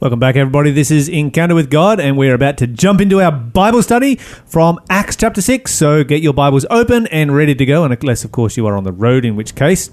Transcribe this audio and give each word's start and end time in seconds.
Welcome 0.00 0.20
back, 0.20 0.36
everybody. 0.36 0.70
This 0.70 0.92
is 0.92 1.08
Encounter 1.08 1.56
with 1.56 1.70
God, 1.70 1.98
and 1.98 2.16
we're 2.16 2.34
about 2.34 2.56
to 2.58 2.68
jump 2.68 3.00
into 3.00 3.20
our 3.20 3.32
Bible 3.32 3.82
study 3.82 4.14
from 4.14 4.78
Acts 4.88 5.16
chapter 5.16 5.42
6. 5.42 5.74
So 5.74 6.04
get 6.04 6.22
your 6.22 6.32
Bibles 6.32 6.64
open 6.70 7.08
and 7.08 7.34
ready 7.34 7.52
to 7.56 7.66
go, 7.66 7.82
unless, 7.82 8.22
of 8.22 8.30
course, 8.30 8.56
you 8.56 8.64
are 8.68 8.76
on 8.76 8.84
the 8.84 8.92
road, 8.92 9.24
in 9.24 9.34
which 9.34 9.56
case, 9.56 9.90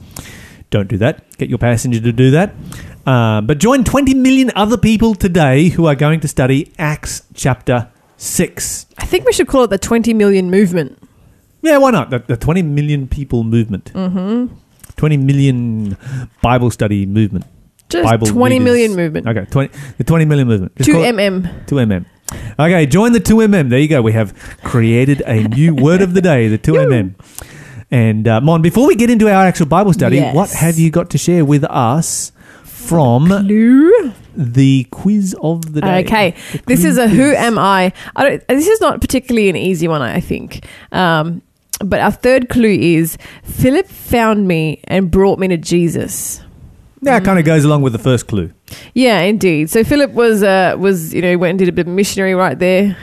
don't 0.70 0.88
do 0.88 0.98
that. 0.98 1.24
Get 1.40 1.50
your 1.50 1.58
passenger 1.58 2.00
to 2.02 2.12
do 2.12 2.30
that. 2.30 2.54
Uh, 3.04 3.42
but 3.42 3.58
join 3.58 3.84
20 3.84 4.14
million 4.14 4.52
other 4.56 4.78
people 4.78 5.16
today 5.16 5.70
who 5.70 5.88
are 5.88 5.96
going 5.96 6.20
to 6.20 6.28
study 6.28 6.72
Acts 6.78 7.24
chapter 7.34 7.90
6. 8.18 8.86
I 9.00 9.08
think 9.08 9.26
we 9.26 9.34
should 9.34 9.48
call 9.48 9.64
it 9.64 9.72
the 9.72 9.80
20 9.80 10.14
million 10.14 10.52
movement. 10.52 11.02
Yeah, 11.64 11.80
why 11.80 11.90
not? 11.90 12.12
The, 12.12 12.20
the 12.20 12.38
20 12.38 12.62
million 12.62 13.08
people 13.08 13.44
movement. 13.44 13.92
Mm-hmm. 13.94 14.54
20 14.98 15.18
million 15.18 15.98
Bible 16.44 16.70
study 16.70 17.08
movement. 17.08 17.46
Just 17.90 18.04
Bible 18.04 18.28
20 18.28 18.56
readers. 18.56 18.64
million 18.66 18.96
movement. 18.96 19.28
Okay, 19.28 19.46
20, 19.50 19.78
the 19.98 20.04
20 20.04 20.26
million 20.26 20.48
movement. 20.48 20.76
Just 20.76 20.88
2 20.88 20.94
call 20.94 21.04
it- 21.04 21.16
mm. 21.16 21.66
2mm. 21.68 22.06
Okay, 22.60 22.86
join 22.88 23.12
the 23.14 23.20
2mm. 23.20 23.70
There 23.70 23.80
you 23.80 23.88
go. 23.88 24.02
We 24.02 24.14
have 24.14 24.34
created 24.64 25.22
a 25.28 25.44
new 25.48 25.76
word 25.86 26.02
of 26.02 26.14
the 26.14 26.22
day, 26.22 26.48
the 26.48 26.58
2mm. 26.58 27.14
And 27.92 28.28
uh, 28.28 28.42
Mon, 28.42 28.62
before 28.64 28.88
we 28.88 28.96
get 28.96 29.10
into 29.12 29.30
our 29.30 29.46
actual 29.46 29.68
Bible 29.68 29.94
study, 29.94 30.18
Yes. 30.18 30.36
what 30.36 30.50
have 30.52 30.80
you 30.80 30.90
got 30.90 31.12
to 31.12 31.18
share 31.20 31.46
with 31.46 31.64
us 31.66 32.32
from 32.64 33.28
Clue. 33.28 34.12
the 34.36 34.86
quiz 34.90 35.36
of 35.42 35.74
the 35.74 35.82
day? 35.82 36.00
Okay, 36.04 36.34
The 36.52 36.62
this 36.66 36.84
is 36.84 36.98
a 36.98 37.08
who 37.08 37.34
am 37.36 37.60
I? 37.60 37.94
I 38.16 38.24
don't, 38.30 38.48
this 38.48 38.68
is 38.68 38.82
not 38.82 39.02
particularly 39.02 39.50
an 39.50 39.56
easy 39.56 39.88
one, 39.88 40.02
I 40.02 40.20
think. 40.20 40.66
Um, 40.92 41.44
but 41.80 42.00
our 42.00 42.12
third 42.12 42.50
clue 42.50 42.70
is 42.80 43.18
Philip 43.44 43.88
found 43.88 44.48
me 44.48 44.82
and 44.86 45.12
brought 45.12 45.38
me 45.40 45.48
to 45.50 45.58
Jesus. 45.58 46.42
Yeah, 47.06 47.18
it 47.18 47.24
kind 47.24 47.40
of 47.40 47.46
goes 47.46 47.64
along 47.64 47.82
with 47.84 47.94
the 47.94 48.00
first 48.00 48.28
clue. 48.28 48.52
Yeah, 48.94 49.20
indeed. 49.22 49.70
So 49.70 49.84
Philip 49.84 50.12
was 50.12 50.44
uh, 50.44 50.76
was 50.78 51.14
you 51.14 51.22
know 51.22 51.38
went 51.38 51.52
and 51.52 51.60
did 51.60 51.70
a 51.70 51.72
bit 51.72 51.88
of 51.88 51.94
missionary 51.94 52.34
right 52.34 52.58
there. 52.58 52.98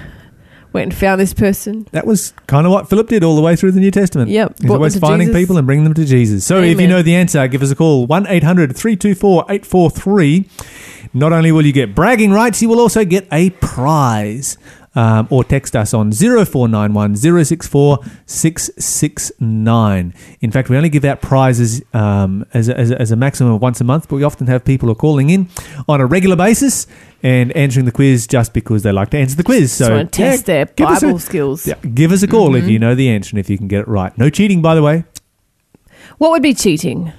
Went 0.73 0.85
and 0.91 0.95
found 0.95 1.21
this 1.21 1.35
person. 1.35 1.87
That 1.93 2.07
was 2.07 2.33
kind 2.47 2.67
of 2.67 2.73
what 2.73 2.89
Philip 2.89 3.07
did 3.09 3.23
all 3.23 3.37
the 3.37 3.43
way 3.43 3.57
through 3.57 3.73
the 3.73 3.81
New 3.81 3.91
Testament. 3.91 4.31
Yep, 4.31 4.49
He's 4.57 4.61
brought 4.61 4.69
them 4.69 4.81
always 4.81 4.95
to 4.95 5.01
finding 5.01 5.29
Jesus. 5.29 5.43
people 5.43 5.59
and 5.59 5.67
bringing 5.67 5.85
them 5.85 5.93
to 5.95 6.05
Jesus. 6.07 6.47
So 6.47 6.61
if 6.63 6.65
you 6.65 6.71
Amen. 6.73 6.89
know 6.89 7.03
the 7.03 7.15
answer, 7.15 7.47
give 7.47 7.63
us 7.63 7.71
a 7.71 7.77
call 7.77 8.07
1 8.07 8.27
800 8.27 8.75
324 8.75 9.45
843. 9.51 10.49
Not 11.13 11.35
only 11.35 11.53
will 11.53 11.67
you 11.67 11.75
get 11.75 11.95
bragging 11.95 12.33
rights, 12.33 12.63
you 12.63 12.71
will 12.71 12.81
also 12.81 13.05
get 13.05 13.29
a 13.31 13.51
prize. 13.51 14.57
Um, 14.95 15.27
or 15.31 15.43
text 15.43 15.75
us 15.75 15.95
on 15.95 16.13
0491 16.13 17.17
064 17.17 17.99
669. 18.27 20.15
In 20.43 20.51
fact, 20.51 20.69
we 20.69 20.77
only 20.77 20.91
give 20.91 21.05
out 21.07 21.23
prizes 21.23 21.81
um, 21.95 22.45
as, 22.53 22.69
a, 22.69 22.79
as, 22.79 22.91
a, 22.91 23.01
as 23.01 23.11
a 23.11 23.17
maximum 23.17 23.53
of 23.55 23.63
once 23.63 23.81
a 23.81 23.85
month, 23.85 24.09
but 24.09 24.17
we 24.17 24.23
often 24.23 24.49
have 24.49 24.65
people 24.67 24.89
who 24.89 24.93
are 24.93 24.97
calling 24.97 25.31
in 25.31 25.49
on 25.89 26.01
a 26.03 26.07
regular 26.07 26.37
basis 26.37 26.87
and 27.23 27.53
answering 27.53 27.87
the 27.87 27.93
quiz 27.93 28.27
just 28.27 28.53
because 28.53 28.83
they 28.83 28.93
like 28.93 29.09
to 29.11 29.19
answer 29.19 29.35
the 29.37 29.43
quiz. 29.45 29.73
So 29.73 29.87
So, 29.87 29.97
want 29.97 30.13
to 30.13 30.17
test 30.23 30.45
their 30.47 30.69
us 30.81 31.03
a- 31.03 31.19
skills. 31.19 31.67
yeah, 31.67 31.75
give 31.95 32.13
us 32.13 32.23
a 32.23 32.27
call 32.29 32.49
Mm-hmm. 32.51 32.65
if 32.65 32.69
you 32.71 32.79
know 32.79 32.95
the 32.95 33.09
answer 33.09 33.31
and 33.31 33.39
if 33.41 33.49
you 33.49 33.57
can 33.57 33.69
get 33.69 33.81
it 33.81 33.89
right. 33.89 34.17
No 34.19 34.29
cheating, 34.29 34.61
by 34.61 34.75
the 34.75 34.83
way. 34.83 35.05
What 36.19 36.33
would 36.33 36.43
be 36.43 36.53
cheating? 36.53 37.13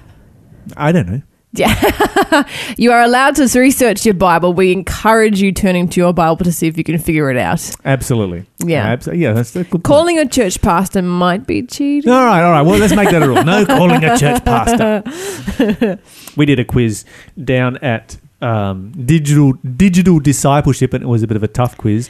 I 0.77 0.91
don't 0.91 1.07
know. 1.07 1.21
Yeah. 1.53 2.47
you 2.77 2.91
are 2.91 3.01
allowed 3.01 3.35
to 3.35 3.59
research 3.59 4.05
your 4.05 4.15
Bible. 4.15 4.53
We 4.53 4.71
encourage 4.71 5.39
you 5.39 5.51
turning 5.51 5.87
to 5.89 5.99
your 5.99 6.11
Bible 6.11 6.43
to 6.45 6.51
see 6.51 6.67
if 6.67 6.77
you 6.77 6.83
can 6.83 6.97
figure 6.97 7.29
it 7.29 7.37
out. 7.37 7.69
Absolutely. 7.85 8.45
Yeah. 8.59 8.93
Abs- 8.93 9.07
yeah, 9.07 9.33
that's 9.33 9.55
a 9.55 9.59
good 9.59 9.71
point. 9.71 9.83
Calling 9.83 10.17
a 10.17 10.27
church 10.27 10.61
pastor 10.61 11.03
might 11.03 11.45
be 11.45 11.61
cheating. 11.61 12.11
All 12.11 12.25
right, 12.25 12.43
all 12.43 12.51
right. 12.51 12.63
Well, 12.63 12.79
let's 12.79 12.95
make 12.95 13.11
that 13.11 13.21
a 13.21 13.27
rule. 13.27 13.43
No 13.43 13.65
calling 13.67 14.03
a 14.03 14.17
church 14.17 14.43
pastor. 14.43 15.99
we 16.35 16.47
did 16.47 16.57
a 16.57 16.65
quiz 16.65 17.05
down 17.41 17.77
at 17.77 18.17
um, 18.41 18.91
digital 19.05 19.53
digital 19.53 20.19
discipleship, 20.19 20.93
and 20.93 21.03
it 21.03 21.07
was 21.07 21.21
a 21.21 21.27
bit 21.27 21.37
of 21.37 21.43
a 21.43 21.47
tough 21.47 21.77
quiz. 21.77 22.09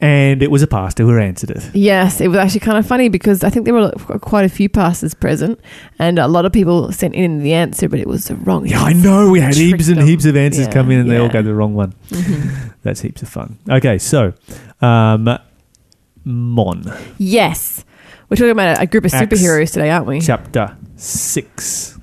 And 0.00 0.42
it 0.42 0.50
was 0.50 0.62
a 0.62 0.66
pastor 0.66 1.02
who 1.04 1.18
answered 1.18 1.50
it. 1.50 1.70
Yes, 1.74 2.20
it 2.20 2.28
was 2.28 2.36
actually 2.38 2.60
kind 2.60 2.78
of 2.78 2.86
funny 2.86 3.08
because 3.08 3.42
I 3.44 3.50
think 3.50 3.64
there 3.64 3.74
were 3.74 3.90
quite 4.20 4.44
a 4.44 4.48
few 4.48 4.68
pastors 4.68 5.14
present, 5.14 5.58
and 5.98 6.18
a 6.18 6.28
lot 6.28 6.44
of 6.44 6.52
people 6.52 6.92
sent 6.92 7.14
in 7.14 7.38
the 7.42 7.52
answer, 7.54 7.88
but 7.88 7.98
it 7.98 8.06
was 8.06 8.26
the 8.28 8.34
wrong. 8.36 8.66
Yeah, 8.66 8.82
I 8.82 8.92
know. 8.92 9.30
We 9.30 9.40
had 9.40 9.54
heaps 9.54 9.88
and 9.88 9.98
them. 9.98 10.06
heaps 10.06 10.24
of 10.24 10.36
answers 10.36 10.66
Yeah, 10.66 10.72
come 10.72 10.90
in, 10.90 11.00
and 11.00 11.10
they 11.10 11.16
all 11.16 11.26
yeah. 11.26 11.32
go 11.32 11.42
the 11.42 11.54
wrong 11.54 11.74
one. 11.74 11.94
Mhm. 12.10 12.74
That's 12.82 13.00
heaps 13.00 13.22
of 13.22 13.28
fun. 13.28 13.58
Okay, 13.68 13.98
so 13.98 14.32
um, 14.80 15.28
Mon. 16.24 16.84
Yes, 17.18 17.84
we're 18.28 18.36
talking 18.36 18.50
about 18.50 18.80
a 18.80 18.86
group 18.86 19.04
of 19.04 19.12
Acts. 19.14 19.34
superheroes 19.34 19.72
today, 19.72 19.90
aren't 19.90 20.06
we? 20.06 20.20
chapter 20.20 20.76
6. 20.96 21.97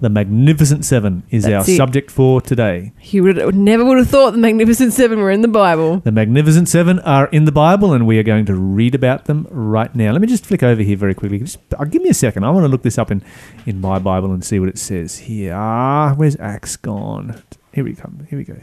The 0.00 0.08
Magnificent 0.08 0.86
Seven 0.86 1.24
is 1.30 1.44
That's 1.44 1.68
our 1.68 1.74
it. 1.74 1.76
subject 1.76 2.10
for 2.10 2.40
today. 2.40 2.92
You 3.02 3.22
would 3.24 3.54
never 3.54 3.84
would 3.84 3.98
have 3.98 4.08
thought 4.08 4.30
the 4.30 4.38
Magnificent 4.38 4.94
Seven 4.94 5.18
were 5.18 5.30
in 5.30 5.42
the 5.42 5.48
Bible. 5.48 5.98
The 6.00 6.10
Magnificent 6.10 6.70
Seven 6.70 7.00
are 7.00 7.26
in 7.26 7.44
the 7.44 7.52
Bible, 7.52 7.92
and 7.92 8.06
we 8.06 8.18
are 8.18 8.22
going 8.22 8.46
to 8.46 8.54
read 8.54 8.94
about 8.94 9.26
them 9.26 9.46
right 9.50 9.94
now. 9.94 10.12
Let 10.12 10.22
me 10.22 10.26
just 10.26 10.46
flick 10.46 10.62
over 10.62 10.80
here 10.80 10.96
very 10.96 11.14
quickly. 11.14 11.38
Just 11.38 11.58
uh, 11.78 11.84
give 11.84 12.00
me 12.00 12.08
a 12.08 12.14
second. 12.14 12.44
I 12.44 12.50
want 12.50 12.64
to 12.64 12.68
look 12.68 12.82
this 12.82 12.96
up 12.96 13.10
in, 13.10 13.22
in 13.66 13.80
my 13.82 13.98
Bible 13.98 14.32
and 14.32 14.42
see 14.42 14.58
what 14.58 14.70
it 14.70 14.78
says 14.78 15.18
here. 15.18 15.54
Ah, 15.54 16.14
where's 16.14 16.36
Acts 16.40 16.76
gone? 16.78 17.42
Here 17.74 17.84
we 17.84 17.94
come. 17.94 18.26
Here 18.30 18.38
we 18.38 18.44
go. 18.44 18.56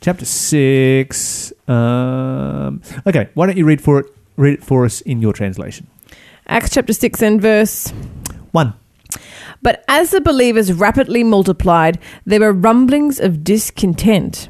Chapter 0.00 0.24
six. 0.24 1.52
Um, 1.66 2.82
okay, 3.04 3.30
why 3.34 3.46
don't 3.46 3.56
you 3.56 3.64
read 3.66 3.80
for 3.80 3.98
it? 3.98 4.06
Read 4.36 4.54
it 4.54 4.64
for 4.64 4.84
us 4.84 5.00
in 5.00 5.20
your 5.20 5.32
translation. 5.32 5.88
Acts 6.46 6.70
chapter 6.70 6.92
six 6.92 7.20
and 7.20 7.42
verse. 7.42 7.90
One. 8.52 8.74
But 9.62 9.84
as 9.88 10.10
the 10.10 10.20
believers 10.20 10.72
rapidly 10.72 11.24
multiplied, 11.24 11.98
there 12.24 12.40
were 12.40 12.52
rumblings 12.52 13.18
of 13.20 13.44
discontent. 13.44 14.48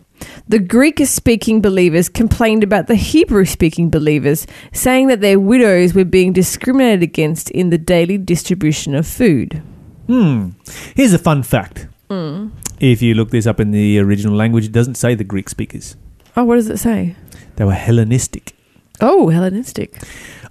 The 0.49 0.59
Greek 0.59 0.99
speaking 1.07 1.61
believers 1.61 2.09
complained 2.09 2.65
about 2.65 2.87
the 2.87 2.95
Hebrew 2.95 3.45
speaking 3.45 3.91
believers, 3.91 4.47
saying 4.73 5.07
that 5.09 5.21
their 5.21 5.39
widows 5.39 5.95
were 5.95 6.05
being 6.05 6.33
discriminated 6.33 7.03
against 7.03 7.51
in 7.51 7.71
the 7.71 7.79
daily 7.79 8.19
distribution 8.19 8.95
of 8.95 9.07
food. 9.07 9.63
Hmm. 10.07 10.51
Here's 10.97 11.13
a 11.13 11.19
fun 11.19 11.43
fact. 11.43 11.87
Mm. 12.09 12.51
If 12.81 13.03
you 13.03 13.15
look 13.15 13.31
this 13.31 13.47
up 13.47 13.61
in 13.61 13.71
the 13.71 13.99
original 13.99 14.35
language, 14.35 14.67
it 14.67 14.73
doesn't 14.73 14.95
say 14.95 15.15
the 15.15 15.25
Greek 15.25 15.49
speakers. 15.49 15.97
Oh, 16.37 16.45
what 16.45 16.55
does 16.55 16.69
it 16.69 16.79
say? 16.79 17.15
They 17.57 17.65
were 17.65 17.73
Hellenistic. 17.73 18.55
Oh, 19.01 19.29
Hellenistic. 19.29 20.01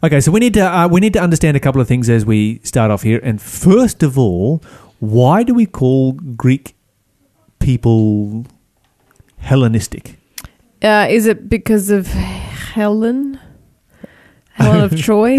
Okay, 0.03 0.21
so 0.21 0.31
we 0.31 0.39
need 0.39 0.53
to 0.53 0.61
uh, 0.61 0.87
we 0.87 0.99
need 0.99 1.13
to 1.13 1.19
understand 1.19 1.57
a 1.57 1.59
couple 1.59 1.81
of 1.81 1.87
things 1.87 2.09
as 2.09 2.25
we 2.25 2.59
start 2.63 2.91
off 2.91 3.01
here. 3.01 3.19
And 3.23 3.41
first 3.41 4.03
of 4.03 4.17
all, 4.17 4.61
why 4.99 5.43
do 5.43 5.53
we 5.55 5.65
call 5.65 6.11
Greek 6.11 6.75
people 7.59 8.45
Hellenistic? 9.37 10.17
Uh, 10.83 11.07
is 11.09 11.25
it 11.25 11.49
because 11.49 11.89
of 11.89 12.07
Helen? 12.07 13.39
Helen 14.57 14.81
of 14.83 14.99
Troy? 14.99 15.37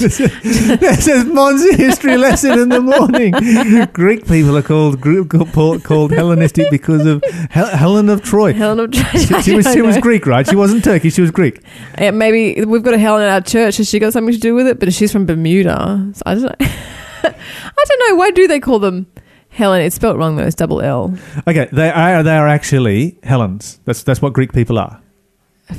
this 0.00 1.08
is 1.08 1.24
Mon's 1.26 1.76
history 1.76 2.16
lesson 2.16 2.58
in 2.58 2.68
the 2.68 2.80
morning. 2.80 3.32
Greek 3.92 4.26
people 4.26 4.56
are 4.56 4.62
called, 4.62 5.00
called 5.84 6.12
Hellenistic 6.12 6.70
because 6.70 7.06
of 7.06 7.22
Hel- 7.50 7.76
Helen 7.76 8.08
of 8.08 8.22
Troy. 8.22 8.52
Helen 8.52 8.80
of 8.80 8.90
Troy. 8.92 9.20
She, 9.20 9.42
she 9.42 9.54
was 9.56 9.72
she 9.72 9.82
was. 9.82 9.98
Greek, 9.98 10.26
right? 10.26 10.46
She 10.46 10.56
wasn't 10.56 10.84
Turkish. 10.84 11.14
She 11.14 11.20
was 11.22 11.30
Greek. 11.30 11.60
Yeah, 11.98 12.10
maybe 12.10 12.64
we've 12.64 12.82
got 12.82 12.94
a 12.94 12.98
Helen 12.98 13.22
in 13.22 13.28
our 13.28 13.40
church. 13.40 13.76
Has 13.78 13.88
she 13.88 13.98
got 13.98 14.12
something 14.12 14.32
to 14.34 14.40
do 14.40 14.54
with 14.54 14.66
it? 14.66 14.78
But 14.80 14.92
she's 14.92 15.12
from 15.12 15.26
Bermuda. 15.26 16.10
So 16.14 16.22
I 16.26 16.34
don't 16.34 16.42
know. 16.44 16.54
I 16.60 17.84
don't 17.88 18.10
know. 18.10 18.16
Why 18.16 18.30
do 18.30 18.46
they 18.48 18.60
call 18.60 18.78
them 18.78 19.06
Helen? 19.50 19.82
It's 19.82 19.96
spelt 19.96 20.16
wrong 20.16 20.36
though. 20.36 20.44
It's 20.44 20.56
double 20.56 20.80
L. 20.80 21.14
Okay, 21.46 21.68
they 21.72 21.90
are 21.90 22.22
they 22.22 22.36
are 22.36 22.48
actually 22.48 23.18
Helens. 23.22 23.80
That's 23.84 24.02
that's 24.02 24.22
what 24.22 24.32
Greek 24.32 24.52
people 24.52 24.78
are. 24.78 25.00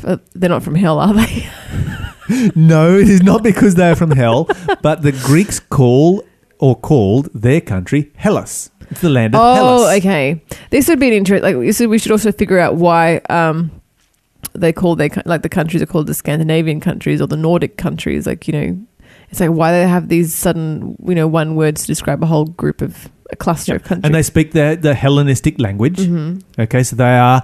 Uh, 0.04 0.18
They're 0.34 0.50
not 0.50 0.64
from 0.64 0.76
hell, 0.76 1.00
are 1.00 1.14
they? 1.14 1.50
No, 2.56 2.98
it 2.98 3.10
is 3.10 3.22
not 3.22 3.44
because 3.44 3.76
they 3.76 3.90
are 3.92 3.96
from 3.96 4.12
hell, 4.12 4.48
but 4.82 5.02
the 5.02 5.12
Greeks 5.12 5.60
call 5.60 6.24
or 6.60 6.78
called 6.78 7.30
their 7.34 7.60
country 7.60 8.10
Hellas. 8.16 8.70
It's 8.90 9.02
the 9.02 9.10
land 9.10 9.36
of 9.36 9.42
oh, 9.42 9.54
Hellas. 9.54 9.82
Oh, 9.82 9.98
okay. 9.98 10.42
This 10.70 10.88
would 10.88 11.00
be 11.00 11.08
an 11.08 11.14
interest. 11.14 11.44
Like, 11.44 11.58
this 11.58 11.82
is- 11.82 11.88
we 11.88 11.98
should 11.98 12.12
also 12.12 12.32
figure 12.32 12.58
out 12.58 12.76
why 12.76 13.18
um, 13.30 13.70
they 14.54 14.72
call 14.72 14.96
their 14.96 15.10
like 15.26 15.42
the 15.42 15.50
countries 15.50 15.82
are 15.82 15.86
called 15.86 16.08
the 16.08 16.14
Scandinavian 16.14 16.80
countries 16.80 17.22
or 17.22 17.28
the 17.28 17.38
Nordic 17.38 17.78
countries. 17.78 18.26
Like 18.26 18.48
you 18.48 18.54
know, 18.54 18.80
it's 19.30 19.40
like 19.40 19.52
why 19.52 19.72
they 19.72 19.88
have 19.88 20.08
these 20.08 20.34
sudden 20.34 20.96
you 21.06 21.16
know 21.16 21.28
one 21.28 21.56
words 21.56 21.82
to 21.82 21.88
describe 21.88 22.24
a 22.24 22.28
whole 22.28 22.46
group 22.46 22.82
of 22.82 23.10
a 23.32 23.36
cluster 23.36 23.76
of 23.76 23.84
countries. 23.84 24.06
And 24.06 24.14
they 24.16 24.24
speak 24.24 24.52
the 24.52 24.78
the 24.82 24.94
Hellenistic 24.94 25.60
language. 25.60 25.98
Mhm. 26.00 26.42
Okay, 26.60 26.84
so 26.84 26.96
they 26.96 27.18
are, 27.18 27.44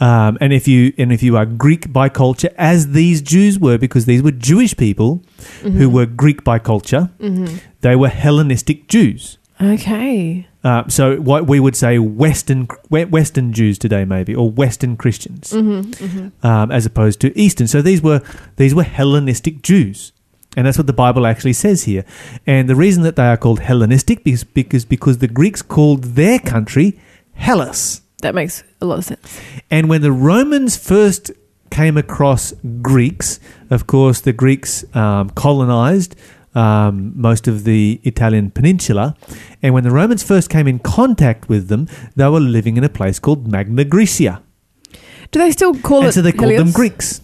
um, 0.00 0.36
and 0.40 0.52
if 0.52 0.68
you 0.68 0.92
and 0.98 1.12
if 1.12 1.22
you 1.22 1.36
are 1.36 1.46
Greek 1.46 1.92
by 1.92 2.08
culture, 2.08 2.50
as 2.58 2.92
these 2.92 3.22
Jews 3.22 3.58
were, 3.58 3.78
because 3.78 4.04
these 4.06 4.22
were 4.22 4.32
Jewish 4.32 4.76
people 4.76 5.22
who 5.62 5.88
Mhm. 5.88 5.92
were 5.92 6.06
Greek 6.06 6.44
by 6.44 6.58
culture, 6.58 7.10
Mhm. 7.20 7.60
they 7.80 7.96
were 7.96 8.08
Hellenistic 8.10 8.88
Jews. 8.88 9.38
Okay. 9.60 10.46
Uh, 10.62 10.82
so 10.88 11.16
what 11.16 11.46
we 11.46 11.60
would 11.60 11.76
say 11.76 11.98
Western 11.98 12.68
Western 12.90 13.52
Jews 13.52 13.78
today, 13.78 14.04
maybe, 14.04 14.34
or 14.34 14.50
Western 14.50 14.96
Christians, 14.96 15.52
hmm 15.52 15.80
hmm 15.80 16.26
um, 16.42 16.70
as 16.70 16.84
opposed 16.84 17.20
to 17.20 17.28
Eastern. 17.38 17.66
So 17.66 17.80
these 17.80 18.02
were 18.02 18.20
these 18.56 18.74
were 18.74 18.82
Hellenistic 18.82 19.62
Jews. 19.62 20.12
And 20.56 20.66
that's 20.66 20.78
what 20.78 20.86
the 20.86 20.92
Bible 20.92 21.26
actually 21.26 21.52
says 21.52 21.84
here. 21.84 22.04
And 22.46 22.68
the 22.68 22.74
reason 22.74 23.02
that 23.02 23.14
they 23.16 23.26
are 23.26 23.36
called 23.36 23.60
Hellenistic 23.60 24.22
is 24.24 24.42
because, 24.42 24.84
because 24.84 25.18
the 25.18 25.28
Greeks 25.28 25.62
called 25.62 26.02
their 26.02 26.38
country 26.38 26.98
Hellas. 27.34 28.00
That 28.22 28.34
makes 28.34 28.64
a 28.80 28.86
lot 28.86 28.98
of 28.98 29.04
sense. 29.04 29.40
And 29.70 29.88
when 29.90 30.00
the 30.00 30.12
Romans 30.12 30.76
first 30.76 31.30
came 31.70 31.98
across 31.98 32.52
Greeks, 32.80 33.38
of 33.68 33.86
course, 33.86 34.22
the 34.22 34.32
Greeks 34.32 34.84
um, 34.96 35.28
colonized 35.30 36.16
um, 36.54 37.12
most 37.14 37.46
of 37.46 37.64
the 37.64 38.00
Italian 38.02 38.50
peninsula. 38.50 39.14
And 39.62 39.74
when 39.74 39.84
the 39.84 39.90
Romans 39.90 40.22
first 40.22 40.48
came 40.48 40.66
in 40.66 40.78
contact 40.78 41.50
with 41.50 41.68
them, 41.68 41.86
they 42.16 42.26
were 42.28 42.40
living 42.40 42.78
in 42.78 42.84
a 42.84 42.88
place 42.88 43.18
called 43.18 43.46
Magna 43.46 43.84
Graecia. 43.84 44.42
Do 45.30 45.38
they 45.38 45.50
still 45.50 45.74
call 45.74 45.98
And 45.98 46.08
it 46.08 46.12
so 46.12 46.22
they 46.22 46.32
called 46.32 46.56
them 46.56 46.72
Greeks. 46.72 47.20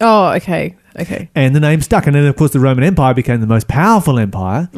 Oh, 0.00 0.28
okay. 0.34 0.76
Okay. 0.98 1.28
And 1.34 1.54
the 1.54 1.60
name 1.60 1.80
stuck. 1.80 2.06
And 2.06 2.14
then, 2.14 2.24
of 2.26 2.36
course, 2.36 2.52
the 2.52 2.60
Roman 2.60 2.84
Empire 2.84 3.14
became 3.14 3.40
the 3.40 3.46
most 3.46 3.68
powerful 3.68 4.18
empire. 4.18 4.68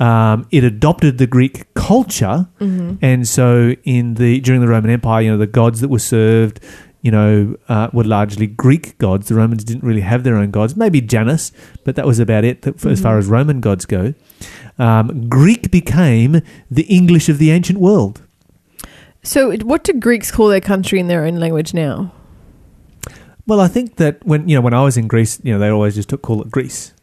Um, 0.00 0.46
it 0.50 0.64
adopted 0.64 1.18
the 1.18 1.26
Greek 1.26 1.72
culture. 1.74 2.48
And 2.60 3.26
so, 3.28 3.74
in 3.84 4.14
the 4.14 4.40
during 4.40 4.60
the 4.60 4.68
Roman 4.68 4.90
Empire, 4.90 5.22
you 5.22 5.30
know, 5.30 5.38
the 5.38 5.46
gods 5.46 5.80
that 5.80 5.88
were 5.88 5.98
served, 5.98 6.60
you 7.02 7.10
know, 7.10 7.56
uh, 7.68 7.90
were 7.92 8.04
largely 8.04 8.46
Greek 8.46 8.96
gods. 8.98 9.28
The 9.28 9.34
Romans 9.34 9.64
didn't 9.64 9.84
really 9.84 10.00
have 10.00 10.24
their 10.24 10.36
own 10.36 10.50
gods. 10.50 10.76
Maybe 10.76 11.00
Janus, 11.00 11.52
but 11.84 11.96
that 11.96 12.06
was 12.06 12.18
about 12.18 12.44
it 12.44 12.66
as 12.84 13.00
far 13.00 13.18
as 13.18 13.26
Roman 13.26 13.60
gods 13.60 13.84
go. 13.86 14.14
Um, 14.78 15.28
Greek 15.28 15.70
became 15.70 16.40
the 16.70 16.82
English 16.84 17.28
of 17.28 17.38
the 17.38 17.50
ancient 17.50 17.78
world. 17.78 18.22
So, 19.22 19.56
what 19.58 19.84
do 19.84 19.92
Greeks 19.92 20.30
call 20.32 20.48
their 20.48 20.60
country 20.60 20.98
in 20.98 21.06
their 21.06 21.24
own 21.24 21.36
language 21.36 21.74
now? 21.74 22.12
Well, 23.52 23.60
I 23.60 23.68
think 23.68 23.96
that 23.96 24.24
when 24.24 24.48
you 24.48 24.54
know 24.56 24.62
when 24.62 24.72
I 24.72 24.82
was 24.82 24.96
in 24.96 25.08
Greece, 25.08 25.38
you 25.42 25.52
know, 25.52 25.58
they 25.58 25.68
always 25.68 25.94
just 25.94 26.08
took, 26.08 26.22
call 26.22 26.40
it 26.40 26.50
Greece. 26.50 26.94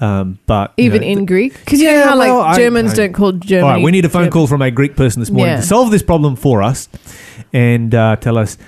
Um, 0.00 0.40
but 0.46 0.72
Even 0.76 1.02
know, 1.02 1.06
in 1.06 1.26
Greek? 1.26 1.52
Because 1.60 1.80
you 1.80 1.86
Yeah, 1.86 2.00
know 2.00 2.06
how 2.08 2.16
like 2.16 2.28
well, 2.28 2.56
Germans 2.56 2.90
I- 2.92 2.96
don't 2.96 3.12
call 3.12 3.30
Germany. 3.30 3.62
All 3.62 3.74
right, 3.76 3.84
we 3.84 3.92
need 3.92 4.04
a 4.04 4.08
phone 4.08 4.30
call 4.30 4.48
from 4.48 4.60
a 4.60 4.70
Greek 4.72 4.96
person 4.96 5.20
this 5.20 5.30
morning 5.30 5.54
Yeah. 5.54 5.60
to 5.60 5.66
solve 5.66 5.92
this 5.92 6.02
problem 6.02 6.34
for 6.34 6.60
us, 6.60 6.88
and 7.52 7.94
uh, 7.94 8.16
tell 8.16 8.36
us 8.36 8.58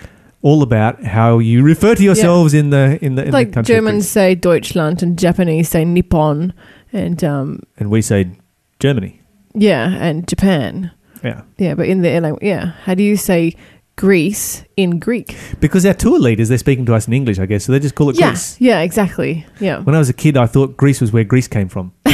all 0.43 0.63
about 0.63 1.03
how 1.03 1.39
you 1.41 1.65
refer 1.65 1.97
to 1.97 2.03
yourselves 2.05 2.55
in 2.55 2.71
the 2.71 2.99
in 3.05 3.17
the 3.17 3.25
in 3.25 3.33
Like 3.33 3.49
the 3.49 3.55
country. 3.55 3.75
Germans 3.75 4.09
say 4.09 4.37
Deutschland 4.37 5.03
and 5.03 5.19
Japanese 5.19 5.69
say 5.71 5.85
Nippon 5.85 6.53
and 6.93 7.25
um, 7.25 7.61
and 7.79 7.91
we 7.91 8.01
say 8.01 8.31
Germany. 8.79 9.21
yeah, 9.55 9.91
and 10.01 10.29
Japan. 10.29 10.93
Yeah, 11.25 11.41
Yeah, 11.59 11.75
but 11.75 11.87
in 11.89 12.03
the 12.03 12.21
like, 12.21 12.35
yeah, 12.43 12.75
how 12.85 12.95
do 12.95 13.03
you 13.03 13.17
say 13.17 13.57
Greece 13.97 14.65
in 14.77 14.99
Greek? 14.99 15.37
because 15.61 15.87
our 15.87 15.95
tour 15.95 16.19
leaders 16.19 16.49
they're 16.49 16.59
speaking 16.59 16.85
to 16.87 16.95
us 16.95 17.07
in 17.07 17.13
English, 17.13 17.39
I 17.39 17.47
guess, 17.47 17.65
so 17.65 17.73
they 17.73 17.79
just 17.79 17.95
call 17.95 18.11
it 18.11 18.19
Yeah, 18.19 18.31
Greece. 18.31 18.57
yeah, 18.61 18.81
exactly. 18.81 19.47
Yeah, 19.61 19.81
When 19.81 19.95
I 19.95 19.99
was 19.99 20.09
a 20.09 20.13
kid, 20.15 20.37
I 20.37 20.47
thought 20.47 20.77
Greece 20.77 21.01
was 21.01 21.13
where 21.13 21.25
Greece 21.25 21.49
came 21.49 21.69
from. 21.69 21.93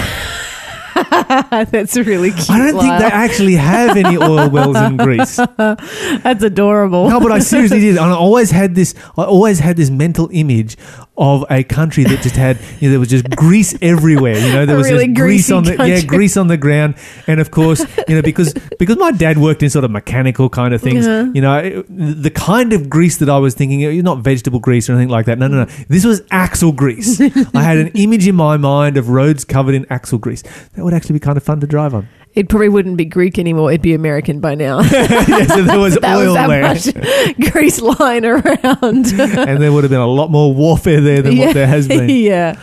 that's 1.70 1.96
really 1.96 2.30
cute. 2.32 2.50
I 2.50 2.58
don't 2.58 2.80
think 2.80 2.98
they 2.98 3.04
actually 3.06 3.54
have 3.54 3.96
any 3.96 4.16
oil 4.16 4.48
wells 4.50 4.76
in 4.76 4.96
Greece. 5.06 5.36
that's 5.36 6.42
adorable. 6.42 7.08
No, 7.08 7.20
but 7.20 7.32
I 7.32 7.38
seriously 7.38 7.80
did. 7.80 7.96
And 7.96 8.06
I 8.06 8.14
always 8.14 8.50
had 8.50 8.74
this. 8.74 8.94
I 9.16 9.24
always 9.24 9.58
had 9.60 9.76
this 9.76 9.90
mental 9.90 10.28
image 10.32 10.76
of 11.16 11.44
a 11.50 11.62
country 11.64 12.04
that 12.04 12.22
just 12.22 12.36
had. 12.36 12.58
You 12.80 12.88
know, 12.88 12.92
there 12.92 13.00
was 13.00 13.08
just 13.10 13.28
grease 13.36 13.76
everywhere. 13.80 14.36
You 14.38 14.52
know, 14.52 14.66
there 14.66 14.76
was 14.76 14.90
really 14.90 15.06
just 15.06 15.16
grease 15.16 15.50
on 15.50 15.64
the 15.64 15.76
yeah, 15.86 16.02
grease 16.02 16.36
on 16.36 16.48
the 16.48 16.56
ground. 16.56 16.96
And 17.26 17.40
of 17.40 17.50
course, 17.50 17.80
you 18.08 18.16
know, 18.16 18.22
because 18.22 18.54
because 18.78 18.96
my 18.96 19.12
dad 19.12 19.38
worked 19.38 19.62
in 19.62 19.70
sort 19.70 19.84
of 19.84 19.90
mechanical 19.90 20.48
kind 20.48 20.74
of 20.74 20.80
things. 20.82 21.06
Uh-huh. 21.06 21.30
You 21.32 21.40
know, 21.40 21.58
it- 21.58 21.86
the 21.88 22.30
kind 22.30 22.72
of 22.72 22.90
grease 22.90 23.18
that 23.18 23.28
I 23.28 23.38
was 23.38 23.54
thinking, 23.54 24.02
not 24.02 24.18
vegetable 24.18 24.58
grease 24.58 24.88
or 24.88 24.92
anything 24.94 25.08
like 25.10 25.26
that. 25.26 25.38
No, 25.38 25.48
no, 25.48 25.64
no. 25.64 25.70
This 25.88 26.04
was 26.04 26.22
axle 26.30 26.72
grease. 26.72 27.20
I 27.20 27.62
had 27.62 27.78
an 27.78 27.88
image 27.94 28.26
in 28.26 28.34
my 28.34 28.56
mind 28.56 28.96
of 28.96 29.08
roads 29.10 29.44
covered 29.44 29.74
in 29.74 29.86
axle 29.90 30.18
grease. 30.18 30.42
That 30.74 30.84
would 30.84 30.94
actually 30.94 31.14
be 31.14 31.19
kind 31.20 31.36
of 31.36 31.42
fun 31.42 31.60
to 31.60 31.66
drive 31.66 31.94
on. 31.94 32.08
It 32.34 32.48
probably 32.48 32.68
wouldn't 32.68 32.96
be 32.96 33.04
Greek 33.04 33.38
anymore. 33.38 33.70
It'd 33.72 33.82
be 33.82 33.92
American 33.94 34.40
by 34.40 34.54
now. 34.54 34.80
yeah, 34.92 35.46
so 35.46 35.62
there 35.62 35.78
was 35.78 35.94
that 36.00 36.16
oil 36.16 36.34
was 36.34 36.34
there. 36.34 36.74
that 36.74 37.34
much 37.38 37.50
grease 37.52 37.80
lying 37.80 38.24
around. 38.24 39.12
and 39.12 39.62
there 39.62 39.72
would 39.72 39.82
have 39.84 39.90
been 39.90 40.00
a 40.00 40.06
lot 40.06 40.30
more 40.30 40.54
warfare 40.54 41.00
there 41.00 41.22
than 41.22 41.38
what 41.38 41.54
there 41.54 41.66
has 41.66 41.88
been. 41.88 42.08
yeah. 42.08 42.60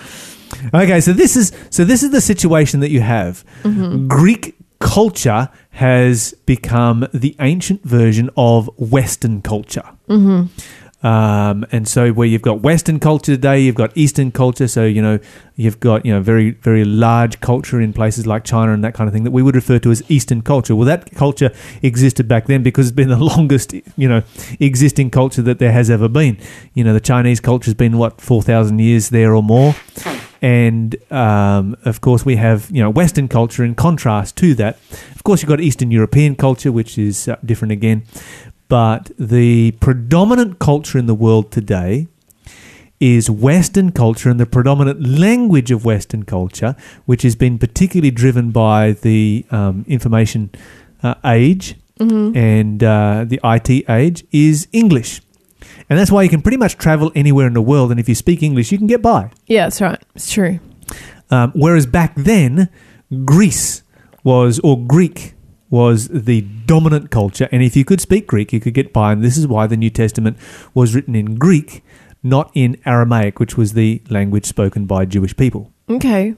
Okay, 0.73 1.01
so 1.01 1.11
this 1.11 1.35
is 1.35 1.51
so 1.69 1.83
this 1.83 2.01
is 2.03 2.11
the 2.11 2.21
situation 2.21 2.79
that 2.79 2.89
you 2.89 3.01
have. 3.01 3.43
Mm-hmm. 3.63 4.07
Greek 4.07 4.55
culture 4.79 5.49
has 5.71 6.33
become 6.45 7.07
the 7.13 7.35
ancient 7.41 7.83
version 7.83 8.29
of 8.37 8.69
Western 8.77 9.41
culture. 9.41 9.83
Mm-hmm. 10.07 10.47
Um, 11.03 11.63
and 11.71 11.87
so 11.87 12.11
where 12.11 12.27
you've 12.27 12.41
got 12.41 12.61
Western 12.61 12.99
culture 12.99 13.33
today, 13.35 13.59
you've 13.59 13.75
got 13.75 13.95
Eastern 13.95 14.31
culture. 14.31 14.67
So 14.67 14.83
you 14.85 15.01
know 15.01 15.19
you've 15.55 15.79
got 15.79 16.05
you 16.05 16.13
know 16.13 16.21
very 16.21 16.51
very 16.51 16.85
large 16.85 17.39
culture 17.39 17.79
in 17.79 17.93
places 17.93 18.25
like 18.25 18.43
China 18.43 18.73
and 18.73 18.83
that 18.83 18.95
kind 18.95 19.07
of 19.07 19.13
thing 19.13 19.23
that 19.23 19.31
we 19.31 19.43
would 19.43 19.55
refer 19.55 19.77
to 19.79 19.91
as 19.91 20.01
Eastern 20.09 20.41
culture. 20.41 20.75
Well, 20.75 20.87
that 20.87 21.11
culture 21.13 21.51
existed 21.83 22.27
back 22.27 22.47
then 22.47 22.63
because 22.63 22.87
it's 22.87 22.95
been 22.95 23.09
the 23.09 23.17
longest 23.35 23.73
you 23.73 24.09
know 24.09 24.23
existing 24.59 25.11
culture 25.11 25.43
that 25.43 25.59
there 25.59 25.71
has 25.71 25.89
ever 25.89 26.09
been. 26.09 26.37
You 26.73 26.83
know 26.83 26.93
the 26.93 26.99
Chinese 26.99 27.39
culture 27.39 27.65
has 27.65 27.75
been 27.75 27.97
what 27.97 28.19
four 28.19 28.41
thousand 28.41 28.79
years 28.79 29.09
there 29.09 29.35
or 29.35 29.43
more 29.43 29.75
and 30.41 30.95
um, 31.11 31.75
of 31.85 32.01
course 32.01 32.25
we 32.25 32.35
have 32.35 32.69
you 32.71 32.81
know 32.81 32.89
Western 32.89 33.27
culture 33.27 33.63
in 33.63 33.75
contrast 33.75 34.35
to 34.37 34.55
that. 34.55 34.79
Of 35.15 35.23
course, 35.23 35.41
you've 35.41 35.49
got 35.49 35.59
Eastern 35.59 35.91
European 35.91 36.35
culture, 36.35 36.71
which 36.71 36.97
is 36.97 37.27
uh, 37.27 37.35
different 37.43 37.71
again. 37.71 38.03
But 38.67 39.11
the 39.17 39.71
predominant 39.71 40.59
culture 40.59 40.97
in 40.97 41.05
the 41.05 41.15
world 41.15 41.51
today 41.51 42.07
is 42.99 43.29
Western 43.29 43.91
culture, 43.91 44.29
and 44.29 44.39
the 44.39 44.45
predominant 44.45 45.07
language 45.07 45.71
of 45.71 45.85
Western 45.85 46.23
culture, 46.23 46.75
which 47.05 47.21
has 47.21 47.35
been 47.35 47.59
particularly 47.59 48.11
driven 48.11 48.51
by 48.51 48.93
the 48.93 49.45
um, 49.51 49.85
information 49.87 50.49
uh, 51.03 51.13
age 51.23 51.75
and 51.99 52.83
uh, 52.83 53.25
the 53.27 53.39
IT 53.43 53.89
age, 53.89 54.25
is 54.31 54.67
English. 54.71 55.21
And 55.89 55.97
that's 55.97 56.11
why 56.11 56.23
you 56.23 56.29
can 56.29 56.41
pretty 56.41 56.57
much 56.57 56.77
travel 56.77 57.11
anywhere 57.15 57.47
in 57.47 57.53
the 57.53 57.61
world, 57.61 57.91
and 57.91 57.99
if 57.99 58.09
you 58.09 58.15
speak 58.15 58.43
English, 58.43 58.71
you 58.71 58.77
can 58.77 58.87
get 58.87 59.01
by. 59.01 59.31
Yeah, 59.45 59.65
that's 59.65 59.79
right. 59.79 60.01
It's 60.15 60.31
true. 60.31 60.59
Um, 61.29 61.51
whereas 61.55 61.85
back 61.85 62.13
then, 62.15 62.69
Greece 63.25 63.83
was, 64.23 64.59
or 64.59 64.83
Greek 64.83 65.33
was 65.69 66.07
the 66.07 66.45
dominant 66.67 67.09
culture. 67.09 67.47
And 67.51 67.63
if 67.63 67.75
you 67.75 67.83
could 67.83 68.01
speak 68.01 68.27
Greek, 68.27 68.53
you 68.53 68.59
could 68.59 68.73
get 68.75 68.93
by. 68.93 69.11
And 69.13 69.23
this 69.23 69.37
is 69.37 69.47
why 69.47 69.65
the 69.67 69.77
New 69.77 69.89
Testament 69.89 70.37
was 70.73 70.93
written 70.93 71.15
in 71.15 71.35
Greek, 71.35 71.83
not 72.21 72.51
in 72.53 72.77
Aramaic, 72.85 73.39
which 73.39 73.57
was 73.57 73.73
the 73.73 74.01
language 74.09 74.45
spoken 74.45 74.85
by 74.85 75.05
Jewish 75.05 75.35
people. 75.35 75.71
Okay. 75.89 76.35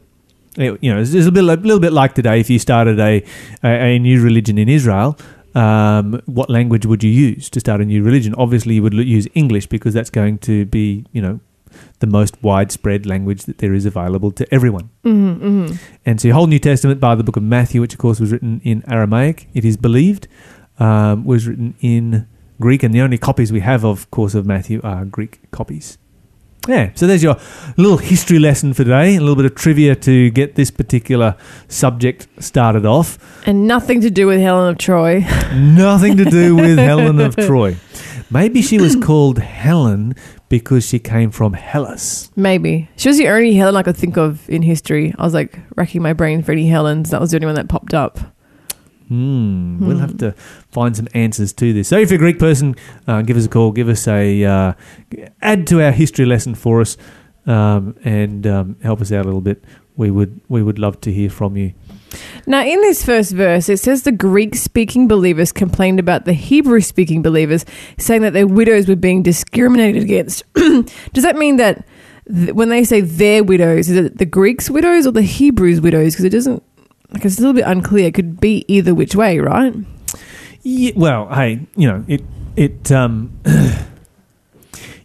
It- 0.57 0.77
you 0.81 0.93
know, 0.93 0.99
it's, 1.01 1.13
it's 1.13 1.27
a, 1.27 1.31
bit, 1.31 1.43
a 1.43 1.47
little 1.47 1.79
bit 1.79 1.93
like 1.93 2.15
today 2.15 2.39
if 2.39 2.49
you 2.49 2.59
started 2.59 2.99
a, 2.99 3.23
a, 3.63 3.67
a 3.95 3.99
new 3.99 4.21
religion 4.23 4.57
in 4.57 4.69
Israel. 4.69 5.17
Um, 5.55 6.21
what 6.27 6.49
language 6.49 6.85
would 6.85 7.03
you 7.03 7.09
use 7.09 7.49
to 7.49 7.59
start 7.59 7.81
a 7.81 7.85
new 7.85 8.03
religion? 8.03 8.35
Obviously, 8.37 8.75
you 8.75 8.83
would 8.83 8.93
use 8.93 9.27
English 9.33 9.65
because 9.67 9.93
that's 9.95 10.11
going 10.11 10.37
to 10.39 10.65
be, 10.65 11.05
you 11.11 11.21
know, 11.21 11.39
the 11.99 12.07
most 12.07 12.41
widespread 12.43 13.05
language 13.05 13.43
that 13.43 13.59
there 13.59 13.73
is 13.73 13.85
available 13.85 14.31
to 14.31 14.53
everyone. 14.53 14.89
Mm-hmm, 15.03 15.45
mm-hmm. 15.45 15.75
And 16.05 16.19
so, 16.19 16.27
your 16.29 16.35
whole 16.35 16.47
New 16.47 16.59
Testament, 16.59 16.99
by 16.99 17.15
the 17.15 17.23
book 17.23 17.37
of 17.37 17.43
Matthew, 17.43 17.81
which 17.81 17.93
of 17.93 17.99
course 17.99 18.19
was 18.19 18.31
written 18.31 18.61
in 18.63 18.83
Aramaic, 18.89 19.47
it 19.53 19.65
is 19.65 19.77
believed, 19.77 20.27
um, 20.79 21.25
was 21.25 21.47
written 21.47 21.75
in 21.81 22.27
Greek, 22.59 22.83
and 22.83 22.93
the 22.93 23.01
only 23.01 23.17
copies 23.17 23.51
we 23.51 23.61
have, 23.61 23.85
of 23.85 24.09
course, 24.11 24.35
of 24.35 24.45
Matthew 24.45 24.81
are 24.83 25.05
Greek 25.05 25.39
copies. 25.51 25.97
Yeah, 26.67 26.91
so 26.93 27.07
there's 27.07 27.23
your 27.23 27.37
little 27.77 27.97
history 27.97 28.37
lesson 28.37 28.73
for 28.73 28.83
today, 28.83 29.15
a 29.15 29.19
little 29.19 29.35
bit 29.35 29.45
of 29.45 29.55
trivia 29.55 29.95
to 29.95 30.29
get 30.29 30.55
this 30.55 30.69
particular 30.69 31.35
subject 31.67 32.27
started 32.39 32.85
off. 32.85 33.17
And 33.47 33.65
nothing 33.65 34.01
to 34.01 34.09
do 34.09 34.27
with 34.27 34.39
Helen 34.39 34.69
of 34.69 34.77
Troy. 34.77 35.21
Nothing 35.53 36.17
to 36.17 36.25
do 36.25 36.55
with 36.55 36.77
Helen 36.89 37.19
of 37.21 37.35
Troy. 37.35 37.77
Maybe 38.31 38.61
she 38.61 38.77
was 38.79 38.95
called 38.95 39.39
Helen 39.39 40.15
because 40.49 40.85
she 40.87 40.99
came 40.99 41.31
from 41.31 41.53
Hellas. 41.53 42.31
Maybe. 42.35 42.87
She 42.95 43.09
was 43.09 43.17
the 43.17 43.27
only 43.27 43.53
Helen 43.55 43.75
I 43.75 43.81
could 43.83 43.97
think 43.97 44.17
of 44.17 44.47
in 44.49 44.61
history. 44.61 45.13
I 45.17 45.23
was 45.23 45.33
like 45.33 45.57
racking 45.75 46.01
my 46.03 46.13
brain 46.13 46.43
for 46.43 46.51
any 46.51 46.67
Helens. 46.67 47.09
That 47.09 47.19
was 47.21 47.31
the 47.31 47.37
only 47.37 47.47
one 47.47 47.55
that 47.55 47.69
popped 47.69 47.93
up. 47.93 48.19
Hmm. 49.07 49.79
We'll 49.83 49.97
Hmm. 49.97 50.01
have 50.01 50.17
to 50.17 50.33
find 50.71 50.95
some 50.95 51.07
answers 51.15 51.51
to 51.53 51.73
this. 51.73 51.87
So, 51.87 51.97
if 51.97 52.11
you're 52.11 52.17
a 52.17 52.19
Greek 52.19 52.37
person, 52.37 52.75
uh, 53.07 53.23
give 53.23 53.37
us 53.37 53.45
a 53.45 53.49
call. 53.49 53.71
Give 53.71 53.89
us 53.89 54.07
a 54.07 54.43
uh, 54.45 54.73
add 55.41 55.65
to 55.67 55.81
our 55.83 55.91
history 55.91 56.25
lesson 56.25 56.53
for 56.53 56.79
us, 56.81 56.95
um, 57.47 57.95
and 58.03 58.45
um, 58.45 58.75
help 58.83 59.01
us 59.01 59.11
out 59.11 59.23
a 59.23 59.27
little 59.27 59.41
bit. 59.41 59.63
We 59.97 60.11
would 60.11 60.39
we 60.47 60.61
would 60.61 60.77
love 60.77 61.01
to 61.01 61.11
hear 61.11 61.31
from 61.31 61.57
you. 61.57 61.73
Now, 62.45 62.61
in 62.63 62.81
this 62.81 63.03
first 63.03 63.31
verse, 63.31 63.69
it 63.69 63.77
says 63.77 64.03
the 64.03 64.11
Greek 64.11 64.55
speaking 64.55 65.07
believers 65.07 65.51
complained 65.51 65.99
about 65.99 66.25
the 66.25 66.33
Hebrew 66.33 66.81
speaking 66.81 67.21
believers, 67.21 67.65
saying 67.97 68.21
that 68.23 68.33
their 68.33 68.47
widows 68.47 68.87
were 68.87 68.95
being 68.95 69.23
discriminated 69.23 70.03
against. 70.03 70.43
Does 70.53 71.23
that 71.23 71.35
mean 71.35 71.57
that 71.57 71.85
th- 72.27 72.53
when 72.53 72.69
they 72.69 72.83
say 72.83 73.01
their 73.01 73.43
widows, 73.43 73.89
is 73.89 73.97
it 73.97 74.17
the 74.17 74.25
Greeks' 74.25 74.69
widows 74.69 75.05
or 75.05 75.11
the 75.11 75.21
Hebrews' 75.21 75.81
widows? 75.81 76.13
Because 76.13 76.25
it 76.25 76.29
doesn't, 76.29 76.63
like, 77.11 77.25
it's 77.25 77.37
a 77.37 77.41
little 77.41 77.53
bit 77.53 77.65
unclear. 77.65 78.07
It 78.07 78.13
could 78.13 78.39
be 78.39 78.65
either 78.67 78.93
which 78.93 79.15
way, 79.15 79.39
right? 79.39 79.73
Yeah, 80.61 80.91
well, 80.95 81.33
hey, 81.33 81.67
you 81.75 81.87
know 81.87 82.05
it. 82.07 82.23
It 82.55 82.91
um, 82.91 83.39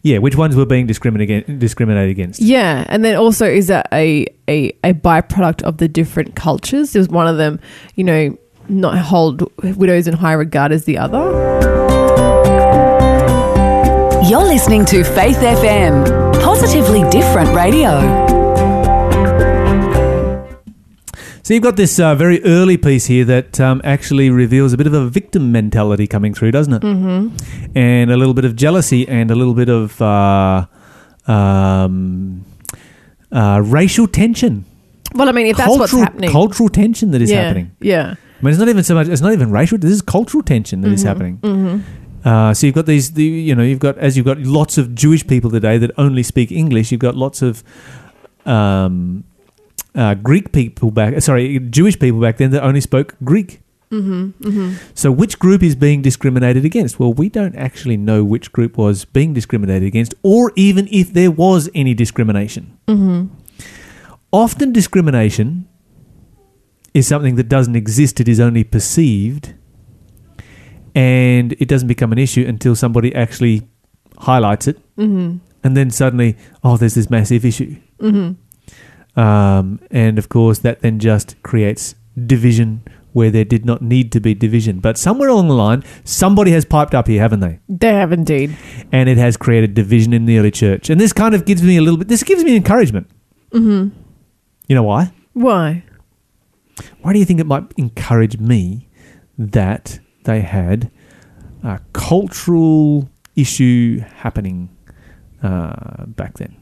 Yeah, 0.05 0.19
which 0.19 0.37
ones 0.37 0.55
were 0.55 0.67
being 0.67 0.87
discriminated 0.87 1.59
discriminated 1.59 2.11
against? 2.11 2.39
Yeah, 2.39 2.85
and 2.91 3.03
then 3.03 3.17
also 3.17 3.47
is 3.47 3.69
that 3.69 3.89
a, 3.91 4.27
a 4.47 4.69
a 4.85 4.93
byproduct 4.93 5.63
of 5.63 5.79
the 5.79 5.89
different 5.89 6.37
cultures? 6.37 6.93
There's 6.93 7.09
one 7.09 7.27
of 7.27 7.39
them, 7.39 7.59
you 7.95 8.05
know, 8.05 8.37
not 8.69 8.99
hold 8.99 9.51
widows 9.63 10.07
in 10.07 10.13
high 10.13 10.35
regard 10.35 10.73
as 10.73 10.85
the 10.85 10.99
other. 10.99 11.23
You're 14.29 14.45
listening 14.45 14.85
to 14.87 15.05
Faith 15.05 15.39
FM, 15.39 16.35
positively 16.43 17.09
different 17.09 17.55
radio. 17.57 18.34
So 21.45 21.53
you've 21.53 21.63
got 21.63 21.77
this 21.77 22.01
uh, 22.01 22.15
very 22.15 22.43
early 22.45 22.79
piece 22.79 23.05
here 23.05 23.23
that 23.27 23.61
um, 23.61 23.83
actually 23.85 24.31
reveals 24.31 24.73
a 24.73 24.79
bit 24.79 24.87
of 24.87 24.95
a 24.95 25.07
victim 25.07 25.53
mentality 25.53 26.07
coming 26.07 26.33
through, 26.33 26.53
doesn't 26.53 26.73
it? 26.73 26.81
Mm-hmm. 26.81 27.77
And 27.77 28.11
a 28.11 28.17
little 28.17 28.33
bit 28.33 28.47
of 28.47 28.57
jealousy 28.57 29.07
and 29.07 29.31
a 29.31 29.35
little 29.35 29.53
bit 29.53 29.69
of 29.69 30.01
uh, 30.01 30.65
um, 31.27 32.47
uh, 33.31 33.61
racial 33.63 34.09
tension. 34.09 34.65
Well, 35.15 35.29
I 35.29 35.33
mean, 35.33 35.49
if 35.49 35.59
that's 35.59 35.67
cultural, 35.67 36.01
what's 36.01 36.13
happening, 36.13 36.31
Cultural 36.31 36.71
tension 36.71 37.11
that 37.11 37.21
is 37.21 37.31
yeah, 37.31 37.43
happening. 37.43 37.77
Yeah, 37.79 38.15
I 38.15 38.43
mean, 38.43 38.51
it's 38.51 38.59
not 38.59 38.71
even 38.71 38.83
so 38.83 38.95
much. 38.95 39.09
It's 39.09 39.21
not 39.21 39.35
even 39.35 39.51
racial. 39.51 39.77
This 39.77 39.91
is 39.91 40.01
cultural 40.01 40.43
tension 40.43 40.81
that 40.81 40.93
is 40.93 41.03
happening. 41.03 41.85
Uh, 42.25 42.55
so 42.55 42.67
you've 42.67 42.75
got 42.75 42.87
these, 42.87 43.13
the, 43.13 43.23
you 43.23 43.55
know, 43.55 43.63
you've 43.63 43.81
got 43.81 43.99
as 43.99 44.17
you've 44.17 44.25
got 44.25 44.39
lots 44.39 44.79
of 44.79 44.95
Jewish 44.95 45.27
people 45.27 45.51
today 45.51 45.77
that 45.77 45.91
only 45.99 46.23
speak 46.23 46.51
English. 46.51 46.91
You've 46.91 47.03
got 47.03 47.17
lots 47.17 47.43
of 47.43 47.63
um, 48.47 49.25
uh, 49.95 50.15
Greek 50.15 50.53
people 50.53 50.91
back. 50.91 51.15
Uh, 51.15 51.21
sorry, 51.21 51.59
Jewish 51.59 51.99
people 51.99 52.21
back 52.21 52.39
then 52.39 52.51
that 52.51 52.63
only 52.63 52.81
spoke 52.81 53.17
Greek. 53.23 53.61
Mm-hmm, 53.91 54.49
mm-hmm. 54.49 54.75
So 54.95 55.13
which 55.13 55.39
group 55.39 55.63
is 55.63 55.77
being 55.77 56.03
discriminated 56.03 56.65
against? 56.65 56.99
Well, 56.99 57.13
we 57.13 57.29
don't 57.29 57.55
actually 57.55 57.97
know 57.97 58.25
which 58.25 58.51
group 58.51 58.77
was 58.77 59.05
being 59.05 59.33
discriminated 59.35 59.87
against, 59.87 60.15
or 60.23 60.53
even 60.57 60.89
if 60.91 61.13
there 61.13 61.31
was 61.31 61.71
any 61.75 61.95
discrimination. 61.95 62.77
Mm-hmm. 62.89 63.27
Often, 64.33 64.73
discrimination 64.73 65.69
is 66.93 67.07
something 67.07 67.37
that 67.37 67.49
doesn't 67.49 67.77
exist; 67.77 68.21
it 68.21 68.29
is 68.29 68.41
only 68.41 68.65
perceived, 68.65 69.55
and 70.95 71.53
it 71.61 71.69
doesn't 71.69 71.89
become 71.89 72.11
an 72.11 72.19
issue 72.19 72.45
until 72.49 72.75
somebody 72.75 73.15
actually 73.15 73.69
highlights 74.19 74.67
it, 74.67 74.79
mm-hmm. 74.97 75.39
and 75.63 75.77
then 75.77 75.91
suddenly, 75.91 76.37
oh, 76.65 76.77
there's 76.77 76.95
this 76.95 77.09
massive 77.11 77.45
issue. 77.45 77.77
Um, 79.17 79.81
and 79.91 80.19
of 80.19 80.29
course, 80.29 80.59
that 80.61 80.81
then 80.81 80.99
just 80.99 81.41
creates 81.43 81.95
division 82.27 82.83
where 83.13 83.31
there 83.31 83.45
did 83.45 83.65
not 83.65 83.81
need 83.81 84.11
to 84.13 84.21
be 84.21 84.35
division. 84.35 84.81
But 84.81 84.99
somewhere 84.99 85.29
along 85.29 85.49
the 85.49 85.55
line, 85.55 85.85
somebody 86.03 86.51
has 86.51 86.65
piped 86.65 86.95
up 86.95 87.07
here, 87.07 87.21
haven't 87.21 87.41
they? 87.41 87.61
they 87.69 87.93
have 87.93 88.13
indeed. 88.13 88.57
And 88.91 89.09
it 89.09 89.17
has 89.19 89.37
created 89.37 89.75
division 89.75 90.13
in 90.13 90.27
the 90.27 90.39
early 90.39 90.51
church. 90.51 90.91
And 90.91 91.01
this 91.01 91.13
kind 91.13 91.35
of 91.35 91.47
gives 91.47 91.63
me 91.63 91.77
a 91.77 91.81
little 91.81 91.97
bit, 91.97 92.09
this 92.09 92.25
gives 92.25 92.43
me 92.43 92.57
encouragement. 92.57 93.09
Mm-hmm. 93.53 93.97
You 94.67 94.75
know 94.75 94.83
why? 94.83 95.13
Why? 95.33 95.85
Why 97.03 97.13
do 97.13 97.21
you 97.21 97.25
think 97.25 97.39
it 97.39 97.47
might 97.47 97.73
encourage 97.77 98.39
me 98.39 98.89
that 99.39 100.01
they 100.25 100.41
had 100.41 100.91
a 101.63 101.81
cultural 101.93 103.09
issue 103.37 104.01
happening 104.01 104.77
uh, 105.41 106.07
back 106.07 106.39
then? 106.39 106.57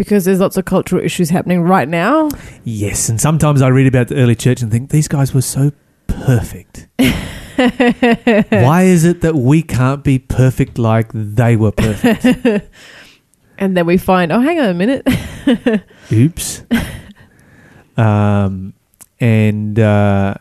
Because 0.00 0.24
there's 0.24 0.40
lots 0.40 0.56
of 0.56 0.64
cultural 0.64 1.04
issues 1.04 1.28
happening 1.28 1.60
right 1.60 1.86
now. 1.86 2.30
Yes, 2.64 3.10
and 3.10 3.20
sometimes 3.20 3.60
I 3.60 3.68
read 3.68 3.86
about 3.86 4.08
the 4.08 4.14
early 4.16 4.34
church 4.34 4.62
and 4.62 4.72
think 4.72 4.88
these 4.88 5.08
guys 5.08 5.34
were 5.34 5.42
so 5.42 5.72
perfect. 6.06 6.88
Why 6.96 8.84
is 8.84 9.04
it 9.04 9.20
that 9.20 9.34
we 9.36 9.60
can't 9.60 10.02
be 10.02 10.18
perfect 10.18 10.78
like 10.78 11.10
they 11.12 11.54
were 11.54 11.72
perfect? 11.72 12.66
And 13.58 13.76
then 13.76 13.84
we 13.84 13.98
find, 13.98 14.32
oh, 14.32 14.40
hang 14.40 14.58
on 14.58 14.70
a 14.70 14.72
minute. 14.72 15.06
Oops. 16.10 16.62
um, 17.98 18.72
and 19.20 19.78
uh, 19.78 20.34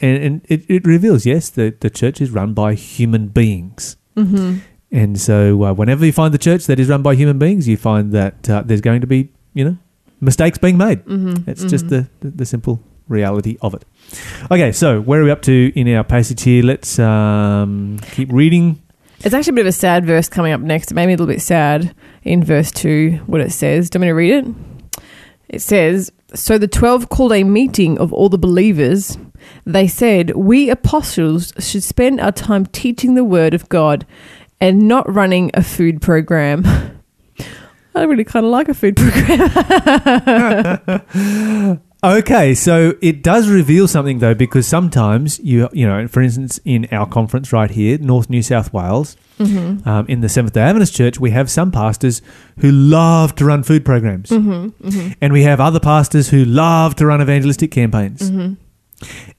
and, 0.00 0.24
and 0.24 0.46
it, 0.48 0.68
it 0.68 0.84
reveals, 0.84 1.24
yes, 1.24 1.50
that 1.50 1.82
the 1.82 1.88
church 1.88 2.20
is 2.20 2.32
run 2.32 2.54
by 2.54 2.74
human 2.74 3.28
beings. 3.28 3.96
mm-hmm. 4.16 4.58
And 4.90 5.20
so, 5.20 5.64
uh, 5.64 5.72
whenever 5.74 6.06
you 6.06 6.12
find 6.12 6.32
the 6.32 6.38
church 6.38 6.66
that 6.66 6.80
is 6.80 6.88
run 6.88 7.02
by 7.02 7.14
human 7.14 7.38
beings, 7.38 7.68
you 7.68 7.76
find 7.76 8.12
that 8.12 8.48
uh, 8.48 8.62
there's 8.64 8.80
going 8.80 9.02
to 9.02 9.06
be, 9.06 9.30
you 9.52 9.64
know, 9.64 9.76
mistakes 10.20 10.58
being 10.58 10.78
made. 10.78 11.04
Mm-hmm. 11.04 11.44
That's 11.44 11.64
just 11.64 11.88
the, 11.88 12.08
the, 12.20 12.46
simple 12.46 12.80
reality 13.06 13.58
of 13.60 13.74
it. 13.74 13.84
Okay, 14.50 14.72
so 14.72 15.00
where 15.00 15.20
are 15.20 15.24
we 15.24 15.30
up 15.30 15.42
to 15.42 15.72
in 15.74 15.94
our 15.94 16.04
passage 16.04 16.42
here? 16.42 16.62
Let's 16.64 16.98
um, 16.98 17.98
keep 18.12 18.32
reading. 18.32 18.82
It's 19.20 19.34
actually 19.34 19.50
a 19.50 19.54
bit 19.54 19.60
of 19.62 19.68
a 19.68 19.72
sad 19.72 20.06
verse 20.06 20.28
coming 20.28 20.52
up 20.52 20.60
next. 20.60 20.90
It 20.90 20.94
made 20.94 21.06
me 21.06 21.12
a 21.12 21.16
little 21.16 21.26
bit 21.26 21.42
sad 21.42 21.94
in 22.22 22.42
verse 22.42 22.70
2, 22.70 23.22
what 23.26 23.40
it 23.40 23.52
says. 23.52 23.90
Do 23.90 23.98
you 23.98 24.00
want 24.00 24.06
me 24.06 24.08
to 24.08 24.14
read 24.14 24.34
it? 24.34 25.02
It 25.48 25.62
says, 25.62 26.12
So 26.34 26.58
the 26.58 26.68
twelve 26.68 27.08
called 27.08 27.32
a 27.32 27.42
meeting 27.42 27.98
of 27.98 28.12
all 28.12 28.28
the 28.28 28.38
believers. 28.38 29.18
They 29.64 29.88
said, 29.88 30.30
We 30.36 30.70
apostles 30.70 31.52
should 31.58 31.82
spend 31.82 32.20
our 32.20 32.32
time 32.32 32.66
teaching 32.66 33.14
the 33.14 33.24
word 33.24 33.54
of 33.54 33.68
God 33.68 34.06
and 34.60 34.88
not 34.88 35.12
running 35.12 35.50
a 35.54 35.62
food 35.62 36.02
program. 36.02 36.64
I 37.94 38.04
really 38.04 38.24
kind 38.24 38.46
of 38.46 38.52
like 38.52 38.68
a 38.68 38.74
food 38.74 38.96
program. 38.96 39.50
Okay, 42.04 42.54
so 42.54 42.94
it 43.02 43.24
does 43.24 43.48
reveal 43.48 43.88
something 43.88 44.20
though, 44.20 44.34
because 44.34 44.68
sometimes 44.68 45.40
you, 45.40 45.68
you 45.72 45.84
know, 45.84 46.06
for 46.06 46.22
instance, 46.22 46.60
in 46.64 46.86
our 46.92 47.06
conference 47.08 47.52
right 47.52 47.68
here, 47.68 47.98
North 47.98 48.30
New 48.30 48.40
South 48.40 48.72
Wales, 48.72 49.16
um, 49.84 50.06
in 50.08 50.20
the 50.20 50.28
Seventh 50.28 50.52
Day 50.54 50.60
Adventist 50.60 50.94
Church, 50.94 51.18
we 51.18 51.32
have 51.32 51.50
some 51.50 51.72
pastors 51.72 52.22
who 52.60 52.70
love 52.70 53.34
to 53.34 53.44
run 53.44 53.64
food 53.64 53.84
programs, 53.84 54.30
and 54.30 55.32
we 55.32 55.42
have 55.42 55.58
other 55.60 55.80
pastors 55.80 56.28
who 56.28 56.44
love 56.44 56.94
to 56.96 57.06
run 57.06 57.20
evangelistic 57.20 57.72
campaigns. 57.72 58.30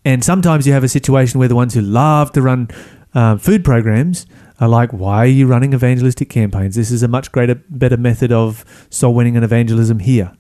And 0.03 0.21
sometimes 0.21 0.67
you 0.67 0.73
have 0.73 0.83
a 0.83 0.89
situation 0.89 1.39
where 1.39 1.47
the 1.47 1.55
ones 1.55 1.73
who 1.73 1.81
love 1.81 2.33
to 2.33 2.41
run 2.41 2.67
um, 3.13 3.39
food 3.39 3.63
programs 3.63 4.25
are 4.59 4.67
like, 4.67 4.91
why 4.91 5.17
are 5.17 5.25
you 5.25 5.47
running 5.47 5.73
evangelistic 5.73 6.29
campaigns? 6.29 6.75
This 6.75 6.91
is 6.91 7.01
a 7.03 7.07
much 7.07 7.31
greater, 7.31 7.55
better 7.69 7.97
method 7.97 8.31
of 8.31 8.65
soul 8.89 9.13
winning 9.13 9.35
and 9.35 9.45
evangelism 9.45 9.99
here. 9.99 10.33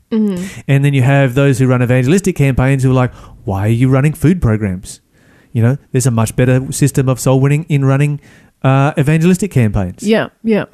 And 0.67 0.83
then 0.83 0.93
you 0.93 1.03
have 1.03 1.35
those 1.35 1.59
who 1.59 1.67
run 1.67 1.81
evangelistic 1.81 2.35
campaigns 2.35 2.83
who 2.83 2.91
are 2.91 2.95
like, 2.95 3.13
why 3.45 3.67
are 3.67 3.71
you 3.71 3.89
running 3.89 4.13
food 4.13 4.41
programs? 4.41 5.01
You 5.53 5.63
know, 5.63 5.77
there's 5.91 6.05
a 6.05 6.11
much 6.11 6.35
better 6.35 6.71
system 6.71 7.07
of 7.09 7.19
soul 7.19 7.39
winning 7.39 7.63
in 7.69 7.85
running 7.85 8.19
uh, 8.63 8.93
evangelistic 8.97 9.51
campaigns. 9.51 10.03
yeah, 10.03 10.29
yeah. 10.43 10.65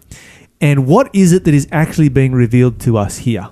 And 0.61 0.87
what 0.87 1.13
is 1.13 1.33
it 1.33 1.43
that 1.43 1.53
is 1.53 1.67
actually 1.71 2.09
being 2.09 2.31
revealed 2.31 2.79
to 2.81 2.97
us 2.97 3.19
here? 3.19 3.49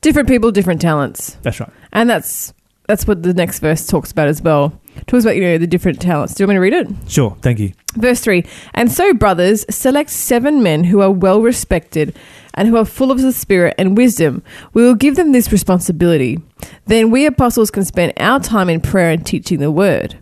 Different 0.00 0.28
people, 0.28 0.52
different 0.52 0.80
talents. 0.80 1.36
That's 1.42 1.58
right. 1.60 1.70
And 1.92 2.08
that's 2.08 2.54
that's 2.86 3.06
what 3.06 3.22
the 3.22 3.34
next 3.34 3.58
verse 3.58 3.86
talks 3.86 4.12
about 4.12 4.28
as 4.28 4.40
well. 4.40 4.80
Talks 5.06 5.24
about, 5.24 5.36
you 5.36 5.42
know, 5.42 5.58
the 5.58 5.66
different 5.66 6.00
talents. 6.00 6.34
Do 6.34 6.42
you 6.42 6.46
want 6.46 6.60
me 6.60 6.68
to 6.70 6.76
read 6.76 6.86
it? 6.86 7.10
Sure. 7.10 7.36
Thank 7.40 7.58
you. 7.58 7.72
Verse 7.94 8.20
3 8.20 8.44
And 8.74 8.90
so, 8.90 9.14
brothers, 9.14 9.64
select 9.70 10.10
seven 10.10 10.62
men 10.62 10.84
who 10.84 11.00
are 11.00 11.10
well 11.10 11.40
respected 11.40 12.14
and 12.54 12.68
who 12.68 12.76
are 12.76 12.84
full 12.84 13.10
of 13.10 13.20
the 13.20 13.32
Spirit 13.32 13.74
and 13.78 13.96
wisdom. 13.96 14.42
We 14.72 14.82
will 14.82 14.94
give 14.94 15.16
them 15.16 15.32
this 15.32 15.52
responsibility. 15.52 16.40
Then 16.86 17.10
we 17.10 17.24
apostles 17.24 17.70
can 17.70 17.84
spend 17.84 18.12
our 18.18 18.40
time 18.40 18.68
in 18.68 18.80
prayer 18.80 19.10
and 19.10 19.24
teaching 19.24 19.60
the 19.60 19.70
word. 19.70 20.18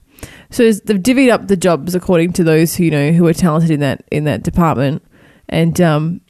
So 0.50 0.70
they've 0.70 0.98
divvied 0.98 1.32
up 1.32 1.48
the 1.48 1.56
jobs 1.56 1.94
according 1.94 2.32
to 2.34 2.44
those 2.44 2.76
who 2.76 2.84
you 2.84 2.90
know 2.90 3.12
who 3.12 3.26
are 3.26 3.32
talented 3.32 3.70
in 3.70 3.80
that 3.80 4.04
in 4.10 4.24
that 4.24 4.42
department, 4.42 5.02
and 5.48 5.80
um, 5.80 6.20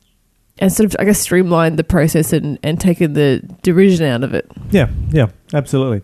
and 0.59 0.73
sort 0.73 0.87
of 0.87 0.97
I 0.99 1.05
guess 1.05 1.21
streamlined 1.21 1.79
the 1.79 1.85
process 1.85 2.33
and 2.33 2.59
and 2.63 2.81
taken 2.81 3.13
the 3.13 3.43
derision 3.63 4.07
out 4.07 4.25
of 4.25 4.33
it. 4.33 4.51
Yeah, 4.71 4.89
yeah, 5.11 5.27
absolutely. 5.53 6.03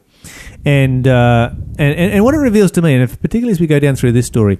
And, 0.64 1.08
uh, 1.08 1.50
and 1.78 1.98
and 1.98 2.24
what 2.24 2.34
it 2.34 2.38
reveals 2.38 2.70
to 2.72 2.82
me, 2.82 2.94
and 2.94 3.02
if, 3.02 3.20
particularly 3.20 3.50
as 3.52 3.60
we 3.60 3.66
go 3.66 3.80
down 3.80 3.96
through 3.96 4.12
this 4.12 4.26
story, 4.26 4.58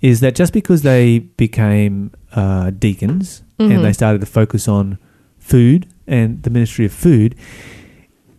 is 0.00 0.20
that 0.20 0.34
just 0.34 0.52
because 0.52 0.82
they 0.82 1.18
became 1.18 2.12
uh, 2.32 2.70
deacons 2.70 3.42
and 3.58 3.84
they 3.84 3.92
started 3.92 4.20
to 4.20 4.26
focus 4.26 4.68
on 4.68 4.98
food 5.38 5.86
and 6.06 6.42
the 6.44 6.50
ministry 6.50 6.86
of 6.86 6.92
food, 6.92 7.34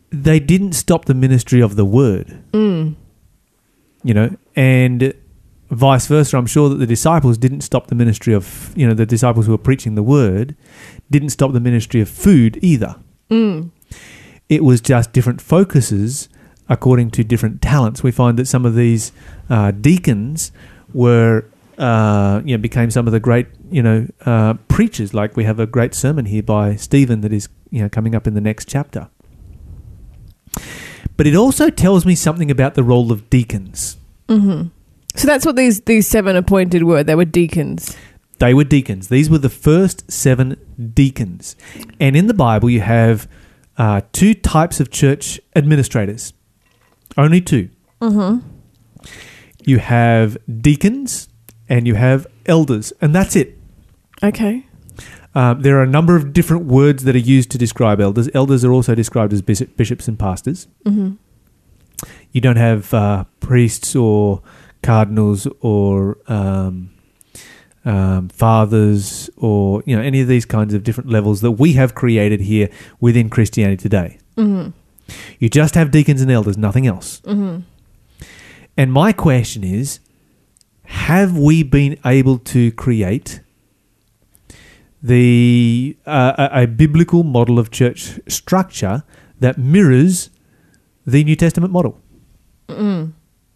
they 0.10 0.39
didn't 0.39 0.74
stop 0.74 1.06
the 1.06 1.13
ministry 1.13 1.62
of 1.62 1.75
the 1.75 1.86
word. 1.86 2.41
Mm. 2.53 2.96
You 4.03 4.13
know, 4.13 4.36
and 4.56 5.13
vice 5.70 6.08
versa. 6.08 6.38
I'm 6.38 6.46
sure 6.46 6.70
that 6.70 6.75
the 6.75 6.88
disciples 6.88 7.38
didn't 7.38 7.62
stop 7.62 7.88
the 7.88 7.96
ministry 7.96 8.34
of 8.34 8.74
you 8.75 8.88
know 8.88 8.94
the 8.94 9.06
disciples 9.06 9.46
who 9.46 9.51
were 9.51 9.58
preaching 9.58 9.96
the 9.96 10.03
word 10.03 10.56
didn't 11.10 11.30
stop 11.30 11.53
the 11.53 11.60
ministry 11.60 12.01
of 12.01 12.10
food 12.10 12.60
either. 12.62 12.96
Mm. 13.30 13.72
it 14.50 14.62
was 14.62 14.82
just 14.82 15.13
different 15.13 15.39
focuses 15.39 16.27
according 16.70 17.12
to 17.12 17.24
different 17.24 17.62
talents. 17.62 18.03
We 18.03 18.12
find 18.12 18.38
that 18.39 18.48
some 18.48 18.65
of 18.65 18.75
these 18.75 19.12
uh, 19.50 19.72
deacons 19.72 20.51
were, 20.94 21.46
uh, 21.77 22.41
you 22.46 22.58
know, 22.58 22.62
became 22.62 22.91
some 22.91 23.08
of 23.08 23.13
the 23.13 23.20
great, 23.20 23.48
you 23.70 23.84
know, 23.84 24.08
uh, 24.25 24.53
preachers. 24.68 25.13
Like 25.13 25.36
we 25.36 25.44
have 25.44 25.60
a 25.60 25.65
great 25.68 25.94
sermon 25.94 26.25
here 26.25 26.44
by 26.44 26.75
Stephen 26.75 27.22
that 27.22 27.34
is, 27.34 27.50
you 27.70 27.82
know, 27.82 27.89
coming 27.89 28.15
up 28.15 28.27
in 28.27 28.34
the 28.34 28.41
next 28.41 28.68
chapter. 28.68 29.10
But 31.18 31.27
it 31.27 31.36
also 31.36 31.70
tells 31.70 32.06
me 32.06 32.15
something 32.15 32.50
about 32.50 32.75
the 32.75 32.84
role 32.84 33.12
of 33.12 33.30
deacons. 33.30 33.98
So 35.15 35.27
that's 35.27 35.46
what 35.46 35.56
these 35.56 35.82
these 35.82 36.08
seven 36.08 36.36
appointed 36.36 36.84
were. 36.84 37.03
They 37.03 37.15
were 37.15 37.25
deacons. 37.25 37.96
They 38.39 38.53
were 38.53 38.63
deacons. 38.63 39.10
These 39.10 39.30
were 39.30 39.38
the 39.38 39.50
first 39.50 40.10
seven 40.12 40.58
deacons. 40.94 41.56
And 42.00 42.15
in 42.15 42.25
the 42.27 42.34
Bible, 42.34 42.70
you 42.70 42.82
have 42.82 43.27
uh, 43.77 44.01
two 44.13 44.34
types 44.34 44.80
of 44.80 44.89
church 44.89 45.39
administrators. 45.56 46.34
Only 47.18 47.41
2 47.41 47.70
Mm-hmm. 48.01 48.48
You 49.63 49.77
have 49.77 50.38
deacons 50.62 51.30
and 51.70 51.86
you 51.88 51.94
have 51.96 52.25
elders, 52.48 52.91
and 53.00 53.13
that's 53.13 53.36
it. 53.36 53.58
Okay. 54.24 54.65
Um, 55.34 55.62
there 55.62 55.77
are 55.80 55.84
a 55.84 55.88
number 55.88 56.15
of 56.15 56.34
different 56.34 56.65
words 56.65 57.03
that 57.03 57.15
are 57.15 57.20
used 57.20 57.51
to 57.51 57.58
describe 57.58 58.01
elders. 58.01 58.30
Elders 58.34 58.65
are 58.65 58.72
also 58.72 58.96
described 58.96 59.32
as 59.34 59.41
bishop, 59.41 59.77
bishops 59.77 60.08
and 60.08 60.20
pastors. 60.20 60.68
Mm-hmm. 60.86 61.13
You 62.32 62.41
don't 62.41 62.58
have 62.58 62.94
uh, 62.94 63.25
priests 63.39 63.96
or 63.96 64.41
cardinals 64.82 65.48
or 65.62 66.18
um, 66.27 66.89
um, 67.86 68.30
fathers 68.30 69.30
or 69.38 69.84
you 69.86 69.96
know 69.96 70.01
any 70.01 70.22
of 70.22 70.27
these 70.27 70.46
kinds 70.46 70.74
of 70.74 70.84
different 70.84 71.10
levels 71.10 71.41
that 71.41 71.51
we 71.51 71.74
have 71.74 71.96
created 71.96 72.41
here 72.41 72.70
within 73.00 73.30
Christianity 73.30 73.77
today. 73.82 74.18
Mm-hmm. 74.38 74.72
You 75.39 75.50
just 75.50 75.75
have 75.75 75.91
deacons 75.91 76.22
and 76.22 76.32
elders, 76.32 76.58
nothing 76.58 76.88
else. 76.88 77.22
Mm-hmm. 77.22 77.62
And 78.77 78.94
my 78.94 79.12
question 79.13 79.63
is 79.63 80.00
have 80.86 81.38
we 81.38 81.63
been 81.63 81.98
able 82.06 82.38
to 82.39 82.72
create 82.74 83.39
the 85.01 85.98
uh, 86.06 86.50
a, 86.51 86.63
a 86.63 86.68
biblical 86.68 87.24
model 87.24 87.58
of 87.60 87.72
church 87.72 88.20
structure 88.27 89.03
that 89.39 89.58
mirrors 89.58 90.30
the 91.06 91.24
New 91.24 91.36
Testament 91.36 91.72
model? 91.74 92.00
Mm. 92.68 93.13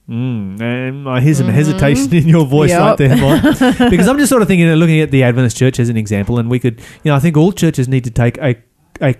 Mm, 0.09 0.62
and 0.62 1.09
I 1.09 1.19
hear 1.19 1.33
some 1.33 1.47
hesitation 1.47 2.13
in 2.13 2.27
your 2.27 2.45
voice 2.45 2.69
Yep. 2.69 2.79
right 2.79 2.97
there, 2.97 3.17
Mon. 3.17 3.41
because 3.89 4.07
I'm 4.07 4.19
just 4.19 4.29
sort 4.29 4.43
of 4.43 4.47
thinking, 4.47 4.67
looking 4.74 5.00
at 5.00 5.09
the 5.09 5.24
Adventist 5.24 5.57
Church 5.57 5.79
as 5.79 5.89
an 5.89 5.97
example, 5.97 6.38
and 6.38 6.47
we 6.50 6.59
could, 6.59 6.79
you 7.03 7.09
know, 7.12 7.15
I 7.15 7.19
think 7.19 7.35
all 7.38 7.51
churches 7.51 7.88
need 7.88 8.03
to 8.03 8.12
take 8.12 8.38
a 8.38 8.55
a 9.01 9.15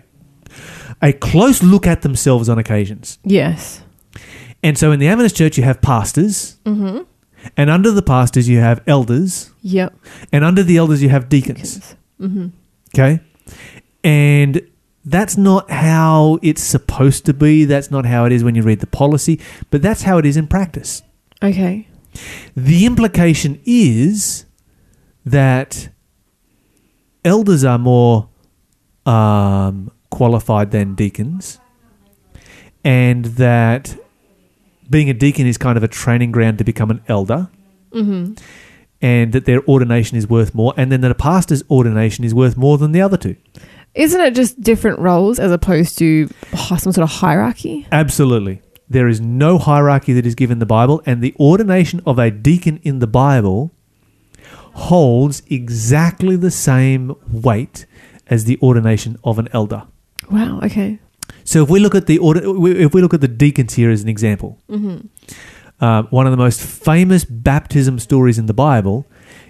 a 1.06 1.14
close 1.14 1.62
look 1.64 1.86
at 1.88 2.02
themselves 2.02 2.50
on 2.50 2.58
occasions. 2.58 3.20
Yes. 3.24 3.82
And 4.64 4.78
so, 4.78 4.92
in 4.92 5.00
the 5.00 5.08
Adventist 5.08 5.36
Church, 5.38 5.58
you 5.58 5.64
have 5.64 5.82
pastors, 5.82 6.58
Mm-hmm. 6.66 7.04
and 7.56 7.70
under 7.70 7.92
the 7.92 8.02
pastors, 8.02 8.50
you 8.50 8.60
have 8.60 8.82
elders, 8.88 9.52
Yep. 9.62 9.94
and 10.32 10.44
under 10.44 10.64
the 10.64 10.78
elders, 10.78 11.02
you 11.04 11.10
have 11.10 11.30
deacons. 11.30 11.96
Mm-hmm. 12.20 12.48
Okay, 12.96 13.20
and 14.04 14.62
that's 15.04 15.38
not 15.38 15.70
how 15.70 16.40
it's 16.42 16.64
supposed 16.64 17.26
to 17.26 17.34
be. 17.34 17.66
That's 17.66 17.92
not 17.92 18.06
how 18.06 18.26
it 18.26 18.32
is 18.32 18.44
when 18.44 18.56
you 18.56 18.64
read 18.64 18.80
the 18.80 18.88
policy, 18.88 19.40
but 19.70 19.82
that's 19.84 20.02
how 20.04 20.18
it 20.18 20.26
is 20.26 20.36
in 20.38 20.48
practice. 20.48 21.04
Okay. 21.44 21.88
The 22.56 22.86
implication 22.86 23.62
is 23.66 24.46
that 25.26 25.90
elders 27.24 27.64
are 27.64 27.78
more 27.78 28.30
um, 29.06 29.92
qualified 30.16 30.72
than 30.72 30.96
deacons, 30.96 31.60
and 32.84 33.26
that 33.26 33.98
being 34.90 35.10
a 35.10 35.14
deacon 35.14 35.46
is 35.48 35.58
kind 35.58 35.78
of 35.78 35.84
a 35.84 35.88
training 35.88 36.32
ground 36.32 36.58
to 36.60 36.64
become 36.64 36.90
an 36.92 37.02
elder, 37.08 37.50
Mm-hmm. 37.92 38.34
and 39.02 39.32
that 39.34 39.46
their 39.46 39.64
ordination 39.68 40.18
is 40.18 40.28
worth 40.28 40.54
more, 40.54 40.74
and 40.76 40.92
then 40.92 41.00
that 41.02 41.12
a 41.12 41.16
pastor's 41.16 41.64
ordination 41.70 42.26
is 42.26 42.34
worth 42.34 42.58
more 42.58 42.78
than 42.78 42.92
the 42.92 43.02
other 43.02 43.16
two. 43.18 43.36
Isn't 43.94 44.20
it 44.20 44.36
just 44.36 44.60
different 44.62 45.00
roles 45.00 45.40
as 45.40 45.52
opposed 45.52 45.98
to 46.00 46.28
some 46.56 46.92
sort 46.92 46.98
of 46.98 47.10
hierarchy? 47.10 47.88
Absolutely. 47.92 48.62
There 48.90 49.08
is 49.08 49.22
no 49.22 49.58
hierarchy 49.58 50.12
that 50.14 50.26
is 50.26 50.36
given 50.36 50.56
in 50.56 50.60
the 50.60 50.66
Bible, 50.66 51.02
and 51.06 51.22
the 51.22 51.34
ordination 51.40 52.02
of 52.06 52.20
a 52.20 52.30
deacon 52.30 52.80
in 52.84 53.00
the 53.00 53.08
Bible 53.08 53.72
holds 54.74 55.42
exactly 55.50 56.36
the 56.36 56.52
same 56.52 57.16
weight 57.32 57.86
as 58.28 58.44
the 58.44 58.60
ordination 58.62 59.18
of 59.24 59.40
an 59.40 59.48
elder. 59.54 59.84
Wow. 60.32 60.60
Okay. 60.64 61.00
So 61.44 61.64
if 61.64 61.70
we 61.70 61.80
look 61.80 61.96
at 61.96 62.06
the 62.08 62.18
order, 62.18 62.42
if 62.86 62.94
we 62.94 63.02
look 63.02 63.14
at 63.14 63.22
the 63.22 63.28
deacons 63.28 63.74
here 63.76 63.92
as 63.92 64.02
an 64.02 64.10
example, 64.10 64.58
Mm-hmm. 64.70 65.08
uh, 65.80 66.04
one 66.10 66.26
of 66.28 66.32
the 66.32 66.38
most 66.38 66.62
famous 66.62 67.26
baptism 67.26 68.00
stories 68.00 68.38
in 68.38 68.46
the 68.48 68.54
Bible 68.54 69.06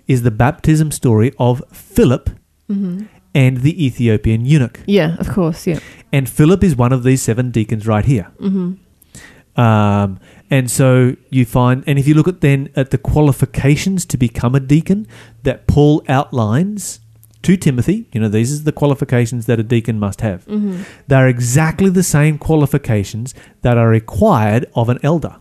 is 0.08 0.22
the 0.24 0.32
baptism 0.32 0.92
story 0.92 1.32
of 1.40 1.62
Philip 1.72 2.30
Mm-hmm. 2.70 3.06
and 3.34 3.58
the 3.62 3.86
Ethiopian 3.86 4.46
eunuch. 4.46 4.80
Yeah. 4.88 5.16
Of 5.20 5.30
course. 5.30 5.68
Yeah. 5.68 5.80
And 6.12 6.28
Philip 6.28 6.64
is 6.64 6.76
one 6.76 6.92
of 6.94 7.04
these 7.04 7.22
seven 7.22 7.52
deacons 7.52 7.86
right 7.88 8.06
here. 8.06 8.32
Mm-hmm. 8.40 9.62
Um, 9.62 10.20
and 10.50 10.70
so 10.70 11.16
you 11.30 11.46
find, 11.46 11.84
and 11.88 11.98
if 11.98 12.08
you 12.08 12.14
look 12.14 12.28
at 12.28 12.42
then 12.42 12.70
at 12.76 12.90
the 12.90 12.98
qualifications 12.98 14.06
to 14.08 14.18
become 14.18 14.54
a 14.56 14.60
deacon 14.60 15.08
that 15.44 15.66
Paul 15.68 16.04
outlines 16.10 17.00
to 17.46 17.56
Timothy, 17.56 18.08
you 18.12 18.20
know, 18.20 18.28
these 18.28 18.60
are 18.60 18.64
the 18.64 18.72
qualifications 18.72 19.46
that 19.46 19.60
a 19.60 19.64
deacon 19.64 20.00
must 20.00 20.22
have. 20.22 20.46
Mm-hmm. 20.48 20.82
They're 21.08 21.28
exactly 21.28 21.92
the 21.92 22.02
same 22.02 22.40
qualifications 22.40 23.36
that 23.62 23.78
are 23.78 23.88
required 23.88 24.66
of 24.74 24.90
an 24.90 24.98
elder. 25.04 25.36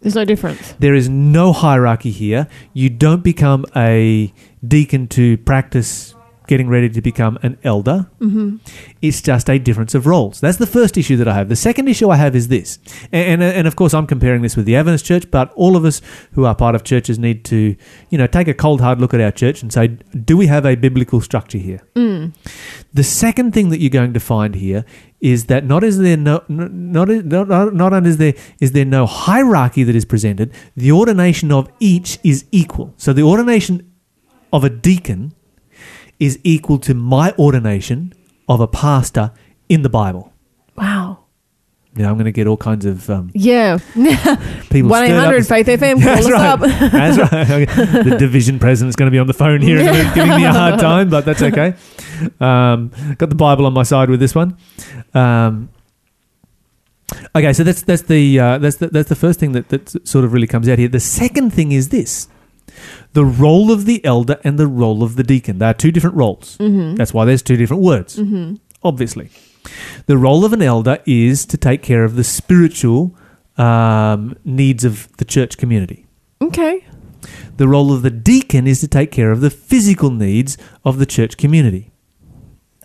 There's 0.00 0.14
no 0.14 0.24
difference. 0.24 0.74
There 0.78 0.94
is 0.94 1.08
no 1.08 1.52
hierarchy 1.52 2.10
here. 2.10 2.48
You 2.72 2.88
don't 2.88 3.22
become 3.22 3.66
a 3.76 4.32
deacon 4.66 5.08
to 5.08 5.36
practice 5.38 6.14
getting 6.48 6.68
ready 6.68 6.88
to 6.88 7.00
become 7.00 7.38
an 7.42 7.58
elder. 7.62 8.10
Mm-hmm. 8.20 8.56
It's 9.00 9.22
just 9.22 9.48
a 9.48 9.58
difference 9.58 9.94
of 9.94 10.06
roles. 10.06 10.40
That's 10.40 10.58
the 10.58 10.66
first 10.66 10.96
issue 10.96 11.16
that 11.18 11.28
I 11.28 11.34
have. 11.34 11.48
The 11.48 11.56
second 11.56 11.88
issue 11.88 12.10
I 12.10 12.16
have 12.16 12.34
is 12.34 12.48
this, 12.48 12.78
and, 13.12 13.40
and 13.42 13.42
and 13.42 13.68
of 13.68 13.76
course 13.76 13.94
I'm 13.94 14.06
comparing 14.06 14.42
this 14.42 14.56
with 14.56 14.66
the 14.66 14.74
Adventist 14.74 15.04
church, 15.04 15.30
but 15.30 15.52
all 15.54 15.76
of 15.76 15.84
us 15.84 16.02
who 16.32 16.44
are 16.44 16.54
part 16.54 16.74
of 16.74 16.82
churches 16.82 17.18
need 17.18 17.44
to, 17.46 17.76
you 18.10 18.18
know, 18.18 18.26
take 18.26 18.48
a 18.48 18.54
cold 18.54 18.80
hard 18.80 19.00
look 19.00 19.14
at 19.14 19.20
our 19.20 19.30
church 19.30 19.62
and 19.62 19.72
say, 19.72 19.88
do 20.24 20.36
we 20.36 20.46
have 20.48 20.66
a 20.66 20.74
biblical 20.74 21.20
structure 21.20 21.58
here? 21.58 21.82
Mm. 21.94 22.34
The 22.92 23.04
second 23.04 23.52
thing 23.52 23.68
that 23.68 23.78
you're 23.78 23.90
going 23.90 24.14
to 24.14 24.20
find 24.20 24.54
here 24.54 24.84
is 25.20 25.46
that 25.46 25.64
not 25.64 25.84
is 25.84 25.98
there 25.98 26.16
no 26.16 26.42
not 26.48 26.70
not 26.72 27.08
not, 27.08 27.74
not 27.74 27.92
only 27.92 28.10
is 28.10 28.16
there 28.16 28.34
is 28.60 28.72
there 28.72 28.84
no 28.84 29.06
hierarchy 29.06 29.84
that 29.84 29.94
is 29.94 30.04
presented, 30.04 30.52
the 30.76 30.92
ordination 30.92 31.52
of 31.52 31.70
each 31.78 32.18
is 32.24 32.44
equal. 32.50 32.94
So 32.96 33.12
the 33.12 33.22
ordination 33.22 33.92
of 34.52 34.64
a 34.64 34.70
deacon 34.70 35.34
is 36.18 36.38
equal 36.44 36.78
to 36.78 36.94
my 36.94 37.32
ordination 37.38 38.12
of 38.48 38.60
a 38.60 38.66
pastor 38.68 39.32
in 39.68 39.82
the 39.82 39.88
Bible. 39.88 40.32
Wow. 40.76 41.24
Now 41.94 42.10
I'm 42.10 42.14
going 42.14 42.26
to 42.26 42.32
get 42.32 42.46
all 42.46 42.56
kinds 42.56 42.84
of 42.84 43.10
um, 43.10 43.30
Yeah. 43.34 43.78
people. 44.70 44.90
One 44.90 45.04
eight 45.04 45.12
up. 45.12 45.44
Faith 45.44 45.66
FM. 45.66 46.02
Call 46.02 46.12
us 46.12 46.30
right. 46.30 46.46
up. 46.46 46.60
That's 46.60 47.32
right. 47.32 47.50
Okay. 47.50 48.02
The 48.10 48.16
division 48.18 48.58
president's 48.58 48.94
going 48.94 49.08
to 49.08 49.10
be 49.10 49.18
on 49.18 49.26
the 49.26 49.34
phone 49.34 49.60
here 49.60 49.78
in 49.80 49.88
a 49.88 49.92
minute 49.92 50.14
giving 50.14 50.36
me 50.36 50.44
a 50.44 50.52
hard 50.52 50.78
time, 50.80 51.10
but 51.10 51.24
that's 51.24 51.42
okay. 51.42 51.74
Um, 52.40 52.90
got 53.18 53.30
the 53.30 53.34
Bible 53.36 53.66
on 53.66 53.72
my 53.72 53.82
side 53.82 54.10
with 54.10 54.20
this 54.20 54.34
one. 54.34 54.56
Um, 55.14 55.70
okay, 57.34 57.52
so 57.52 57.64
that's 57.64 57.82
that's 57.82 58.02
the 58.02 58.38
uh, 58.38 58.58
that's 58.58 58.76
the, 58.76 58.88
that's 58.88 59.08
the 59.08 59.16
first 59.16 59.40
thing 59.40 59.52
that 59.52 59.68
that 59.70 60.06
sort 60.06 60.24
of 60.24 60.32
really 60.32 60.46
comes 60.46 60.68
out 60.68 60.78
here. 60.78 60.88
The 60.88 61.00
second 61.00 61.52
thing 61.52 61.72
is 61.72 61.88
this: 61.88 62.28
the 63.12 63.24
role 63.24 63.72
of 63.72 63.84
the 63.84 64.04
elder 64.04 64.38
and 64.44 64.58
the 64.58 64.66
role 64.66 65.02
of 65.02 65.16
the 65.16 65.22
deacon. 65.22 65.58
They 65.58 65.66
are 65.66 65.74
two 65.74 65.90
different 65.90 66.16
roles. 66.16 66.56
Mm-hmm. 66.58 66.96
That's 66.96 67.14
why 67.14 67.24
there's 67.24 67.42
two 67.42 67.56
different 67.56 67.82
words. 67.82 68.16
Mm-hmm. 68.16 68.56
Obviously, 68.82 69.30
the 70.06 70.16
role 70.16 70.44
of 70.44 70.52
an 70.52 70.62
elder 70.62 70.98
is 71.06 71.44
to 71.46 71.56
take 71.56 71.82
care 71.82 72.04
of 72.04 72.16
the 72.16 72.24
spiritual 72.24 73.16
um, 73.56 74.36
needs 74.44 74.84
of 74.84 75.14
the 75.16 75.24
church 75.24 75.58
community. 75.58 76.06
Okay. 76.40 76.84
The 77.56 77.66
role 77.66 77.92
of 77.92 78.02
the 78.02 78.10
deacon 78.10 78.68
is 78.68 78.80
to 78.80 78.88
take 78.88 79.10
care 79.10 79.32
of 79.32 79.40
the 79.40 79.50
physical 79.50 80.10
needs 80.10 80.56
of 80.84 80.98
the 80.98 81.06
church 81.06 81.36
community. 81.36 81.90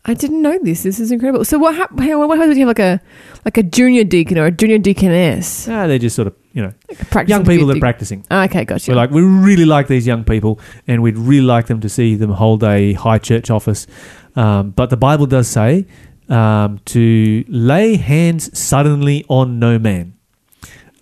I 0.05 0.15
didn't 0.15 0.41
know 0.41 0.59
this. 0.61 0.83
This 0.83 0.99
is 0.99 1.11
incredible. 1.11 1.45
So 1.45 1.57
what 1.57 1.75
what 1.93 2.37
happens 2.37 2.51
if 2.51 2.57
you 2.57 2.67
have 2.67 2.77
like 2.77 2.79
a 2.79 2.99
like 3.45 3.57
a 3.57 3.63
junior 3.63 4.03
deacon 4.03 4.37
or 4.37 4.47
a 4.47 4.51
junior 4.51 4.77
deaconess? 4.77 5.69
Ah, 5.69 5.87
they're 5.87 5.99
just 5.99 6.15
sort 6.15 6.27
of, 6.27 6.35
you 6.53 6.61
know, 6.61 6.73
practicing 7.09 7.29
young 7.29 7.43
to 7.43 7.47
be 7.49 7.55
a 7.55 7.57
people 7.57 7.67
that 7.67 7.77
are 7.77 7.79
practicing. 7.79 8.25
Ah, 8.29 8.43
Okay, 8.45 8.63
gotcha. 8.63 8.91
We're 8.91 8.95
like, 8.95 9.09
we 9.09 9.21
really 9.21 9.65
like 9.65 9.87
these 9.87 10.05
young 10.05 10.23
people 10.23 10.59
and 10.87 11.01
we'd 11.01 11.17
really 11.17 11.45
like 11.45 11.65
them 11.67 11.81
to 11.81 11.89
see 11.89 12.15
them 12.15 12.29
hold 12.31 12.63
a 12.63 12.93
high 12.93 13.17
church 13.17 13.49
office. 13.49 13.87
Um, 14.35 14.69
but 14.69 14.89
the 14.89 14.97
Bible 14.97 15.25
does 15.25 15.47
say 15.47 15.87
um, 16.29 16.79
to 16.85 17.43
lay 17.47 17.97
hands 17.97 18.57
suddenly 18.57 19.25
on 19.29 19.59
no 19.59 19.79
man. 19.79 20.13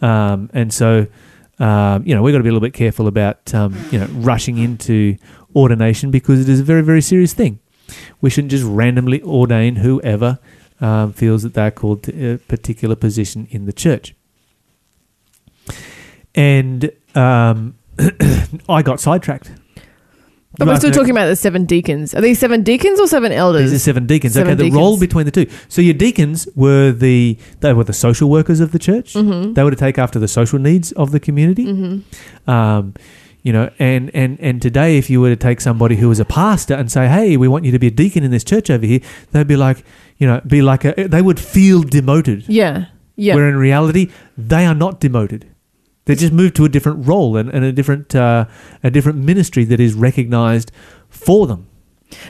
Um, 0.02 0.50
and 0.54 0.74
so, 0.74 1.08
um, 1.60 2.04
you 2.06 2.16
know, 2.16 2.22
we've 2.22 2.34
got 2.34 2.40
to 2.40 2.44
be 2.44 2.50
a 2.50 2.54
little 2.54 2.66
bit 2.66 2.74
careful 2.74 3.08
about, 3.08 3.54
um, 3.54 3.76
you 3.92 4.00
know, 4.00 4.08
rushing 4.08 4.58
into 4.58 5.18
ordination 5.56 6.12
because 6.12 6.40
it 6.40 6.50
is 6.50 6.60
a 6.60 6.64
very, 6.64 6.82
very 6.82 7.02
serious 7.02 7.34
thing. 7.34 7.60
We 8.22 8.30
shouldn't 8.30 8.52
just 8.52 8.64
randomly 8.64 9.22
ordain 9.22 9.76
whoever 9.78 10.40
um, 10.80 11.14
feels 11.14 11.44
that 11.44 11.54
they're 11.54 11.72
called 11.72 12.04
to 12.04 12.34
a 12.34 12.38
particular 12.38 12.96
position 12.96 13.48
in 13.52 13.66
the 13.66 13.74
church. 13.74 14.16
And 16.36 16.92
um, 17.16 17.76
I 18.70 18.82
got 18.82 19.00
sidetracked. 19.00 19.52
but 20.58 20.68
we're 20.68 20.78
still 20.78 20.92
talking 20.92 21.12
about 21.12 21.28
the 21.28 21.36
seven 21.36 21.66
deacons. 21.66 22.14
Are 22.14 22.22
these 22.22 22.40
seven 22.40 22.64
deacons 22.64 23.00
or 23.00 23.08
seven 23.08 23.32
elders? 23.32 23.72
These 23.72 23.82
are 23.82 23.84
seven 23.84 24.06
deacons. 24.08 24.34
Seven 24.34 24.54
okay, 24.54 24.70
the 24.70 24.76
role 24.76 25.00
between 25.00 25.26
the 25.26 25.32
two. 25.32 25.48
So 25.70 25.82
your 25.82 25.94
deacons 25.94 26.48
were 26.56 26.92
the 26.92 27.38
they 27.60 27.74
were 27.74 27.84
the 27.84 27.94
social 27.94 28.30
workers 28.30 28.60
of 28.60 28.72
the 28.72 28.80
church. 28.80 29.14
mm-hmm. 29.14 29.54
They 29.54 29.64
were 29.64 29.72
to 29.72 29.78
take 29.78 29.98
after 29.98 30.20
the 30.20 30.28
social 30.28 30.60
needs 30.60 30.92
of 30.94 31.12
the 31.12 31.20
community. 31.20 31.66
Mm-hmm. 31.66 32.50
Um, 32.50 32.94
You 33.44 33.52
know, 33.54 33.72
and, 33.80 34.12
and, 34.14 34.40
and 34.40 34.62
today, 34.62 35.00
if 35.00 35.10
you 35.10 35.20
were 35.20 35.30
to 35.30 35.36
take 35.36 35.62
somebody 35.62 35.96
who 35.96 36.08
was 36.10 36.20
a 36.20 36.26
pastor 36.26 36.76
and 36.76 36.92
say, 36.92 37.08
"Hey, 37.08 37.38
we 37.38 37.48
want 37.48 37.66
you 37.66 37.72
to 37.72 37.80
be 37.80 37.88
a 37.88 37.92
deacon 37.92 38.24
in 38.24 38.30
this 38.30 38.44
church 38.44 38.70
over 38.70 38.86
here," 38.86 39.00
they'd 39.32 39.48
be 39.48 39.56
like, 39.56 39.84
you 40.20 40.28
know, 40.28 40.42
be 40.46 40.62
like 40.62 40.86
a, 40.86 41.08
they 41.08 41.24
would 41.24 41.40
feel 41.40 41.82
demoted. 41.82 42.48
Yeah. 42.48 42.86
Yeah. 43.16 43.34
Where 43.36 43.50
in 43.50 43.56
reality, 43.58 44.12
they 44.38 44.66
are 44.68 44.76
not 44.76 45.00
demoted. 45.00 45.48
They 46.06 46.16
just 46.16 46.34
moved 46.34 46.56
to 46.56 46.66
a 46.66 46.70
different 46.70 47.08
role 47.08 47.38
and, 47.38 47.50
and 47.50 47.64
a 47.64 47.72
different 47.72 48.16
uh, 48.16 48.46
a 48.84 48.90
different 48.90 49.20
ministry 49.20 49.64
that 49.66 49.80
is 49.80 49.94
recognized 49.94 50.72
for 51.10 51.48
them. 51.48 51.68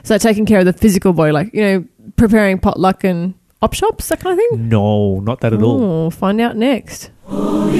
so 0.03 0.17
taking 0.17 0.45
care 0.45 0.59
of 0.59 0.65
the 0.65 0.73
physical 0.73 1.13
body, 1.13 1.31
like, 1.31 1.53
you 1.53 1.61
know, 1.61 1.85
preparing 2.17 2.59
potluck 2.59 3.03
and 3.03 3.33
op 3.61 3.73
shops, 3.73 4.09
that 4.09 4.19
kind 4.19 4.33
of 4.33 4.39
thing? 4.39 4.69
No, 4.69 5.19
not 5.19 5.41
that 5.41 5.53
at 5.53 5.61
all. 5.61 5.83
Oh, 5.83 6.09
find 6.09 6.41
out 6.41 6.57
next. 6.57 7.11
You're 7.29 7.71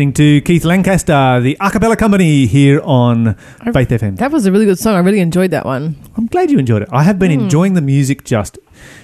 listening 0.00 0.12
to 0.14 0.40
Keith 0.46 0.64
Lancaster, 0.64 1.40
the 1.40 1.58
a 1.60 1.70
cappella 1.70 1.94
company 1.94 2.46
here 2.46 2.80
on 2.84 3.34
Faith 3.74 3.90
FM. 3.90 4.16
That 4.16 4.32
was 4.32 4.46
a 4.46 4.52
really 4.52 4.64
good 4.64 4.78
song. 4.78 4.94
I 4.94 5.00
really 5.00 5.20
enjoyed 5.20 5.50
that 5.50 5.66
one. 5.66 5.94
I'm 6.16 6.24
glad 6.24 6.50
you 6.50 6.58
enjoyed 6.58 6.80
it. 6.80 6.88
I 6.90 7.02
have 7.02 7.18
been 7.18 7.30
hmm. 7.30 7.40
enjoying 7.40 7.74
the 7.74 7.82
music 7.82 8.24
just, 8.24 8.58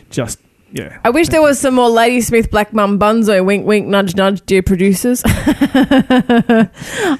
just, 0.09 0.38
yeah. 0.72 0.98
I 1.05 1.11
wish 1.11 1.29
there 1.29 1.42
was 1.42 1.59
some 1.59 1.74
more 1.74 1.88
Ladysmith 1.88 2.50
Black 2.50 2.72
Mambazo 2.72 3.44
wink 3.44 3.66
wink 3.66 3.87
nudge 3.87 4.14
nudge 4.16 4.44
dear 4.46 4.62
producers. 4.62 5.22
I 5.26 6.68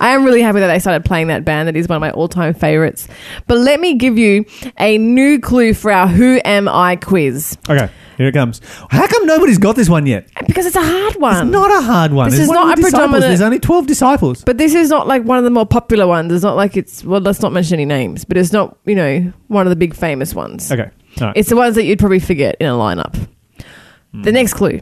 am 0.01 0.25
really 0.25 0.43
happy 0.43 0.61
that 0.61 0.67
they 0.69 0.79
started 0.79 1.05
playing 1.05 1.29
that 1.29 1.45
band. 1.45 1.69
That 1.69 1.77
is 1.77 1.89
one 1.89 1.97
of 1.97 2.01
my 2.01 2.11
all 2.11 2.29
time 2.29 2.55
favorites. 2.55 3.09
But 3.47 3.59
let 3.59 3.81
me 3.81 3.95
give 3.95 4.19
you 4.19 4.45
a 4.79 4.99
new 4.99 5.39
clue 5.41 5.75
for 5.75 5.91
our 5.93 6.07
Who 6.09 6.41
Am 6.45 6.69
I 6.69 6.97
quiz. 6.97 7.57
Okay, 7.69 7.89
here 8.17 8.29
it 8.29 8.33
comes. 8.33 8.61
How 8.91 9.07
come 9.07 9.27
nobody's 9.27 9.59
got 9.59 9.77
this 9.77 9.89
one 9.89 10.07
yet? 10.07 10.29
Because 10.47 10.67
it's 10.67 10.77
a 10.77 10.83
hard 10.83 11.17
one. 11.17 11.47
It's 11.49 11.53
not 11.53 11.71
a 11.71 11.81
hard 11.85 12.13
one. 12.13 12.31
This 12.31 12.41
It's 12.41 12.43
is 12.45 12.49
one 12.49 12.57
not 12.57 12.73
a 12.79 12.83
disciples. 12.83 12.93
predominant- 12.93 13.23
There's 13.31 13.41
only 13.41 13.59
12 13.61 13.87
disciples. 13.87 14.43
But 14.45 14.59
this 14.59 14.75
is 14.75 14.89
not 14.91 15.07
like 15.07 15.23
one 15.25 15.39
of 15.39 15.45
the 15.45 15.51
more 15.51 15.67
popular 15.67 16.07
ones. 16.07 16.33
It's 16.33 16.45
not 16.45 16.57
like 16.57 16.77
it's 16.77 17.05
well, 17.05 17.21
let's 17.21 17.41
not 17.43 17.53
mention 17.53 17.75
any 17.75 17.85
names, 17.85 18.25
but 18.25 18.37
it's 18.37 18.53
not, 18.53 18.77
you 18.85 18.95
know, 18.95 19.33
one 19.49 19.67
of 19.67 19.71
the 19.71 19.77
big 19.77 19.95
famous 19.95 20.35
ones. 20.35 20.71
Okay, 20.71 20.91
all 21.21 21.27
right. 21.29 21.37
It's 21.37 21.49
the 21.49 21.57
ones 21.57 21.75
that 21.77 21.85
you'd 21.85 21.99
probably 21.99 22.19
forget 22.21 22.57
in 22.61 22.67
a 22.67 22.73
lineup. 22.73 23.29
The 24.23 24.33
next 24.33 24.55
clue. 24.55 24.81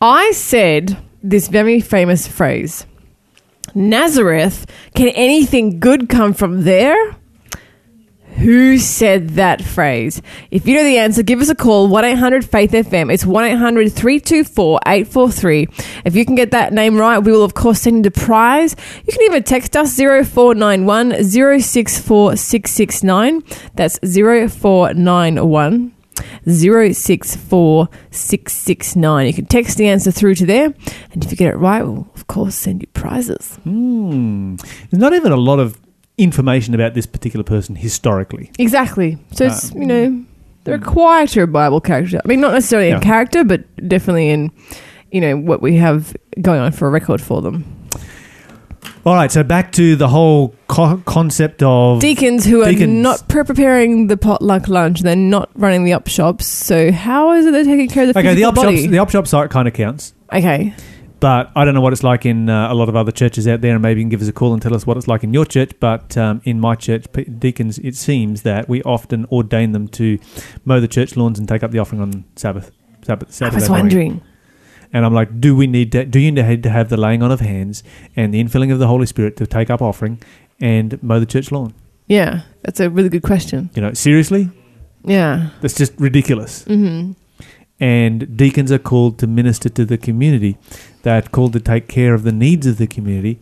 I 0.00 0.32
said 0.32 0.96
this 1.22 1.48
very 1.48 1.80
famous 1.80 2.26
phrase 2.26 2.86
Nazareth, 3.74 4.66
can 4.94 5.08
anything 5.08 5.80
good 5.80 6.08
come 6.08 6.32
from 6.32 6.62
there? 6.64 7.16
Who 8.36 8.76
said 8.78 9.30
that 9.30 9.62
phrase? 9.62 10.20
If 10.50 10.66
you 10.66 10.76
know 10.76 10.84
the 10.84 10.98
answer, 10.98 11.22
give 11.22 11.40
us 11.40 11.48
a 11.48 11.54
call 11.54 11.88
1 11.88 12.04
800 12.04 12.44
Faith 12.44 12.72
FM. 12.72 13.10
It's 13.12 13.24
1 13.24 13.44
800 13.44 13.90
324 13.90 14.80
843. 14.86 15.68
If 16.04 16.14
you 16.14 16.26
can 16.26 16.34
get 16.34 16.50
that 16.50 16.74
name 16.74 16.98
right, 16.98 17.18
we 17.18 17.32
will, 17.32 17.44
of 17.44 17.54
course, 17.54 17.80
send 17.80 17.96
you 17.96 18.02
the 18.02 18.10
prize. 18.10 18.76
You 19.06 19.12
can 19.12 19.22
even 19.22 19.42
text 19.42 19.74
us 19.74 19.96
0491 19.96 21.24
064 21.24 22.36
669. 22.36 23.42
That's 23.74 23.98
0491 24.00 25.95
064669. 26.46 29.26
You 29.26 29.32
can 29.34 29.46
text 29.46 29.78
the 29.78 29.88
answer 29.88 30.10
through 30.10 30.34
to 30.36 30.46
there, 30.46 30.72
and 31.12 31.24
if 31.24 31.30
you 31.30 31.36
get 31.36 31.52
it 31.52 31.56
right, 31.56 31.82
we'll 31.82 32.08
of 32.14 32.26
course 32.26 32.54
send 32.54 32.82
you 32.82 32.88
prizes. 32.88 33.56
Hmm. 33.64 34.56
There's 34.90 35.00
not 35.00 35.14
even 35.14 35.32
a 35.32 35.36
lot 35.36 35.58
of 35.58 35.80
information 36.18 36.74
about 36.74 36.94
this 36.94 37.06
particular 37.06 37.44
person 37.44 37.76
historically. 37.76 38.50
Exactly. 38.58 39.18
So 39.32 39.46
it's 39.46 39.74
Uh, 39.74 39.78
you 39.78 39.86
know 39.86 40.24
they're 40.64 40.76
a 40.76 40.80
quieter 40.80 41.46
Bible 41.46 41.80
character. 41.80 42.20
I 42.24 42.28
mean, 42.28 42.40
not 42.40 42.52
necessarily 42.52 42.88
Yeah. 42.88 42.96
in 42.96 43.00
character, 43.02 43.44
but 43.44 43.64
definitely 43.88 44.30
in 44.30 44.50
you 45.12 45.20
know 45.20 45.36
what 45.36 45.62
we 45.62 45.76
have 45.76 46.16
going 46.40 46.60
on 46.60 46.72
for 46.72 46.88
a 46.88 46.90
record 46.90 47.20
for 47.20 47.40
them. 47.42 47.64
All 49.06 49.14
right, 49.14 49.30
so 49.30 49.44
back 49.44 49.70
to 49.74 49.94
the 49.94 50.08
whole 50.08 50.52
co- 50.66 51.00
concept 51.06 51.62
of 51.62 52.00
Deacons 52.00 52.44
who 52.44 52.64
are 52.64 52.72
not 52.72 53.28
pre- 53.28 53.44
preparing 53.44 54.08
the 54.08 54.16
potluck 54.16 54.66
lunch, 54.66 55.02
they're 55.02 55.14
not 55.14 55.48
running 55.54 55.84
the 55.84 55.92
op 55.92 56.08
shops. 56.08 56.44
So 56.44 56.90
how 56.90 57.30
is 57.30 57.46
it 57.46 57.52
they're 57.52 57.62
taking 57.62 57.88
care 57.88 58.08
of 58.08 58.14
the 58.14 58.18
okay, 58.18 58.34
the 58.34 58.42
op 58.42 58.56
body? 58.56 58.78
shops, 58.78 58.90
the 58.90 58.98
op 58.98 59.10
shop 59.10 59.28
site 59.28 59.50
kind 59.50 59.68
of 59.68 59.74
counts. 59.74 60.12
okay, 60.32 60.74
but 61.20 61.52
I 61.54 61.64
don't 61.64 61.74
know 61.74 61.80
what 61.82 61.92
it's 61.92 62.02
like 62.02 62.26
in 62.26 62.50
uh, 62.50 62.72
a 62.72 62.74
lot 62.74 62.88
of 62.88 62.96
other 62.96 63.12
churches 63.12 63.46
out 63.46 63.60
there, 63.60 63.74
and 63.74 63.80
maybe 63.82 64.00
you 64.00 64.04
can 64.06 64.10
give 64.10 64.22
us 64.22 64.26
a 64.26 64.32
call 64.32 64.52
and 64.52 64.60
tell 64.60 64.74
us 64.74 64.88
what 64.88 64.96
it's 64.96 65.06
like 65.06 65.22
in 65.22 65.32
your 65.32 65.44
church. 65.44 65.70
But 65.78 66.16
um, 66.16 66.40
in 66.42 66.58
my 66.58 66.74
church, 66.74 67.06
deacons, 67.38 67.78
it 67.78 67.94
seems 67.94 68.42
that 68.42 68.68
we 68.68 68.82
often 68.82 69.24
ordain 69.26 69.70
them 69.70 69.86
to 69.88 70.18
mow 70.64 70.80
the 70.80 70.88
church 70.88 71.16
lawns 71.16 71.38
and 71.38 71.48
take 71.48 71.62
up 71.62 71.70
the 71.70 71.78
offering 71.78 72.02
on 72.02 72.24
Sabbath. 72.34 72.72
Sabbath 73.02 73.28
I 73.28 73.30
Saturday 73.30 73.56
was 73.60 73.68
morning. 73.68 74.20
And 74.96 75.04
I'm 75.04 75.12
like, 75.12 75.42
do 75.42 75.54
we 75.54 75.66
need 75.66 75.92
to, 75.92 76.06
do 76.06 76.18
you 76.18 76.32
need 76.32 76.62
to 76.62 76.70
have 76.70 76.88
the 76.88 76.96
laying 76.96 77.22
on 77.22 77.30
of 77.30 77.40
hands 77.40 77.82
and 78.16 78.32
the 78.32 78.42
infilling 78.42 78.72
of 78.72 78.78
the 78.78 78.86
Holy 78.86 79.04
Spirit 79.04 79.36
to 79.36 79.46
take 79.46 79.68
up 79.68 79.82
offering 79.82 80.22
and 80.58 81.02
mow 81.02 81.20
the 81.20 81.26
church 81.26 81.52
lawn? 81.52 81.74
Yeah, 82.06 82.44
that's 82.62 82.80
a 82.80 82.88
really 82.88 83.10
good 83.10 83.22
question. 83.22 83.68
You 83.74 83.82
know, 83.82 83.92
seriously? 83.92 84.48
Yeah. 85.04 85.50
That's 85.60 85.74
just 85.74 85.92
ridiculous. 86.00 86.64
hmm 86.64 87.12
And 87.78 88.38
deacons 88.38 88.72
are 88.72 88.78
called 88.78 89.18
to 89.18 89.26
minister 89.26 89.68
to 89.68 89.84
the 89.84 89.98
community. 89.98 90.56
They're 91.02 91.20
called 91.20 91.52
to 91.52 91.60
take 91.60 91.88
care 91.88 92.14
of 92.14 92.22
the 92.22 92.32
needs 92.32 92.66
of 92.66 92.78
the 92.78 92.86
community. 92.86 93.38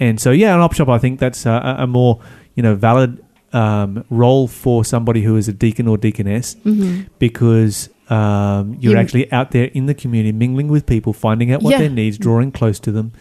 And 0.00 0.18
so, 0.18 0.30
yeah, 0.30 0.54
an 0.54 0.60
op 0.62 0.72
shop, 0.72 0.88
I 0.88 0.96
think 0.96 1.20
that's 1.20 1.44
a, 1.44 1.76
a 1.80 1.86
more, 1.86 2.18
you 2.54 2.62
know, 2.62 2.74
valid 2.74 3.22
um, 3.52 4.06
role 4.08 4.48
for 4.48 4.86
somebody 4.86 5.20
who 5.20 5.36
is 5.36 5.48
a 5.48 5.52
deacon 5.52 5.86
or 5.86 5.98
deaconess 5.98 6.54
hmm 6.62 7.02
because 7.18 7.90
um, 8.10 8.76
you're 8.80 8.92
You- 8.92 8.98
actually 8.98 9.32
out 9.32 9.50
there 9.52 9.64
in 9.74 9.86
the 9.86 9.94
community, 9.94 10.32
mingling 10.32 10.68
with 10.68 10.86
people, 10.86 11.12
finding 11.12 11.52
out 11.52 11.62
what 11.62 11.72
Yeah. 11.72 11.78
their 11.78 11.90
needs, 11.90 12.18
drawing 12.18 12.52
close 12.52 12.78
to 12.80 12.92
them, 12.92 13.12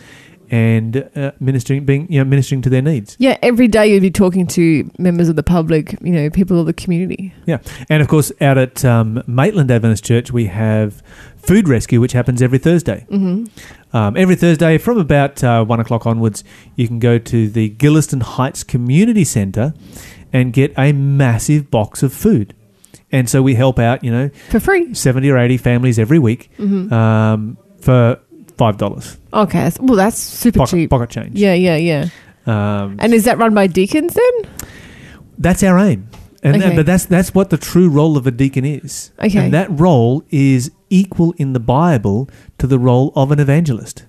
and 0.51 1.09
uh, 1.15 1.31
ministering, 1.39 1.83
being 1.85 2.05
you 2.11 2.19
know, 2.19 2.25
ministering 2.25 2.61
to 2.61 2.69
their 2.69 2.81
needs. 2.81 3.15
Yeah, 3.19 3.37
every 3.41 3.67
day 3.67 3.91
you'd 3.91 4.01
be 4.01 4.11
talking 4.11 4.45
to 4.47 4.89
members 4.99 5.29
of 5.29 5.35
the 5.35 5.43
public, 5.43 5.95
you 6.01 6.11
know, 6.11 6.29
people 6.29 6.59
of 6.59 6.65
the 6.65 6.73
community. 6.73 7.33
Yeah, 7.45 7.57
and 7.89 8.01
of 8.01 8.07
course, 8.07 8.31
out 8.41 8.57
at 8.57 8.83
um, 8.85 9.23
Maitland 9.25 9.71
Adventist 9.71 10.03
Church, 10.03 10.31
we 10.31 10.45
have 10.47 11.01
food 11.37 11.67
rescue, 11.67 11.99
which 11.99 12.11
happens 12.13 12.41
every 12.41 12.59
Thursday. 12.59 13.05
hmm 13.09 13.45
Um, 13.93 14.17
every 14.17 14.35
Thursday 14.35 14.77
from 14.79 14.97
about 14.97 15.43
uh, 15.43 15.63
one 15.63 15.79
o'clock 15.79 16.05
onwards, 16.07 16.43
you 16.75 16.87
can 16.87 16.99
go 16.99 17.17
to 17.19 17.47
the 17.47 17.69
Gillieston 17.69 18.21
Heights 18.21 18.63
Community 18.63 19.23
Centre 19.23 19.73
and 20.31 20.51
get 20.51 20.73
a 20.77 20.91
massive 20.93 21.69
box 21.71 22.01
of 22.03 22.11
food. 22.11 22.53
And 23.13 23.29
so 23.29 23.41
we 23.41 23.53
help 23.55 23.79
out, 23.79 24.03
you 24.03 24.11
know, 24.11 24.29
For 24.49 24.59
free. 24.59 24.93
70 24.93 25.29
or 25.31 25.37
80 25.37 25.57
families 25.57 25.97
every 25.99 26.19
week 26.19 26.49
hmm 26.57 26.91
um, 26.91 27.57
for 27.79 28.17
$5 28.57 29.17
Okay. 29.33 29.71
Well, 29.79 29.95
that's 29.95 30.17
super 30.17 30.59
pocket, 30.59 30.71
cheap. 30.75 30.89
pocket 30.89 31.09
change. 31.09 31.39
Yeah, 31.39 31.53
yeah, 31.53 31.77
yeah. 31.77 32.09
Um, 32.45 32.97
And 32.99 33.13
is 33.13 33.23
that 33.25 33.37
run 33.37 33.53
by 33.53 33.67
deacons 33.67 34.13
then? 34.13 34.33
that's 35.37 35.63
our 35.63 35.77
aim. 35.79 36.09
And 36.43 36.57
Okay. 36.61 36.75
but 36.75 36.85
that's 36.85 37.05
that's 37.05 37.33
what 37.33 37.49
the 37.49 37.57
true 37.57 37.87
role 37.89 38.17
of 38.17 38.27
a 38.27 38.31
deacon 38.31 38.65
is. 38.65 39.11
Okay. 39.19 39.39
And 39.45 39.53
that 39.53 39.69
role 39.79 40.23
is 40.29 40.71
equal 40.89 41.33
in 41.37 41.53
the 41.53 41.59
Bible 41.59 42.27
to 42.57 42.67
the 42.67 42.77
role 42.77 43.13
of 43.15 43.31
an 43.31 43.39
evangelist. 43.39 44.05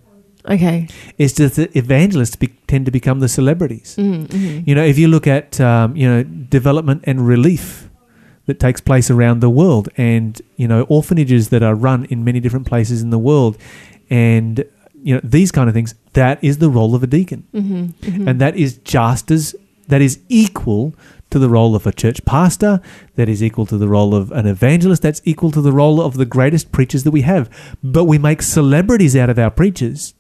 Okay. 0.51 0.89
It's 1.17 1.33
just 1.33 1.57
that 1.57 1.75
evangelists 1.77 2.37
be, 2.37 2.49
tend 2.67 2.85
to 2.87 2.91
become 2.93 3.21
the 3.21 3.29
celebrities. 3.29 3.95
Mm-hmm. 3.99 4.69
You 4.69 4.75
know, 4.75 4.85
if 4.85 4.99
you 4.99 5.09
look 5.09 5.27
at 5.27 5.61
um, 5.61 5.97
you 5.97 6.09
know 6.11 6.23
development 6.25 7.05
and 7.07 7.27
relief 7.27 7.84
that 8.47 8.61
takes 8.61 8.81
place 8.81 9.11
around 9.11 9.41
the 9.41 9.51
world, 9.51 9.89
and 9.97 10.41
you 10.57 10.69
know 10.69 10.83
orphanages 10.83 11.49
that 11.49 11.63
are 11.63 11.75
run 11.75 12.05
in 12.07 12.25
many 12.25 12.41
different 12.41 12.67
places 12.67 13.03
in 13.03 13.11
the 13.11 13.19
world, 13.19 13.57
and 14.11 14.65
you 15.03 15.15
know 15.15 15.21
these 15.25 15.51
kind 15.53 15.69
of 15.69 15.75
things, 15.75 15.95
that 16.13 16.43
is 16.43 16.59
the 16.59 16.71
role 16.71 16.95
of 16.95 17.03
a 17.03 17.07
deacon, 17.07 17.47
Mm-hmm. 17.55 18.29
and 18.29 18.41
that 18.41 18.57
is 18.57 18.79
just 18.79 19.31
as 19.31 19.55
that 19.89 20.01
is 20.01 20.19
equal 20.29 20.95
to 21.31 21.39
the 21.39 21.49
role 21.49 21.75
of 21.75 21.87
a 21.87 21.93
church 21.93 22.25
pastor, 22.25 22.81
that 23.17 23.29
is 23.29 23.43
equal 23.43 23.67
to 23.67 23.77
the 23.77 23.89
role 23.89 24.15
of 24.15 24.31
an 24.33 24.47
evangelist, 24.47 25.03
that's 25.03 25.21
equal 25.25 25.51
to 25.51 25.61
the 25.61 25.73
role 25.73 26.01
of 26.01 26.17
the 26.17 26.25
greatest 26.25 26.71
preachers 26.71 27.03
that 27.05 27.11
we 27.11 27.23
have. 27.23 27.51
But 27.83 28.05
we 28.05 28.19
make 28.19 28.41
celebrities 28.41 29.17
out 29.17 29.29
of 29.31 29.39
our 29.39 29.51
preachers. 29.51 30.15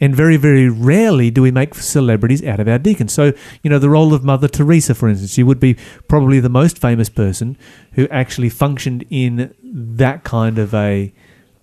And 0.00 0.14
very, 0.14 0.36
very 0.36 0.68
rarely 0.68 1.30
do 1.30 1.42
we 1.42 1.50
make 1.50 1.74
celebrities 1.74 2.44
out 2.44 2.60
of 2.60 2.68
our 2.68 2.78
deacons. 2.78 3.12
So, 3.12 3.32
you 3.62 3.70
know, 3.70 3.78
the 3.78 3.90
role 3.90 4.14
of 4.14 4.24
Mother 4.24 4.48
Teresa, 4.48 4.94
for 4.94 5.08
instance, 5.08 5.32
she 5.32 5.42
would 5.42 5.60
be 5.60 5.76
probably 6.08 6.40
the 6.40 6.48
most 6.48 6.78
famous 6.78 7.08
person 7.08 7.56
who 7.92 8.08
actually 8.08 8.50
functioned 8.50 9.04
in 9.10 9.54
that 9.62 10.24
kind 10.24 10.58
of 10.58 10.74
a 10.74 11.12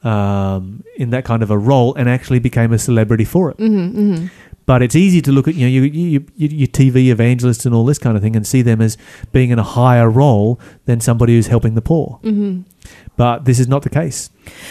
um, 0.04 0.84
in 0.96 1.12
that 1.12 1.26
kind 1.26 1.44
of 1.44 1.52
a 1.52 1.58
role 1.58 1.94
and 1.96 2.10
actually 2.10 2.40
became 2.40 2.74
a 2.74 2.80
celebrity 2.80 3.26
for 3.26 3.52
it. 3.52 3.58
Mm-hmm. 3.58 4.00
Mm-hmm. 4.00 4.28
But 4.66 4.82
it's 4.82 4.96
easy 4.96 5.22
to 5.22 5.32
look 5.32 5.48
at 5.48 5.56
you 5.56 5.66
know 5.66 5.70
you, 5.70 5.82
you, 5.84 6.26
you, 6.36 6.48
your 6.48 6.68
TV 6.68 7.12
evangelists 7.12 7.66
and 7.66 7.76
all 7.76 7.86
this 7.86 8.00
kind 8.00 8.16
of 8.16 8.24
thing 8.24 8.36
and 8.36 8.46
see 8.46 8.62
them 8.62 8.82
as 8.82 8.98
being 9.32 9.50
in 9.50 9.60
a 9.60 9.64
higher 9.64 10.10
role 10.10 10.60
than 10.86 11.00
somebody 11.02 11.36
who's 11.36 11.48
helping 11.48 11.76
the 11.76 11.82
poor. 11.82 12.20
Mm-hmm. 12.24 12.62
But 13.18 13.46
this 13.46 13.60
is 13.60 13.68
not 13.68 13.84
the 13.84 13.90
case. 13.90 14.30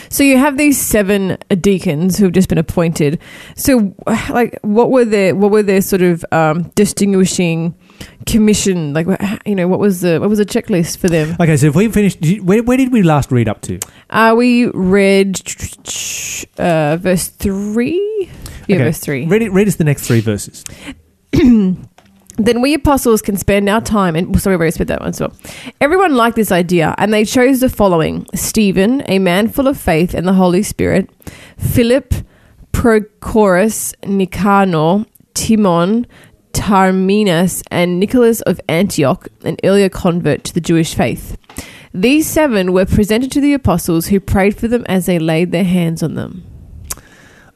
So 0.09 0.25
you 0.25 0.37
have 0.39 0.57
these 0.57 0.81
seven 0.81 1.39
deacons 1.61 2.19
who 2.19 2.25
have 2.25 2.33
just 2.33 2.49
been 2.49 2.59
appointed. 2.59 3.21
So, 3.55 3.95
like, 4.31 4.59
what 4.63 4.91
were 4.91 5.05
their 5.05 5.35
what 5.37 5.51
were 5.53 5.63
their 5.63 5.83
sort 5.83 6.03
of 6.03 6.25
um, 6.33 6.63
distinguishing 6.75 7.75
commission? 8.27 8.93
Like, 8.93 9.07
you 9.47 9.55
know, 9.55 9.69
what 9.69 9.79
was 9.79 10.01
the 10.01 10.19
what 10.19 10.29
was 10.29 10.39
the 10.39 10.47
checklist 10.47 10.99
for 10.99 11.09
them? 11.09 11.37
Okay, 11.41 11.57
so 11.57 11.67
if 11.67 11.75
we 11.77 11.89
finished, 11.89 12.25
you- 12.25 12.43
where, 12.43 12.63
where 12.63 12.77
did 12.77 12.91
we 12.93 13.03
last 13.03 13.31
read 13.31 13.49
up 13.49 13.61
to? 13.63 13.79
Uh, 14.09 14.35
we 14.37 14.67
read 14.67 15.41
uh, 16.59 16.97
verse 16.97 17.29
three. 17.29 18.31
Yeah, 18.67 18.77
Okay. 18.77 18.85
verse 18.85 18.99
three. 18.99 19.27
Read, 19.27 19.43
it, 19.43 19.53
read 19.53 19.69
us 19.69 19.77
the 19.77 19.85
next 19.85 20.07
three 20.07 20.21
verses. 20.21 20.65
Then 22.41 22.63
we 22.63 22.73
apostles 22.73 23.21
can 23.21 23.37
spend 23.37 23.69
our 23.69 23.83
time, 23.83 24.17
and 24.17 24.41
sorry, 24.41 24.57
we 24.57 24.61
already 24.61 24.73
spent 24.73 24.89
that 24.89 25.01
one 25.01 25.11
as 25.11 25.21
well. 25.21 25.35
Everyone 25.79 26.15
liked 26.15 26.37
this 26.37 26.51
idea, 26.51 26.95
and 26.97 27.13
they 27.13 27.27
chose 27.27 27.61
the 27.61 27.69
following 27.69 28.27
Stephen, 28.35 29.03
a 29.11 29.19
man 29.19 29.47
full 29.47 29.69
of 29.69 29.79
faith 29.79 30.15
and 30.15 30.27
the 30.27 30.33
Holy 30.33 30.63
Spirit, 30.63 31.11
Philip, 31.59 32.15
Prochorus, 32.73 33.93
Nicanor, 34.07 35.05
Timon, 35.35 36.07
Tarminus, 36.53 37.63
and 37.71 38.01
Nicholas 38.01 38.41
of 38.43 38.59
Antioch, 38.71 39.29
an 39.45 39.59
earlier 39.63 39.91
convert 39.91 40.43
to 40.45 40.55
the 40.55 40.63
Jewish 40.63 40.95
faith. 40.95 41.37
These 41.93 42.27
seven 42.27 42.73
were 42.73 42.87
presented 42.87 43.31
to 43.33 43.43
the 43.43 43.53
apostles, 43.53 44.07
who 44.07 44.19
prayed 44.19 44.57
for 44.57 44.67
them 44.67 44.87
as 44.89 45.05
they 45.05 45.19
laid 45.19 45.53
their 45.53 45.65
hands 45.65 46.03
on 46.03 46.15
them. 46.15 46.50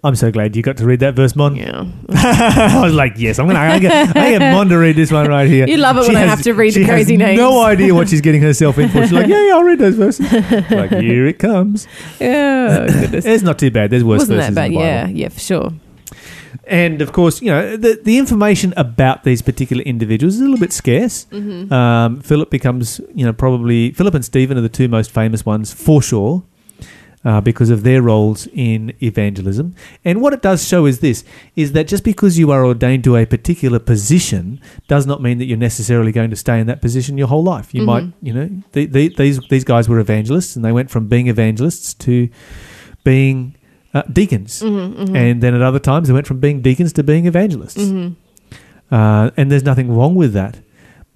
I'm 0.04 0.14
so 0.14 0.30
glad 0.30 0.54
you 0.54 0.62
got 0.62 0.76
to 0.76 0.84
read 0.84 1.00
that 1.00 1.14
verse, 1.14 1.34
Mon. 1.34 1.56
Yeah. 1.56 1.86
I 2.10 2.80
was 2.84 2.92
like, 2.92 3.14
yes, 3.16 3.38
I'm 3.38 3.48
going 3.48 3.56
to 3.56 3.80
get, 3.80 4.14
I 4.14 4.32
get 4.38 4.52
Mon 4.52 4.68
to 4.68 4.76
read 4.76 4.96
this 4.96 5.10
one 5.10 5.26
right 5.28 5.48
here. 5.48 5.66
You 5.66 5.78
love 5.78 5.96
it 5.96 6.02
She 6.02 6.08
when 6.08 6.18
I 6.18 6.26
have 6.26 6.42
to 6.42 6.52
read 6.52 6.74
the 6.74 6.84
crazy 6.84 7.14
has 7.14 7.18
names. 7.20 7.38
no 7.38 7.62
idea 7.62 7.94
what 7.94 8.10
she's 8.10 8.20
getting 8.20 8.42
herself 8.42 8.76
in 8.76 8.90
for. 8.90 9.00
She's 9.00 9.12
like, 9.12 9.28
yeah, 9.28 9.40
yeah, 9.46 9.54
I'll 9.54 9.64
read 9.64 9.78
those 9.78 9.94
verses. 9.96 10.30
like, 10.70 10.90
here 10.90 11.26
it 11.26 11.38
comes. 11.38 11.88
Yeah. 12.20 12.86
goodness. 12.86 13.24
It's 13.24 13.42
not 13.42 13.58
too 13.58 13.70
bad. 13.70 13.88
There's 13.88 14.04
worse 14.04 14.20
Wasn't 14.20 14.36
verses 14.36 14.54
that 14.54 14.60
bad? 14.60 14.66
in 14.66 14.72
the 14.72 14.78
Bible. 14.78 14.86
Yeah, 14.86 15.06
yeah, 15.08 15.28
for 15.30 15.40
sure. 15.40 15.72
And 16.66 17.00
of 17.00 17.12
course, 17.12 17.40
you 17.40 17.50
know, 17.50 17.76
the, 17.76 17.98
the 18.02 18.18
information 18.18 18.74
about 18.76 19.24
these 19.24 19.40
particular 19.40 19.82
individuals 19.84 20.34
is 20.34 20.40
a 20.40 20.44
little 20.44 20.58
bit 20.58 20.72
scarce. 20.72 21.24
Mm-hmm. 21.30 21.72
Um, 21.72 22.20
Philip 22.20 22.50
becomes, 22.50 23.00
you 23.14 23.24
know, 23.24 23.32
probably 23.32 23.92
Philip 23.92 24.14
and 24.14 24.24
Stephen 24.24 24.58
are 24.58 24.62
the 24.62 24.68
two 24.68 24.88
most 24.88 25.10
famous 25.10 25.46
ones 25.46 25.72
for 25.72 26.02
sure. 26.02 26.42
Uh, 27.24 27.40
because 27.40 27.70
of 27.70 27.84
their 27.84 28.02
roles 28.02 28.46
in 28.52 28.92
evangelism. 29.00 29.74
And 30.04 30.20
what 30.20 30.34
it 30.34 30.42
does 30.42 30.68
show 30.68 30.84
is 30.84 30.98
this 31.00 31.24
is 31.56 31.72
that 31.72 31.86
just 31.88 32.04
because 32.04 32.38
you 32.38 32.50
are 32.50 32.66
ordained 32.66 33.02
to 33.04 33.16
a 33.16 33.24
particular 33.24 33.78
position 33.78 34.60
does 34.88 35.06
not 35.06 35.22
mean 35.22 35.38
that 35.38 35.46
you're 35.46 35.56
necessarily 35.56 36.12
going 36.12 36.28
to 36.28 36.36
stay 36.36 36.60
in 36.60 36.66
that 36.66 36.82
position 36.82 37.16
your 37.16 37.28
whole 37.28 37.42
life. 37.42 37.72
You 37.74 37.80
Mhm. 37.80 37.86
might, 37.86 38.04
you 38.20 38.34
know, 38.34 38.50
the, 38.72 38.84
the, 38.84 39.08
these 39.16 39.40
these 39.48 39.64
guys 39.64 39.88
were 39.88 39.98
evangelists 40.00 40.54
and 40.54 40.62
they 40.62 40.70
went 40.72 40.90
from 40.90 41.08
being 41.08 41.28
evangelists 41.28 41.94
to 42.04 42.28
being 43.04 43.54
uh, 43.94 44.02
deacons. 44.12 44.60
Mm-hmm, 44.60 45.16
And 45.16 45.42
then 45.42 45.54
at 45.54 45.62
other 45.62 45.78
times 45.78 46.08
they 46.08 46.14
went 46.14 46.26
from 46.26 46.40
being 46.40 46.60
deacons 46.60 46.92
to 46.92 47.02
being 47.02 47.24
evangelists. 47.26 47.78
mm-hmm. 47.80 48.12
Uh, 48.94 49.30
and 49.38 49.50
there's 49.50 49.64
nothing 49.64 49.88
wrong 49.96 50.14
with 50.14 50.32
that. 50.34 50.58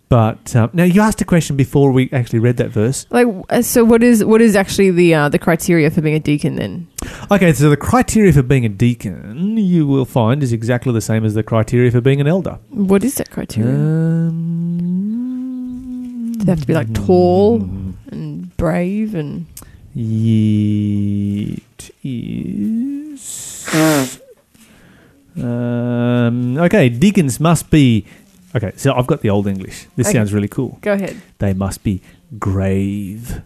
But 0.08 0.56
um, 0.56 0.70
now 0.72 0.84
you 0.84 1.02
asked 1.02 1.20
a 1.20 1.24
question 1.26 1.54
before 1.56 1.92
we 1.92 2.08
actually 2.12 2.38
read 2.38 2.56
that 2.56 2.70
verse. 2.70 3.04
Like, 3.10 3.26
uh, 3.50 3.60
so 3.60 3.84
what 3.84 4.02
is 4.02 4.24
what 4.24 4.40
is 4.40 4.56
actually 4.56 4.90
the 4.90 5.12
uh, 5.14 5.28
the 5.28 5.38
criteria 5.38 5.90
for 5.90 6.00
being 6.00 6.16
a 6.16 6.20
deacon 6.20 6.56
then? 6.56 6.86
Okay, 7.30 7.52
so 7.52 7.68
the 7.68 7.76
criteria 7.76 8.32
for 8.32 8.42
being 8.42 8.64
a 8.64 8.70
deacon, 8.70 9.58
you 9.58 9.86
will 9.86 10.06
find, 10.06 10.42
is 10.42 10.50
exactly 10.52 10.92
the 10.94 11.02
same 11.02 11.26
as 11.26 11.34
the 11.34 11.42
criteria 11.42 11.90
for 11.90 12.00
being 12.00 12.22
an 12.22 12.26
elder. 12.26 12.58
What 12.70 13.04
is 13.04 13.16
that 13.16 13.30
criteria? 13.30 13.74
Um, 13.74 14.32
Do 16.38 16.44
they 16.44 16.52
have 16.52 16.60
to 16.62 16.66
be, 16.66 16.72
like, 16.72 16.90
tall? 16.94 17.60
and 18.10 18.56
brave 18.56 19.14
and 19.14 19.44
It 19.94 21.90
is. 22.02 23.66
Um, 25.38 26.58
okay, 26.58 26.88
deacons 26.88 27.38
must 27.38 27.70
be. 27.70 28.04
Okay, 28.58 28.72
so 28.76 28.92
I've 28.94 29.06
got 29.06 29.20
the 29.22 29.30
old 29.30 29.46
English. 29.46 29.86
This 29.96 30.06
Okay. 30.08 30.18
sounds 30.18 30.32
really 30.32 30.48
cool. 30.48 30.78
go 30.82 30.92
ahead. 30.92 31.16
They 31.38 31.52
must 31.54 31.82
be 31.84 32.02
grave. 32.38 33.42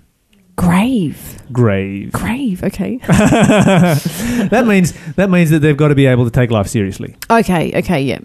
Grave, 0.55 1.41
Grave. 1.51 2.13
grave. 2.13 2.63
Okay, 2.63 2.97
that 3.07 4.65
means 4.67 4.93
that 5.17 5.31
means 5.31 5.49
that 5.51 5.61
they've 5.61 5.77
got 5.77 5.89
to 5.89 5.95
be 5.95 6.07
able 6.07 6.25
to 6.25 6.31
take 6.31 6.51
life 6.51 6.69
seriously. 6.69 7.17
okay, 7.31 7.73
okay. 7.81 8.03
Yeah. 8.03 8.19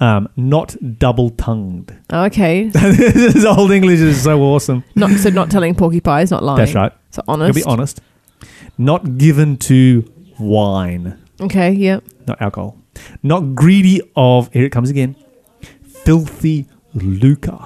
Um, 0.00 0.28
not 0.36 0.74
double 0.98 1.30
tongued. 1.30 1.94
Okay. 2.12 2.68
this 2.68 3.44
old 3.44 3.70
English 3.72 4.00
is 4.00 4.20
so 4.22 4.40
awesome. 4.42 4.82
Not 4.96 5.10
so 5.12 5.30
not 5.30 5.50
telling 5.50 5.74
porcupines, 5.74 6.30
not 6.30 6.42
lying. 6.42 6.58
That's 6.58 6.74
right. 6.74 6.92
So 7.10 7.22
To 7.22 7.30
honest. 7.32 7.54
be 7.56 7.62
honest. 7.64 8.00
Not 8.78 9.18
given 9.18 9.56
to 9.58 10.10
wine. 10.40 11.18
Okay, 11.40 11.70
yep. 11.72 12.02
not 12.26 12.40
alcohol. 12.40 12.78
Not 13.22 13.54
greedy 13.54 14.00
of, 14.16 14.52
here 14.52 14.64
it 14.64 14.70
comes 14.72 14.90
again, 14.90 15.14
filthy 16.04 16.66
lucre. 16.94 17.58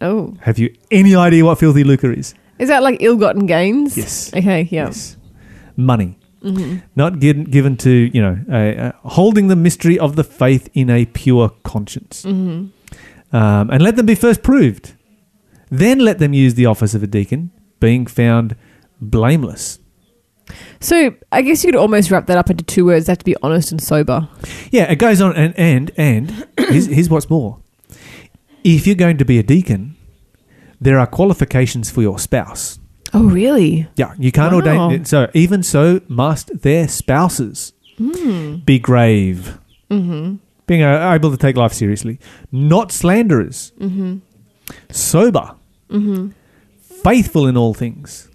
Oh. 0.00 0.36
Have 0.40 0.58
you 0.58 0.74
any 0.90 1.14
idea 1.14 1.44
what 1.44 1.58
filthy 1.58 1.84
lucre 1.84 2.12
is? 2.12 2.34
Is 2.58 2.68
that 2.68 2.82
like 2.82 2.98
ill 3.00 3.16
gotten 3.16 3.46
gains? 3.46 3.96
Yes. 3.96 4.32
Okay, 4.34 4.68
yeah. 4.70 4.86
Yes. 4.86 5.16
Money. 5.76 6.18
Mm-hmm. 6.42 6.78
Not 6.96 7.20
given, 7.20 7.44
given 7.44 7.76
to, 7.78 7.90
you 7.90 8.22
know, 8.22 8.92
holding 9.04 9.48
the 9.48 9.56
mystery 9.56 9.98
of 9.98 10.16
the 10.16 10.24
faith 10.24 10.68
in 10.72 10.88
a 10.88 11.04
pure 11.06 11.50
conscience. 11.64 12.24
Mm-hmm. 12.24 13.36
Um, 13.36 13.70
and 13.70 13.82
let 13.82 13.96
them 13.96 14.06
be 14.06 14.14
first 14.14 14.42
proved. 14.42 14.94
Then 15.70 16.00
let 16.00 16.18
them 16.18 16.32
use 16.32 16.54
the 16.54 16.66
office 16.66 16.94
of 16.94 17.02
a 17.02 17.06
deacon, 17.06 17.50
being 17.78 18.06
found 18.06 18.56
blameless. 19.00 19.78
So 20.80 21.14
I 21.30 21.42
guess 21.42 21.62
you 21.62 21.70
could 21.70 21.78
almost 21.78 22.10
wrap 22.10 22.26
that 22.26 22.38
up 22.38 22.50
into 22.50 22.64
two 22.64 22.84
words. 22.84 23.06
They 23.06 23.12
have 23.12 23.18
to 23.18 23.24
be 23.24 23.36
honest 23.42 23.70
and 23.70 23.80
sober. 23.80 24.28
Yeah, 24.72 24.90
it 24.90 24.96
goes 24.96 25.20
on, 25.20 25.36
and 25.36 25.56
and 25.56 25.92
and 25.96 26.48
here's, 26.58 26.86
here's 26.86 27.08
what's 27.08 27.30
more: 27.30 27.59
if 28.64 28.86
you're 28.86 28.96
going 28.96 29.18
to 29.18 29.24
be 29.24 29.38
a 29.38 29.42
deacon, 29.42 29.96
there 30.80 30.98
are 30.98 31.06
qualifications 31.06 31.90
for 31.90 32.02
your 32.02 32.18
spouse. 32.18 32.78
Oh, 33.12 33.24
really? 33.28 33.88
Yeah, 33.96 34.12
you 34.18 34.30
can't 34.32 34.52
Wow. 34.52 34.58
ordain. 34.88 35.04
So 35.04 35.28
even 35.34 35.62
so, 35.62 36.00
must 36.08 36.62
their 36.62 36.88
spouses 36.88 37.72
be 38.64 38.78
grave, 38.78 39.58
Mm-hmm. 39.90 40.36
being 40.66 40.82
able 40.82 41.30
to 41.32 41.36
take 41.36 41.56
life 41.56 41.72
seriously, 41.72 42.18
not 42.52 42.92
slanderers, 42.92 43.72
Mm-hmm. 43.80 44.18
sober, 44.90 45.54
Mm-hmm. 45.90 46.28
faithful 47.02 47.46
in 47.48 47.56
all 47.56 47.74
things. 47.74 48.28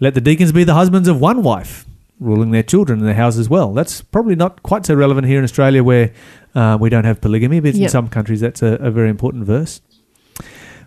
Let 0.00 0.14
the 0.14 0.20
deacons 0.20 0.52
be 0.52 0.64
the 0.64 0.74
husbands 0.74 1.08
of 1.08 1.20
one 1.20 1.42
wife, 1.42 1.84
ruling 2.20 2.50
their 2.50 2.62
children 2.62 3.00
in 3.00 3.06
the 3.06 3.14
house 3.14 3.38
as 3.38 3.48
well. 3.48 3.72
That's 3.72 4.02
probably 4.02 4.36
not 4.36 4.62
quite 4.62 4.86
so 4.86 4.94
relevant 4.94 5.26
here 5.26 5.38
in 5.38 5.44
Australia 5.44 5.82
where 5.82 6.12
uh, 6.54 6.76
we 6.80 6.90
don't 6.90 7.04
have 7.04 7.20
polygamy, 7.20 7.60
but 7.60 7.74
in 7.74 7.88
some 7.88 8.08
countries 8.08 8.40
that's 8.40 8.62
a, 8.62 8.74
a 8.74 8.90
very 8.90 9.08
important 9.08 9.44
verse. 9.44 9.80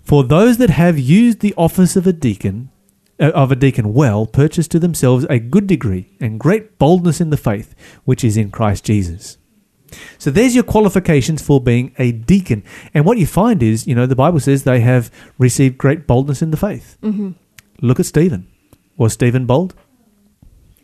For 0.03 0.23
those 0.23 0.57
that 0.57 0.69
have 0.69 0.99
used 0.99 1.39
the 1.39 1.53
office 1.57 1.95
of 1.95 2.05
a 2.05 2.13
deacon, 2.13 2.69
uh, 3.19 3.29
of 3.29 3.51
a 3.51 3.55
deacon 3.55 3.93
well, 3.93 4.25
purchase 4.25 4.67
to 4.69 4.79
themselves 4.79 5.25
a 5.29 5.39
good 5.39 5.65
degree 5.65 6.15
and 6.19 6.39
great 6.39 6.77
boldness 6.77 7.19
in 7.19 7.29
the 7.29 7.37
faith, 7.37 7.73
which 8.05 8.23
is 8.23 8.37
in 8.37 8.51
Christ 8.51 8.83
Jesus. 8.83 9.37
So 10.17 10.31
there's 10.31 10.55
your 10.55 10.63
qualifications 10.63 11.41
for 11.41 11.61
being 11.61 11.93
a 11.97 12.11
deacon. 12.11 12.63
And 12.93 13.05
what 13.05 13.17
you 13.17 13.27
find 13.27 13.61
is, 13.61 13.87
you 13.87 13.95
know, 13.95 14.05
the 14.05 14.15
Bible 14.15 14.39
says 14.39 14.63
they 14.63 14.81
have 14.81 15.11
received 15.37 15.77
great 15.77 16.07
boldness 16.07 16.41
in 16.41 16.51
the 16.51 16.57
faith. 16.57 16.97
Mm-hmm. 17.01 17.31
Look 17.81 17.99
at 17.99 18.05
Stephen. 18.05 18.47
Was 18.97 19.13
Stephen 19.13 19.45
bold? 19.45 19.75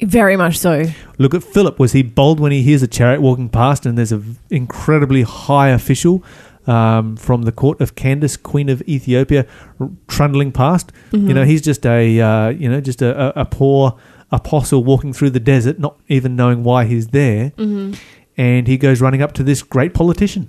Very 0.02 0.38
much 0.38 0.58
so. 0.58 0.86
Look 1.18 1.34
at 1.34 1.44
Philip. 1.44 1.78
Was 1.80 1.92
he 1.92 2.04
bold 2.04 2.40
when 2.40 2.52
he 2.52 2.62
hears 2.64 2.82
a 2.82 2.88
chariot 2.88 3.22
walking 3.22 3.50
past 3.50 3.86
and 3.86 3.98
there's 3.98 4.12
an 4.14 4.38
incredibly 4.50 5.24
high 5.24 5.70
official 5.70 6.24
um, 6.68 7.18
from 7.18 7.42
the 7.44 7.52
court 7.52 7.82
of 7.82 7.96
Candace, 7.96 8.38
Queen 8.38 8.70
of 8.70 8.82
Ethiopia, 8.84 9.46
r- 9.80 9.90
trundling 10.08 10.52
past? 10.54 10.92
You 11.12 11.34
know, 11.34 11.44
he's 11.44 11.62
just 11.62 11.86
a 11.86 12.20
uh, 12.22 12.50
you 12.50 12.70
know 12.70 12.80
just 12.80 13.02
a, 13.02 13.38
a, 13.40 13.46
poor 13.46 13.98
apostle 14.32 14.84
walking 14.84 15.12
through 15.12 15.32
the 15.32 15.40
desert, 15.40 15.80
not 15.80 16.00
even 16.08 16.36
knowing 16.36 16.64
why 16.64 16.86
he's 16.86 17.08
there, 17.08 17.50
Mm-hmm. 17.58 17.94
and 18.38 18.68
he 18.68 18.78
goes 18.78 19.02
running 19.02 19.22
up 19.22 19.34
to 19.34 19.44
this 19.44 19.64
great 19.64 19.94
politician, 19.94 20.48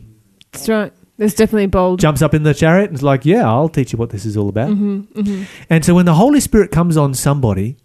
That's 0.52 0.68
right. 0.68 0.92
There's 1.16 1.34
definitely 1.34 1.66
bold. 1.66 1.98
jumps 2.00 2.22
up 2.22 2.34
in 2.34 2.44
the 2.44 2.54
chariot, 2.54 2.90
and 2.90 2.94
is 2.94 3.02
like, 3.02 3.24
"Yeah, 3.24 3.48
I'll 3.48 3.68
teach 3.68 3.92
you 3.92 3.98
what 3.98 4.10
this 4.10 4.24
is 4.24 4.36
all 4.36 4.48
about." 4.48 4.68
Mm-hmm. 4.70 5.20
Mm-hmm. 5.20 5.42
And 5.70 5.84
so 5.84 5.94
when 5.94 6.06
the 6.06 6.14
Holy 6.14 6.40
Spirit 6.40 6.70
comes 6.70 6.96
on 6.96 7.14
somebody, 7.14 7.76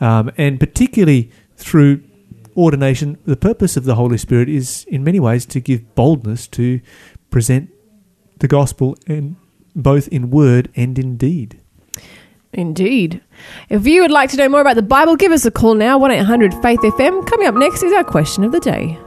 um, 0.00 0.30
and 0.36 0.60
particularly 0.60 1.30
through 1.56 2.02
ordination, 2.56 3.18
the 3.24 3.36
purpose 3.36 3.76
of 3.76 3.84
the 3.84 3.94
Holy 3.94 4.18
Spirit 4.18 4.48
is 4.48 4.84
in 4.88 5.04
many 5.04 5.20
ways 5.20 5.46
to 5.46 5.60
give 5.60 5.94
boldness 5.94 6.46
to 6.48 6.80
present 7.30 7.70
the 8.38 8.48
gospel 8.48 8.96
both 9.74 10.08
in 10.08 10.30
word 10.30 10.70
and 10.74 10.98
in 10.98 11.16
deed. 11.16 11.60
Indeed. 12.52 13.20
If 13.68 13.86
you 13.86 14.02
would 14.02 14.10
like 14.10 14.30
to 14.30 14.36
know 14.36 14.48
more 14.48 14.60
about 14.60 14.76
the 14.76 14.82
Bible, 14.82 15.16
give 15.16 15.32
us 15.32 15.44
a 15.44 15.50
call 15.50 15.74
now, 15.74 15.98
1 15.98 16.10
800 16.10 16.54
Faith 16.62 16.80
FM. 16.80 17.26
Coming 17.26 17.46
up 17.46 17.54
next 17.54 17.82
is 17.82 17.92
our 17.92 18.04
question 18.04 18.42
of 18.42 18.52
the 18.52 18.60
day. 18.60 18.98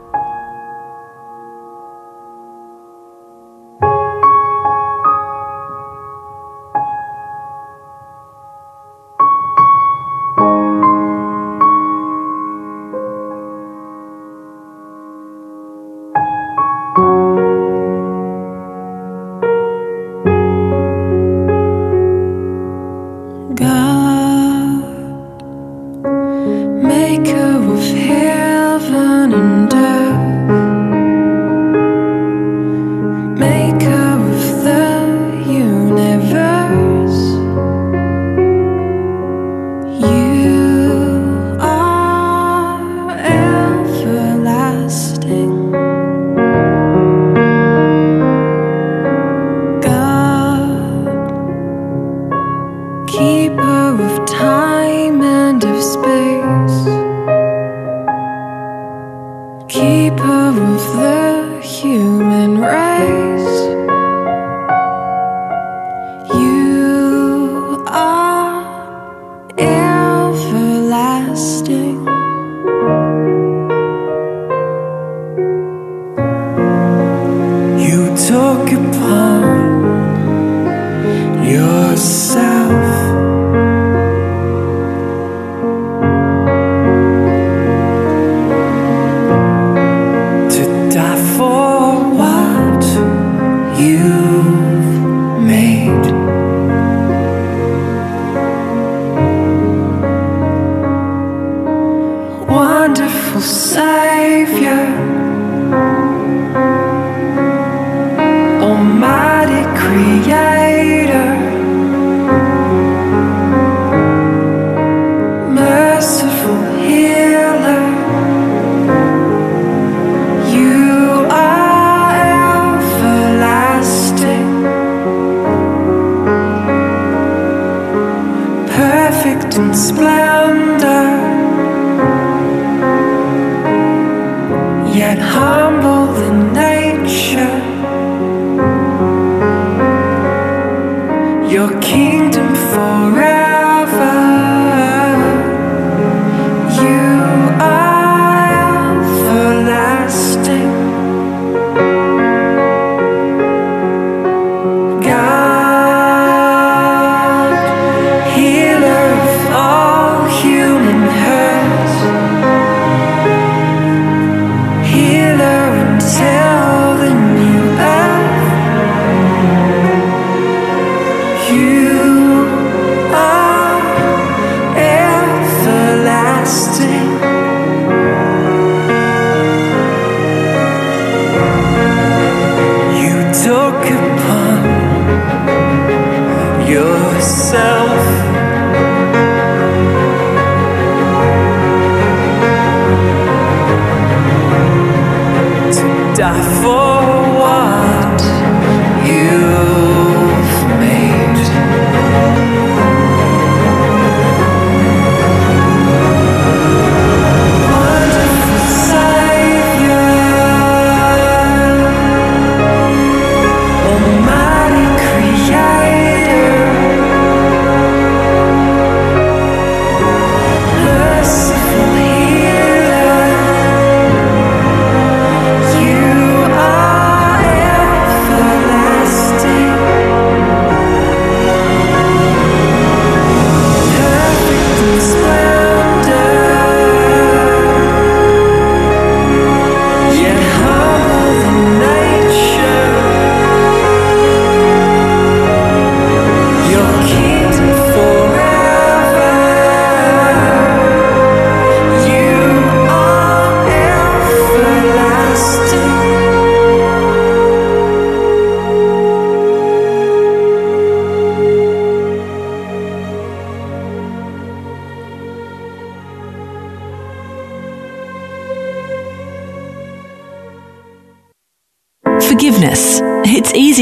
Perfect 129.51 129.97
in 129.97 130.20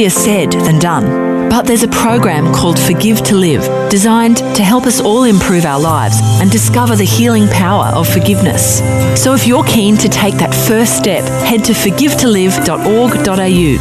easier 0.10 0.24
said 0.24 0.52
than 0.52 0.80
done. 0.80 1.50
But 1.50 1.66
there's 1.66 1.84
a 1.84 1.88
program 1.88 2.54
called 2.54 2.78
Forgive 2.80 3.24
to 3.24 3.36
Live, 3.36 3.64
designed 3.90 4.38
to 4.38 4.64
help 4.64 4.86
us 4.86 5.02
all 5.02 5.24
improve 5.24 5.66
our 5.66 5.80
lives 5.80 6.20
and 6.42 6.52
discover 6.52 6.96
the 6.96 7.06
healing 7.06 7.48
power 7.48 7.88
of 7.96 8.08
forgiveness. 8.08 8.80
So 9.22 9.34
if 9.34 9.48
you're 9.48 9.64
keen 9.64 9.98
to 9.98 10.08
take 10.10 10.36
that 10.36 10.54
first 10.54 10.96
step, 10.98 11.24
head 11.46 11.66
to 11.66 11.74
forgivetolive.org.au. 11.74 13.78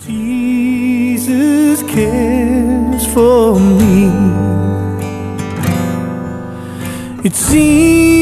Jesus 0.00 1.82
cares 1.82 3.06
for 3.12 3.60
me. 3.60 4.10
It 7.24 7.34
seems 7.34 8.21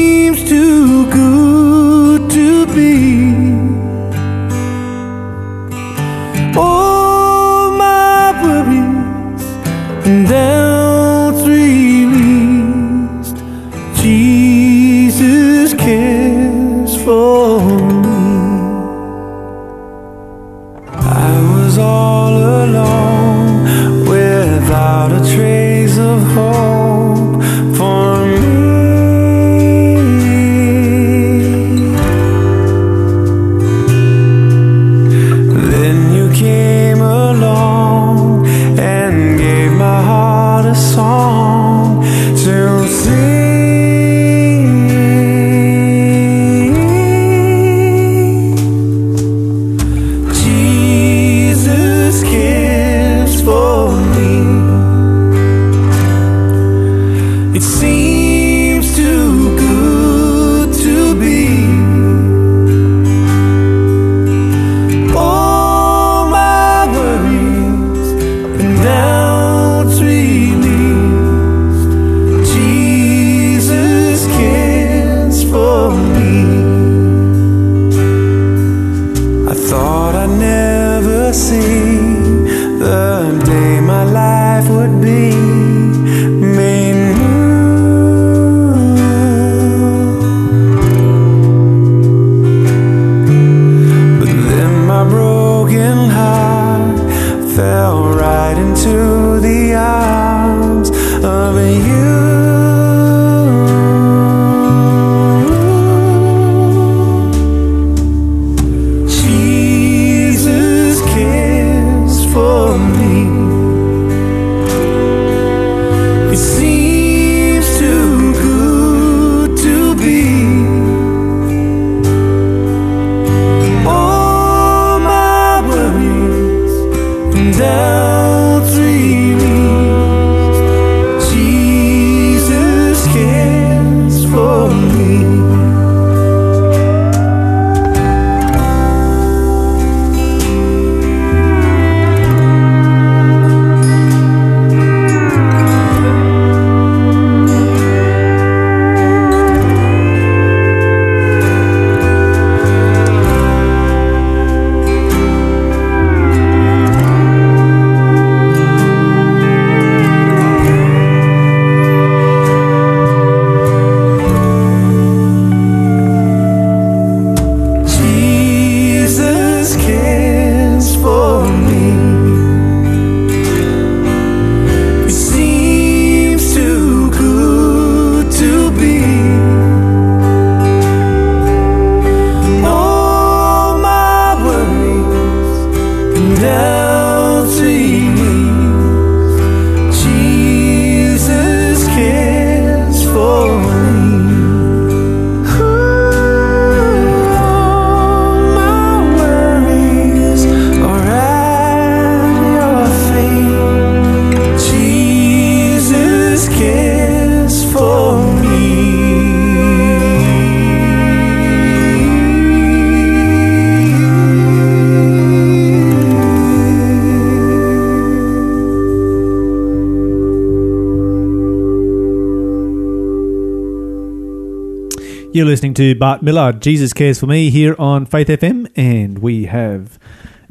You're 225.41 225.49
listening 225.49 225.73
to 225.73 225.95
Bart 225.95 226.21
Millard, 226.21 226.61
Jesus 226.61 226.93
Cares 226.93 227.19
for 227.19 227.25
Me, 227.25 227.49
here 227.49 227.75
on 227.79 228.05
Faith 228.05 228.27
FM, 228.27 228.71
and 228.75 229.17
we 229.17 229.45
have 229.45 229.97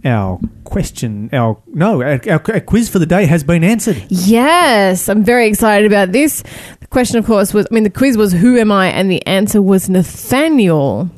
our 0.05 0.41
question, 0.65 1.31
our 1.33 1.63
no, 1.69 2.03
our, 2.03 2.21
our, 2.29 2.41
quiz 2.41 2.89
for 2.89 2.99
the 2.99 3.07
day 3.07 3.27
has 3.27 3.45
been 3.45 3.63
answered. 3.63 4.05
Yes, 4.09 5.09
I'm 5.09 5.23
very 5.23 5.47
excited 5.47 5.87
about 5.87 6.11
this. 6.11 6.43
The 6.81 6.89
question, 6.89 7.19
of 7.19 7.25
course, 7.25 7.55
was 7.55 7.69
I 7.71 7.75
mean, 7.75 7.85
the 7.85 7.91
quiz 7.91 8.17
was 8.17 8.33
Who 8.33 8.59
am 8.59 8.73
I? 8.73 8.89
And 8.89 9.09
the 9.09 9.25
answer 9.29 9.63
was 9.63 9.89
Nathaniel. 9.89 11.09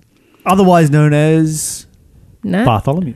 Otherwise 0.45 0.91
known 0.91 1.15
as? 1.15 1.87
Bartholomew. 2.67 3.15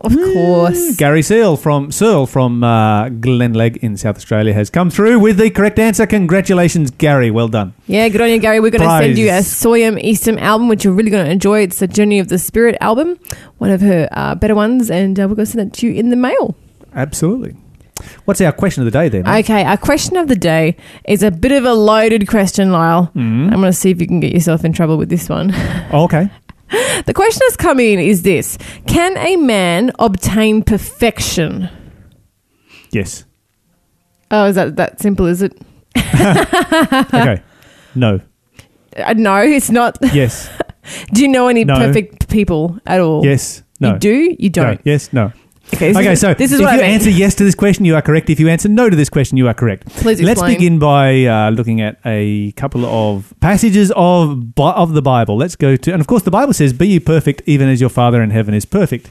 Of 0.00 0.14
course. 0.14 0.96
Gary 0.96 1.22
Searle 1.22 1.56
from 1.56 1.90
Searle 1.90 2.26
from 2.26 2.62
uh, 2.62 3.08
Glenelg 3.08 3.78
in 3.78 3.96
South 3.96 4.16
Australia 4.16 4.52
has 4.54 4.70
come 4.70 4.90
through 4.90 5.18
with 5.18 5.38
the 5.38 5.50
correct 5.50 5.78
answer. 5.78 6.06
Congratulations, 6.06 6.90
Gary. 6.92 7.30
Well 7.30 7.48
done. 7.48 7.74
Yeah, 7.86 8.08
good 8.08 8.20
on 8.20 8.30
you, 8.30 8.38
Gary. 8.38 8.60
We're 8.60 8.70
going 8.70 8.82
to 8.82 9.04
send 9.04 9.18
you 9.18 9.28
a 9.28 9.40
Soyam 9.40 10.00
Easton 10.00 10.38
album, 10.38 10.68
which 10.68 10.84
you're 10.84 10.94
really 10.94 11.10
going 11.10 11.24
to 11.24 11.30
enjoy. 11.32 11.62
It's 11.62 11.80
the 11.80 11.88
Journey 11.88 12.20
of 12.20 12.28
the 12.28 12.38
Spirit 12.38 12.76
album, 12.80 13.18
one 13.58 13.70
of 13.70 13.80
her 13.80 14.08
uh, 14.12 14.34
better 14.36 14.54
ones, 14.54 14.90
and 14.90 15.18
uh, 15.18 15.22
we're 15.28 15.34
going 15.34 15.46
to 15.46 15.52
send 15.52 15.68
it 15.68 15.78
to 15.80 15.88
you 15.88 15.94
in 15.94 16.10
the 16.10 16.16
mail. 16.16 16.54
Absolutely. 16.94 17.56
What's 18.24 18.40
our 18.40 18.52
question 18.52 18.82
of 18.82 18.84
the 18.84 18.96
day 18.96 19.08
then? 19.08 19.26
Okay, 19.28 19.64
our 19.64 19.76
question 19.76 20.16
of 20.16 20.28
the 20.28 20.36
day 20.36 20.76
is 21.04 21.22
a 21.24 21.30
bit 21.32 21.50
of 21.50 21.64
a 21.64 21.74
loaded 21.74 22.28
question, 22.28 22.70
Lyle. 22.70 23.10
I'm 23.16 23.50
going 23.50 23.62
to 23.62 23.72
see 23.72 23.90
if 23.90 24.00
you 24.00 24.06
can 24.06 24.20
get 24.20 24.32
yourself 24.32 24.64
in 24.64 24.72
trouble 24.72 24.96
with 24.96 25.08
this 25.08 25.28
one. 25.28 25.50
Oh, 25.92 26.04
okay. 26.04 26.30
The 27.06 27.12
question 27.14 27.40
that's 27.46 27.56
come 27.56 27.80
in 27.80 27.98
is 27.98 28.22
this 28.22 28.58
Can 28.86 29.16
a 29.16 29.36
man 29.36 29.92
obtain 29.98 30.62
perfection? 30.62 31.68
Yes. 32.92 33.24
Oh, 34.30 34.46
is 34.46 34.54
that 34.56 34.76
that 34.76 35.00
simple, 35.00 35.26
is 35.26 35.42
it? 35.42 35.56
Okay. 35.96 37.42
No. 37.94 38.20
Uh, 38.96 39.14
no, 39.16 39.36
it's 39.38 39.70
not. 39.70 39.98
Yes. 40.12 40.48
Do 41.12 41.22
you 41.22 41.28
know 41.28 41.48
any 41.48 41.64
No. 41.64 41.74
perfect 41.76 42.28
people 42.28 42.78
at 42.86 43.00
all? 43.00 43.24
Yes. 43.24 43.62
No. 43.80 43.92
You 43.92 43.98
do? 43.98 44.36
You 44.38 44.50
don't? 44.50 44.80
Yes. 44.84 45.12
No. 45.12 45.32
Okay, 45.74 45.90
Okay, 45.90 46.14
so 46.14 46.34
this 46.34 46.50
is 46.50 46.60
if 46.60 46.62
you 46.62 46.66
I 46.66 46.76
mean. 46.76 46.84
answer 46.86 47.10
yes 47.10 47.34
to 47.36 47.44
this 47.44 47.54
question, 47.54 47.84
you 47.84 47.94
are 47.94 48.02
correct. 48.02 48.30
If 48.30 48.40
you 48.40 48.48
answer 48.48 48.68
no 48.68 48.88
to 48.88 48.96
this 48.96 49.08
question, 49.10 49.36
you 49.36 49.46
are 49.48 49.54
correct. 49.54 49.86
Please 49.88 50.20
Let's 50.20 50.40
explain. 50.40 50.54
begin 50.56 50.78
by 50.78 51.24
uh, 51.24 51.50
looking 51.50 51.80
at 51.80 51.98
a 52.04 52.52
couple 52.52 52.84
of 52.86 53.32
passages 53.40 53.92
of 53.94 54.58
of 54.58 54.94
the 54.94 55.02
Bible. 55.02 55.36
Let's 55.36 55.56
go 55.56 55.76
to, 55.76 55.92
and 55.92 56.00
of 56.00 56.06
course, 56.06 56.22
the 56.22 56.30
Bible 56.30 56.52
says, 56.54 56.72
"Be 56.72 56.88
ye 56.88 57.00
perfect, 57.00 57.42
even 57.46 57.68
as 57.68 57.80
your 57.80 57.90
Father 57.90 58.22
in 58.22 58.30
heaven 58.30 58.54
is 58.54 58.64
perfect." 58.64 59.10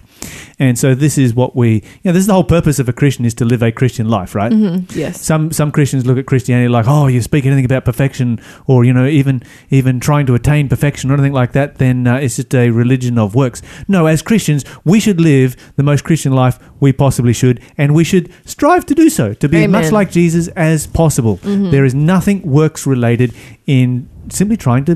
And 0.59 0.78
so, 0.78 0.95
this 0.95 1.18
is 1.18 1.34
what 1.34 1.55
we, 1.55 1.76
you 1.76 1.82
know, 2.05 2.13
this 2.13 2.22
is 2.22 2.28
the 2.28 2.34
whole 2.34 2.43
purpose 2.43 2.80
of 2.80 2.89
a 2.89 2.93
Christian 2.93 3.26
is 3.26 3.34
to 3.36 3.45
live 3.45 3.61
a 3.61 3.72
Christian 3.72 4.09
life, 4.09 4.34
right? 4.34 4.51
Mm-hmm. 4.51 4.97
Yes. 4.97 5.22
Some 5.22 5.51
some 5.51 5.72
Christians 5.72 6.05
look 6.05 6.18
at 6.18 6.26
Christianity 6.26 6.68
like, 6.68 6.86
oh, 6.88 7.07
you 7.07 7.22
speak 7.22 7.45
anything 7.45 7.65
about 7.65 7.86
perfection, 7.86 8.39
or 8.65 8.84
you 8.84 8.93
know, 8.93 9.05
even 9.05 9.43
even 9.70 9.99
trying 9.99 10.26
to 10.26 10.36
attain 10.36 10.68
perfection 10.68 11.11
or 11.11 11.13
anything 11.13 11.34
like 11.34 11.51
that, 11.51 11.78
then 11.78 12.07
uh, 12.07 12.15
it's 12.15 12.38
just 12.38 12.53
a 12.55 12.72
religion 12.72 13.18
of 13.18 13.36
works. 13.36 13.61
No, 13.88 14.07
as 14.07 14.22
Christians, 14.22 14.65
we 14.84 14.99
should 14.99 15.22
live 15.22 15.55
the 15.76 15.84
most 15.84 16.03
Christian 16.03 16.34
life 16.34 16.59
we 16.80 16.91
possibly 16.91 17.34
should, 17.34 17.61
and 17.78 17.93
we 17.93 18.03
should 18.03 18.32
strive 18.45 18.86
to 18.88 18.95
do 18.95 19.09
so, 19.09 19.34
to 19.34 19.47
be 19.47 19.63
as 19.63 19.70
much 19.70 19.91
like 19.91 20.11
Jesus 20.11 20.47
as 20.49 20.88
possible. 20.88 21.36
There 21.43 21.86
is 21.86 21.93
nothing 21.93 22.41
works 22.41 22.88
related 22.88 23.34
in 23.65 24.09
simply 24.30 24.57
trying 24.57 24.86
to 24.86 24.95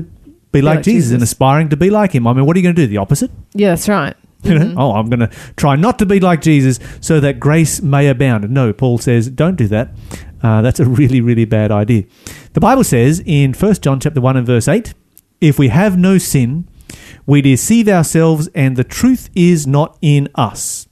be 0.52 0.60
like, 0.60 0.76
like 0.76 0.84
Jesus, 0.84 1.12
and 1.12 1.22
aspiring 1.22 1.68
to 1.70 1.76
be 1.76 1.90
like 1.90 2.14
Him. 2.14 2.26
I 2.26 2.32
mean, 2.32 2.44
what 2.46 2.56
are 2.56 2.58
you 2.58 2.62
going 2.62 2.74
to 2.74 2.82
do? 2.82 2.86
The 2.86 2.98
opposite? 2.98 3.30
Yeah, 3.54 3.70
that's 3.70 3.88
right. 3.88 4.14
You 4.52 4.58
know, 4.58 4.74
oh, 4.76 4.92
I'm 4.94 5.08
going 5.08 5.20
to 5.20 5.30
try 5.56 5.76
not 5.76 6.00
to 6.00 6.06
be 6.06 6.18
like 6.18 6.42
Jesus 6.42 6.80
so 7.00 7.20
that 7.20 7.38
grace 7.38 7.80
may 7.80 8.08
abound. 8.08 8.50
No, 8.50 8.72
Paul 8.72 8.98
says, 8.98 9.30
don't 9.30 9.54
do 9.54 9.68
that. 9.68 9.90
Uh, 10.42 10.62
that's 10.62 10.80
a 10.80 10.84
really, 10.84 11.20
really 11.20 11.44
bad 11.44 11.70
idea. 11.70 12.04
The 12.52 12.60
Bible 12.60 12.82
says 12.82 13.22
in 13.24 13.52
1 13.54 13.74
John 13.74 14.00
chapter 14.00 14.20
1 14.20 14.36
and 14.36 14.46
verse 14.46 14.66
8, 14.66 14.94
if 15.40 15.60
we 15.60 15.68
have 15.68 15.96
no 15.96 16.18
sin, 16.18 16.68
we 17.24 17.40
deceive 17.40 17.88
ourselves 17.88 18.48
and 18.52 18.76
the 18.76 18.82
truth 18.82 19.30
is 19.36 19.64
not 19.64 19.96
in 20.02 20.28
us. 20.34 20.88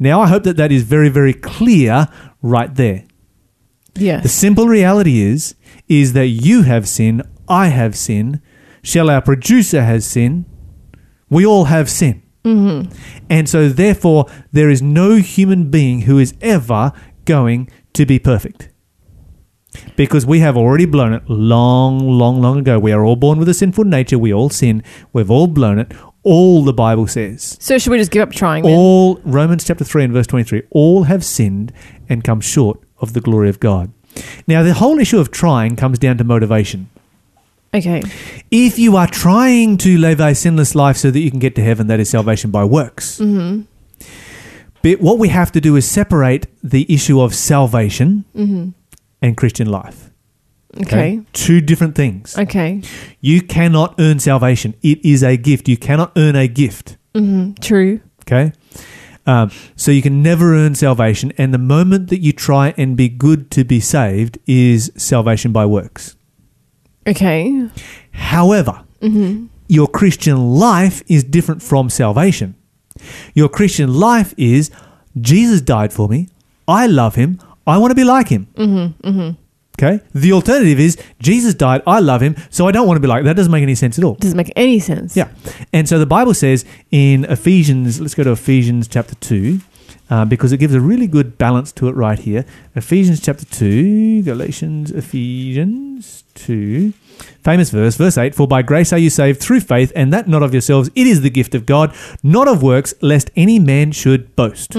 Now, 0.00 0.20
I 0.20 0.26
hope 0.26 0.42
that 0.42 0.56
that 0.56 0.72
is 0.72 0.82
very, 0.82 1.08
very 1.08 1.34
clear 1.34 2.08
right 2.42 2.74
there. 2.74 3.04
Yes. 3.94 4.24
The 4.24 4.28
simple 4.28 4.66
reality 4.66 5.20
is, 5.20 5.54
is 5.88 6.14
that 6.14 6.26
you 6.26 6.62
have 6.62 6.88
sin, 6.88 7.22
I 7.48 7.68
have 7.68 7.96
sin, 7.96 8.42
Shall 8.82 9.10
our 9.10 9.20
producer, 9.20 9.82
has 9.82 10.06
sin. 10.06 10.46
We 11.28 11.44
all 11.44 11.64
have 11.64 11.90
sin. 11.90 12.22
Mm-hmm. 12.48 12.92
And 13.28 13.48
so, 13.48 13.68
therefore, 13.68 14.26
there 14.52 14.70
is 14.70 14.80
no 14.80 15.16
human 15.16 15.70
being 15.70 16.02
who 16.02 16.18
is 16.18 16.34
ever 16.40 16.92
going 17.24 17.68
to 17.92 18.06
be 18.06 18.18
perfect. 18.18 18.70
Because 19.96 20.24
we 20.24 20.40
have 20.40 20.56
already 20.56 20.86
blown 20.86 21.12
it 21.12 21.28
long, 21.28 22.08
long, 22.08 22.40
long 22.40 22.58
ago. 22.58 22.78
We 22.78 22.92
are 22.92 23.04
all 23.04 23.16
born 23.16 23.38
with 23.38 23.48
a 23.48 23.54
sinful 23.54 23.84
nature. 23.84 24.18
We 24.18 24.32
all 24.32 24.48
sin. 24.48 24.82
We've 25.12 25.30
all 25.30 25.46
blown 25.46 25.78
it. 25.78 25.92
All 26.22 26.64
the 26.64 26.72
Bible 26.72 27.06
says. 27.06 27.56
so 27.60 27.78
should 27.78 27.90
we 27.90 27.98
just 27.98 28.10
give 28.10 28.22
up 28.22 28.32
trying 28.32 28.64
then? 28.64 28.72
All 28.72 29.20
Romans 29.24 29.64
chapter 29.64 29.84
3 29.84 30.04
and 30.04 30.12
verse 30.12 30.26
23 30.26 30.62
all 30.70 31.04
have 31.04 31.24
sinned 31.24 31.72
and 32.08 32.24
come 32.24 32.40
short 32.40 32.80
of 32.98 33.12
the 33.12 33.20
glory 33.20 33.48
of 33.48 33.60
God. 33.60 33.92
Now 34.46 34.62
the 34.62 34.74
whole 34.74 34.98
issue 34.98 35.18
of 35.20 35.30
trying 35.30 35.76
comes 35.76 35.98
down 35.98 36.18
to 36.18 36.24
motivation. 36.24 36.90
Okay. 37.74 38.02
If 38.50 38.78
you 38.78 38.96
are 38.96 39.06
trying 39.06 39.76
to 39.78 39.98
live 39.98 40.20
a 40.20 40.34
sinless 40.34 40.74
life 40.74 40.96
so 40.96 41.10
that 41.10 41.20
you 41.20 41.30
can 41.30 41.38
get 41.38 41.54
to 41.56 41.62
heaven, 41.62 41.86
that 41.88 42.00
is 42.00 42.08
salvation 42.08 42.50
by 42.50 42.64
works. 42.64 43.18
Mm-hmm. 43.18 43.62
But 44.82 45.00
what 45.00 45.18
we 45.18 45.28
have 45.28 45.52
to 45.52 45.60
do 45.60 45.76
is 45.76 45.88
separate 45.90 46.46
the 46.62 46.86
issue 46.92 47.20
of 47.20 47.34
salvation 47.34 48.24
and 49.20 49.36
Christian 49.36 49.68
life. 49.68 50.10
Okay. 50.82 51.22
Two 51.32 51.60
different 51.60 51.94
things. 51.94 52.38
Okay. 52.38 52.82
You 53.20 53.42
cannot 53.42 53.96
earn 53.98 54.18
salvation. 54.20 54.74
It 54.82 55.04
is 55.04 55.22
a 55.22 55.36
gift. 55.36 55.68
You 55.68 55.76
cannot 55.76 56.12
earn 56.16 56.36
a 56.36 56.46
gift. 56.46 56.96
True. 57.14 58.00
Okay? 58.22 58.52
Um, 59.26 59.50
so 59.76 59.90
you 59.90 60.00
can 60.00 60.22
never 60.22 60.54
earn 60.54 60.74
salvation, 60.74 61.32
and 61.36 61.52
the 61.52 61.58
moment 61.58 62.08
that 62.08 62.20
you 62.20 62.32
try 62.32 62.72
and 62.78 62.96
be 62.96 63.10
good 63.10 63.50
to 63.50 63.64
be 63.64 63.80
saved 63.80 64.38
is 64.46 64.90
salvation 64.96 65.52
by 65.52 65.66
works. 65.66 66.16
Okay. 67.08 67.68
However, 68.12 68.84
your 69.68 69.86
Christian 69.88 70.54
life 70.58 71.02
is 71.08 71.24
different 71.24 71.62
from 71.62 71.90
salvation. 71.90 72.54
Your 73.34 73.48
Christian 73.48 73.94
life 73.94 74.34
is 74.36 74.70
Jesus 75.20 75.60
died 75.60 75.92
for 75.92 76.08
me. 76.08 76.28
I 76.66 76.86
love 76.86 77.14
him. 77.14 77.40
I 77.66 77.78
want 77.78 77.90
to 77.90 77.94
be 77.94 78.04
like 78.04 78.28
him. 78.28 78.46
Mm-hmm, 78.54 79.30
Okay? 79.80 80.00
The 80.12 80.32
alternative 80.32 80.80
is 80.80 80.96
Jesus 81.20 81.54
died. 81.54 81.82
I 81.86 82.00
love 82.00 82.20
him. 82.20 82.34
So 82.50 82.66
I 82.66 82.72
don't 82.72 82.86
want 82.86 82.96
to 82.96 83.00
be 83.00 83.06
like 83.06 83.24
that. 83.24 83.36
doesn't 83.36 83.52
make 83.52 83.62
any 83.62 83.76
sense 83.76 83.98
at 83.98 84.04
all. 84.04 84.14
Doesn't 84.14 84.36
make 84.36 84.52
any 84.56 84.80
sense. 84.80 85.16
Yeah. 85.16 85.28
And 85.72 85.88
so 85.88 85.98
the 85.98 86.06
Bible 86.06 86.34
says 86.34 86.64
in 86.90 87.24
Ephesians, 87.26 88.00
let's 88.00 88.14
go 88.14 88.24
to 88.24 88.32
Ephesians 88.32 88.88
chapter 88.88 89.14
2, 89.16 89.60
uh, 90.10 90.24
because 90.24 90.52
it 90.52 90.58
gives 90.58 90.74
a 90.74 90.80
really 90.80 91.06
good 91.06 91.38
balance 91.38 91.72
to 91.72 91.88
it 91.88 91.94
right 91.94 92.18
here. 92.18 92.44
Ephesians 92.74 93.20
chapter 93.20 93.44
2, 93.44 94.22
Galatians, 94.22 94.90
Ephesians 94.90 96.24
2, 96.34 96.92
famous 97.42 97.70
verse, 97.70 97.96
verse 97.96 98.16
8 98.16 98.34
For 98.34 98.48
by 98.48 98.62
grace 98.62 98.92
are 98.92 98.98
you 98.98 99.10
saved 99.10 99.40
through 99.40 99.60
faith, 99.60 99.92
and 99.94 100.12
that 100.12 100.28
not 100.28 100.42
of 100.42 100.52
yourselves, 100.52 100.90
it 100.94 101.06
is 101.06 101.20
the 101.22 101.30
gift 101.30 101.54
of 101.54 101.66
God, 101.66 101.94
not 102.22 102.48
of 102.48 102.62
works, 102.62 102.94
lest 103.00 103.30
any 103.36 103.58
man 103.58 103.92
should 103.92 104.34
boast. 104.36 104.72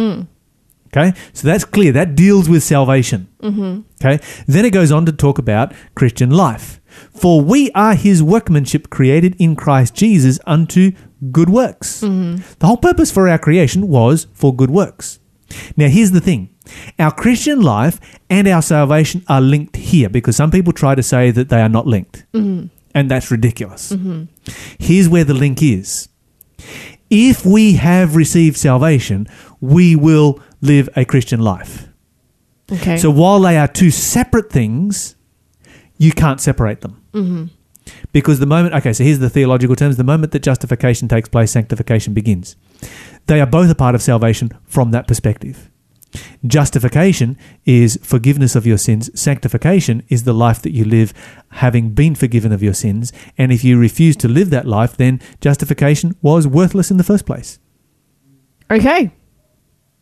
Okay, 0.88 1.14
so 1.34 1.48
that's 1.48 1.66
clear. 1.66 1.92
That 1.92 2.16
deals 2.16 2.50
with 2.50 2.64
salvation. 2.64 3.28
Mm-hmm. 3.44 3.82
Okay, 4.04 4.24
then 4.48 4.66
it 4.66 4.72
goes 4.72 4.92
on 4.92 5.06
to 5.06 5.12
talk 5.12 5.38
about 5.38 5.72
Christian 5.94 6.32
life. 6.32 6.82
For 7.14 7.42
we 7.42 7.72
are 7.72 7.94
his 7.94 8.24
workmanship 8.24 8.90
created 8.90 9.36
in 9.38 9.56
Christ 9.56 9.94
Jesus 9.94 10.40
unto 10.48 10.92
good 11.32 11.50
works. 11.50 12.02
Mm-hmm. 12.02 12.44
The 12.60 12.68
whole 12.68 12.78
purpose 12.78 13.12
for 13.12 13.28
our 13.28 13.40
creation 13.40 13.88
was 13.88 14.28
for 14.34 14.56
good 14.56 14.70
works. 14.70 15.20
Now, 15.76 15.88
here's 15.88 16.12
the 16.12 16.22
thing 16.22 16.50
our 17.00 17.12
Christian 17.12 17.62
life 17.62 18.00
and 18.30 18.48
our 18.48 18.62
salvation 18.62 19.24
are 19.28 19.42
linked 19.42 19.76
here 19.76 20.10
because 20.10 20.36
some 20.36 20.52
people 20.52 20.74
try 20.74 20.96
to 20.96 21.04
say 21.04 21.32
that 21.32 21.50
they 21.50 21.62
are 21.62 21.70
not 21.70 21.88
linked. 21.88 22.26
Mm-hmm. 22.34 22.68
And 22.96 23.12
that's 23.12 23.32
ridiculous. 23.32 23.92
Mm-hmm. 23.92 24.24
Here's 24.80 25.08
where 25.08 25.24
the 25.24 25.34
link 25.34 25.62
is 25.62 26.10
if 27.10 27.46
we 27.46 27.74
have 27.74 28.16
received 28.16 28.58
salvation, 28.58 29.28
we 29.62 29.96
will 29.96 30.40
live 30.62 30.90
a 30.96 31.06
Christian 31.06 31.40
life. 31.40 31.88
Okay. 32.72 32.98
So 32.98 33.10
while 33.10 33.40
they 33.40 33.58
are 33.58 33.68
two 33.68 33.92
separate 33.92 34.52
things, 34.52 35.16
you 35.98 36.12
can't 36.12 36.40
separate 36.40 36.82
them. 36.82 37.02
Because 38.12 38.40
the 38.40 38.46
moment, 38.46 38.76
okay, 38.76 38.94
so 38.94 39.04
here's 39.04 39.20
the 39.20 39.30
theological 39.30 39.76
terms 39.76 39.98
the 39.98 40.04
moment 40.04 40.32
that 40.34 40.44
justification 40.44 41.08
takes 41.08 41.30
place, 41.30 41.52
sanctification 41.52 42.14
begins. 42.14 42.56
They 43.28 43.40
are 43.40 43.46
both 43.46 43.70
a 43.70 43.76
part 43.76 43.96
of 43.96 44.02
salvation 44.02 44.52
from 44.66 44.92
that 44.92 45.08
perspective. 45.08 45.70
Justification 46.46 47.38
is 47.66 48.00
forgiveness 48.02 48.56
of 48.56 48.66
your 48.66 48.78
sins. 48.78 49.10
Sanctification 49.20 50.04
is 50.10 50.24
the 50.24 50.34
life 50.34 50.62
that 50.64 50.72
you 50.72 50.84
live 50.84 51.14
having 51.52 51.92
been 51.92 52.16
forgiven 52.16 52.52
of 52.52 52.64
your 52.64 52.74
sins. 52.74 53.14
And 53.38 53.52
if 53.52 53.64
you 53.64 53.78
refuse 53.78 54.16
to 54.18 54.28
live 54.28 54.50
that 54.50 54.68
life, 54.68 54.98
then 54.98 55.22
justification 55.42 56.16
was 56.22 56.48
worthless 56.48 56.90
in 56.90 56.98
the 56.98 57.04
first 57.04 57.26
place. 57.26 57.60
okay. 58.72 59.12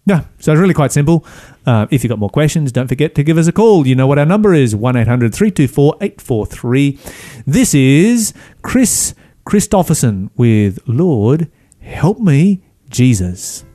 Yeah, 0.08 0.24
so 0.40 0.54
it's 0.54 0.62
really 0.62 0.74
quite 0.74 0.94
simple. 0.94 1.26
Uh, 1.66 1.86
if 1.92 2.02
you've 2.02 2.10
got 2.10 2.18
more 2.18 2.30
questions, 2.30 2.72
don't 2.72 2.88
forget 2.88 3.14
to 3.16 3.24
give 3.24 3.38
us 3.38 3.46
a 3.48 3.52
call. 3.52 3.86
You 3.86 3.94
know 3.94 4.08
what 4.08 4.18
our 4.18 4.26
number 4.26 4.54
is 4.54 4.74
1 4.74 4.96
800 4.96 5.36
324 5.36 5.98
843. 6.00 6.98
This 7.46 7.74
is 7.74 8.34
Kris 8.62 9.14
Kristofferson 9.46 10.30
with 10.38 10.80
Lord, 10.88 11.52
Help 11.82 12.20
Me, 12.22 12.62
Jesus. 12.90 13.67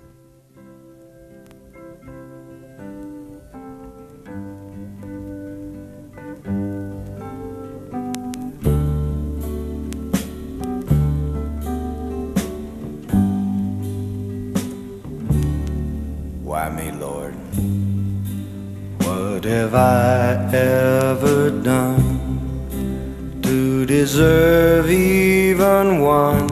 What 19.43 19.51
have 19.51 19.75
I 19.75 20.55
ever 20.55 21.51
done 21.51 23.41
to 23.43 23.85
deserve 23.85 24.89
even 24.89 26.01
one 26.01 26.49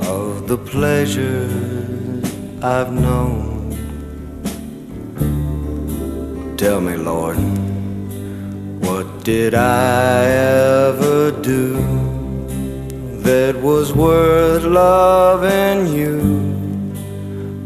of 0.00 0.48
the 0.48 0.56
pleasures 0.56 2.24
I've 2.64 2.94
known? 2.94 3.76
Tell 6.56 6.80
me, 6.80 6.96
Lord, 6.96 7.36
what 8.80 9.22
did 9.22 9.54
I 9.54 10.24
ever 10.88 11.30
do 11.42 11.74
that 13.20 13.54
was 13.60 13.92
worth 13.92 14.64
loving 14.64 15.88
you? 15.88 16.59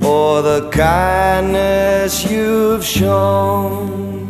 For 0.05 0.43
the 0.43 0.69
kindness 0.69 2.31
you've 2.31 2.85
shown. 2.85 4.29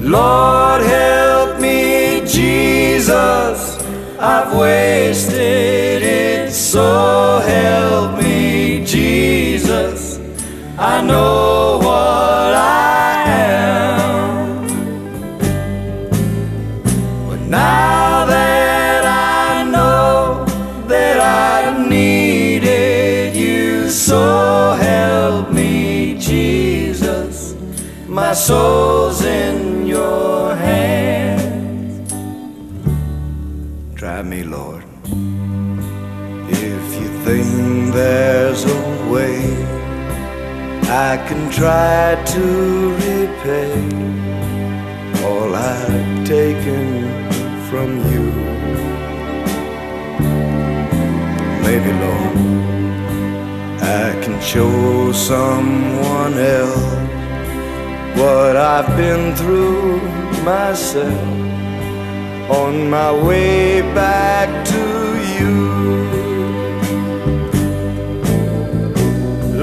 Lord, 0.00 0.82
help 0.82 1.60
me, 1.60 2.22
Jesus. 2.24 3.58
I've 4.20 4.56
wasted 4.56 6.00
it, 6.04 6.52
so 6.52 7.40
help 7.40 8.22
me, 8.22 8.84
Jesus. 8.86 10.20
I 10.78 11.02
know 11.02 11.55
soul's 28.46 29.24
in 29.24 29.88
your 29.88 30.54
hands. 30.54 32.12
Try 33.96 34.22
me, 34.22 34.44
Lord. 34.44 34.84
If 36.48 36.84
you 37.00 37.08
think 37.24 37.92
there's 37.92 38.62
a 38.64 38.82
way, 39.12 39.40
I 41.08 41.16
can 41.26 41.50
try 41.50 42.14
to 42.34 42.44
repay 43.06 43.74
all 45.26 45.52
I've 45.52 46.24
taken 46.24 46.84
from 47.68 47.90
you. 48.12 48.26
Maybe, 51.66 51.92
Lord, 52.04 52.36
I 53.82 54.06
can 54.22 54.40
show 54.40 55.10
someone 55.10 56.34
else 56.38 57.05
what 58.26 58.56
I've 58.56 58.96
been 58.96 59.36
through 59.36 60.00
myself 60.42 61.22
on 62.60 62.90
my 62.90 63.10
way 63.26 63.82
back 63.94 64.48
to 64.72 64.84
you. 65.36 65.56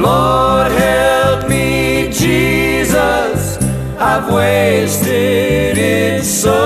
Lord, 0.07 0.72
help 0.72 1.49
me, 1.49 2.09
Jesus. 2.24 3.57
I've 4.11 4.28
wasted 4.34 5.78
it, 5.78 6.24
so 6.24 6.57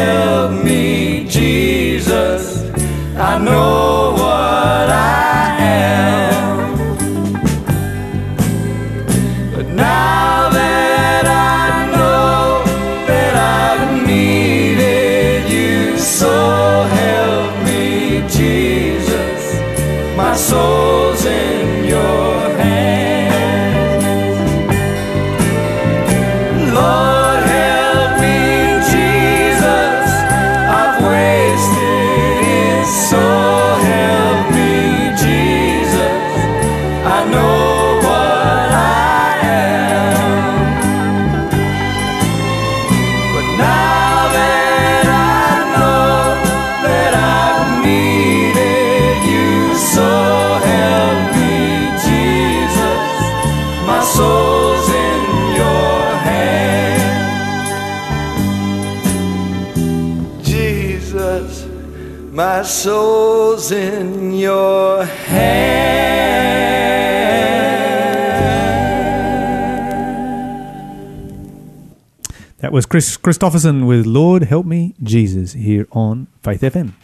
help 0.00 0.52
me, 0.62 1.26
Jesus. 1.26 2.42
I 3.30 3.38
know 3.38 4.12
what 4.22 4.86
I 4.90 5.56
am. 5.58 6.09
Was 72.80 72.86
Kris 72.86 73.18
Kristofferson 73.18 73.86
with 73.86 74.06
Lord 74.06 74.44
Help 74.44 74.64
Me 74.64 74.94
Jesus 75.02 75.52
here 75.52 75.86
on 75.92 76.28
Faith 76.42 76.62
FM. 76.62 76.94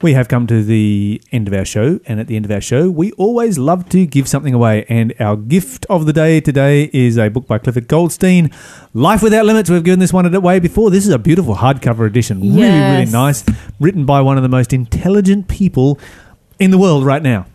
We 0.00 0.12
have 0.12 0.28
come 0.28 0.46
to 0.46 0.62
the 0.62 1.20
end 1.32 1.48
of 1.48 1.54
our 1.54 1.64
show, 1.64 1.98
and 2.06 2.20
at 2.20 2.28
the 2.28 2.36
end 2.36 2.44
of 2.44 2.52
our 2.52 2.60
show, 2.60 2.88
we 2.88 3.10
always 3.14 3.58
love 3.58 3.88
to 3.88 4.06
give 4.06 4.28
something 4.28 4.54
away. 4.54 4.84
And 4.88 5.12
our 5.18 5.34
gift 5.34 5.84
of 5.90 6.06
the 6.06 6.12
day 6.12 6.40
today 6.40 6.90
is 6.92 7.18
a 7.18 7.28
book 7.28 7.48
by 7.48 7.58
Clifford 7.58 7.88
Goldstein, 7.88 8.52
Life 8.94 9.20
Without 9.20 9.46
Limits. 9.46 9.68
We've 9.68 9.82
given 9.82 9.98
this 9.98 10.12
one 10.12 10.32
away 10.32 10.60
before. 10.60 10.92
This 10.92 11.04
is 11.04 11.12
a 11.12 11.18
beautiful 11.18 11.56
hardcover 11.56 12.06
edition, 12.06 12.38
really, 12.40 12.78
really 12.78 13.10
nice, 13.10 13.42
written 13.80 14.06
by 14.06 14.20
one 14.20 14.36
of 14.36 14.44
the 14.44 14.48
most 14.48 14.72
intelligent 14.72 15.48
people 15.48 15.98
in 16.60 16.70
the 16.70 16.78
world 16.78 17.04
right 17.04 17.20
now. 17.20 17.46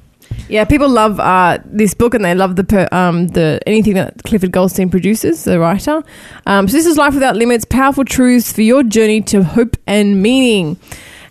Yeah, 0.51 0.65
people 0.65 0.89
love 0.89 1.17
uh, 1.17 1.59
this 1.63 1.93
book 1.93 2.13
and 2.13 2.25
they 2.25 2.35
love 2.35 2.57
the 2.57 2.65
per, 2.65 2.85
um, 2.91 3.29
the 3.29 3.61
anything 3.65 3.93
that 3.93 4.21
Clifford 4.25 4.51
Goldstein 4.51 4.89
produces, 4.89 5.45
the 5.45 5.57
writer. 5.61 6.03
Um, 6.45 6.67
so 6.67 6.75
this 6.75 6.85
is 6.85 6.97
Life 6.97 7.13
Without 7.13 7.37
Limits: 7.37 7.63
Powerful 7.63 8.03
Truths 8.03 8.51
for 8.51 8.61
Your 8.61 8.83
Journey 8.83 9.21
to 9.21 9.43
Hope 9.43 9.77
and 9.87 10.21
Meaning. 10.21 10.77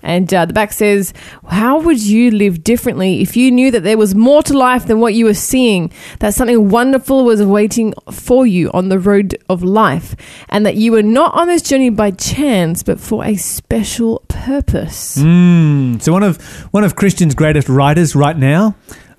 And 0.02 0.32
uh, 0.32 0.46
the 0.46 0.54
back 0.54 0.72
says, 0.72 1.12
How 1.46 1.78
would 1.80 2.02
you 2.02 2.30
live 2.30 2.64
differently 2.64 3.20
if 3.20 3.36
you 3.36 3.50
knew 3.50 3.70
that 3.70 3.82
there 3.82 3.98
was 3.98 4.14
more 4.14 4.42
to 4.44 4.56
life 4.56 4.86
than 4.86 5.00
what 5.00 5.12
you 5.12 5.26
were 5.26 5.34
seeing? 5.34 5.92
That 6.20 6.32
something 6.32 6.70
wonderful 6.70 7.24
was 7.24 7.42
waiting 7.42 7.92
for 8.10 8.46
you 8.46 8.70
on 8.72 8.88
the 8.88 8.98
road 8.98 9.36
of 9.50 9.62
life, 9.62 10.16
and 10.48 10.64
that 10.64 10.76
you 10.76 10.92
were 10.92 11.02
not 11.02 11.34
on 11.34 11.46
this 11.48 11.60
journey 11.60 11.90
by 11.90 12.12
chance, 12.12 12.82
but 12.82 12.98
for 12.98 13.24
a 13.24 13.36
special 13.36 14.24
purpose. 14.28 15.18
Mm. 15.18 16.00
So 16.00 16.12
one 16.12 16.22
of 16.22 16.40
one 16.72 16.84
of 16.84 16.96
Christian's 16.96 17.34
greatest 17.34 17.68
writers 17.68 18.16
right 18.16 18.36
now, 18.38 18.76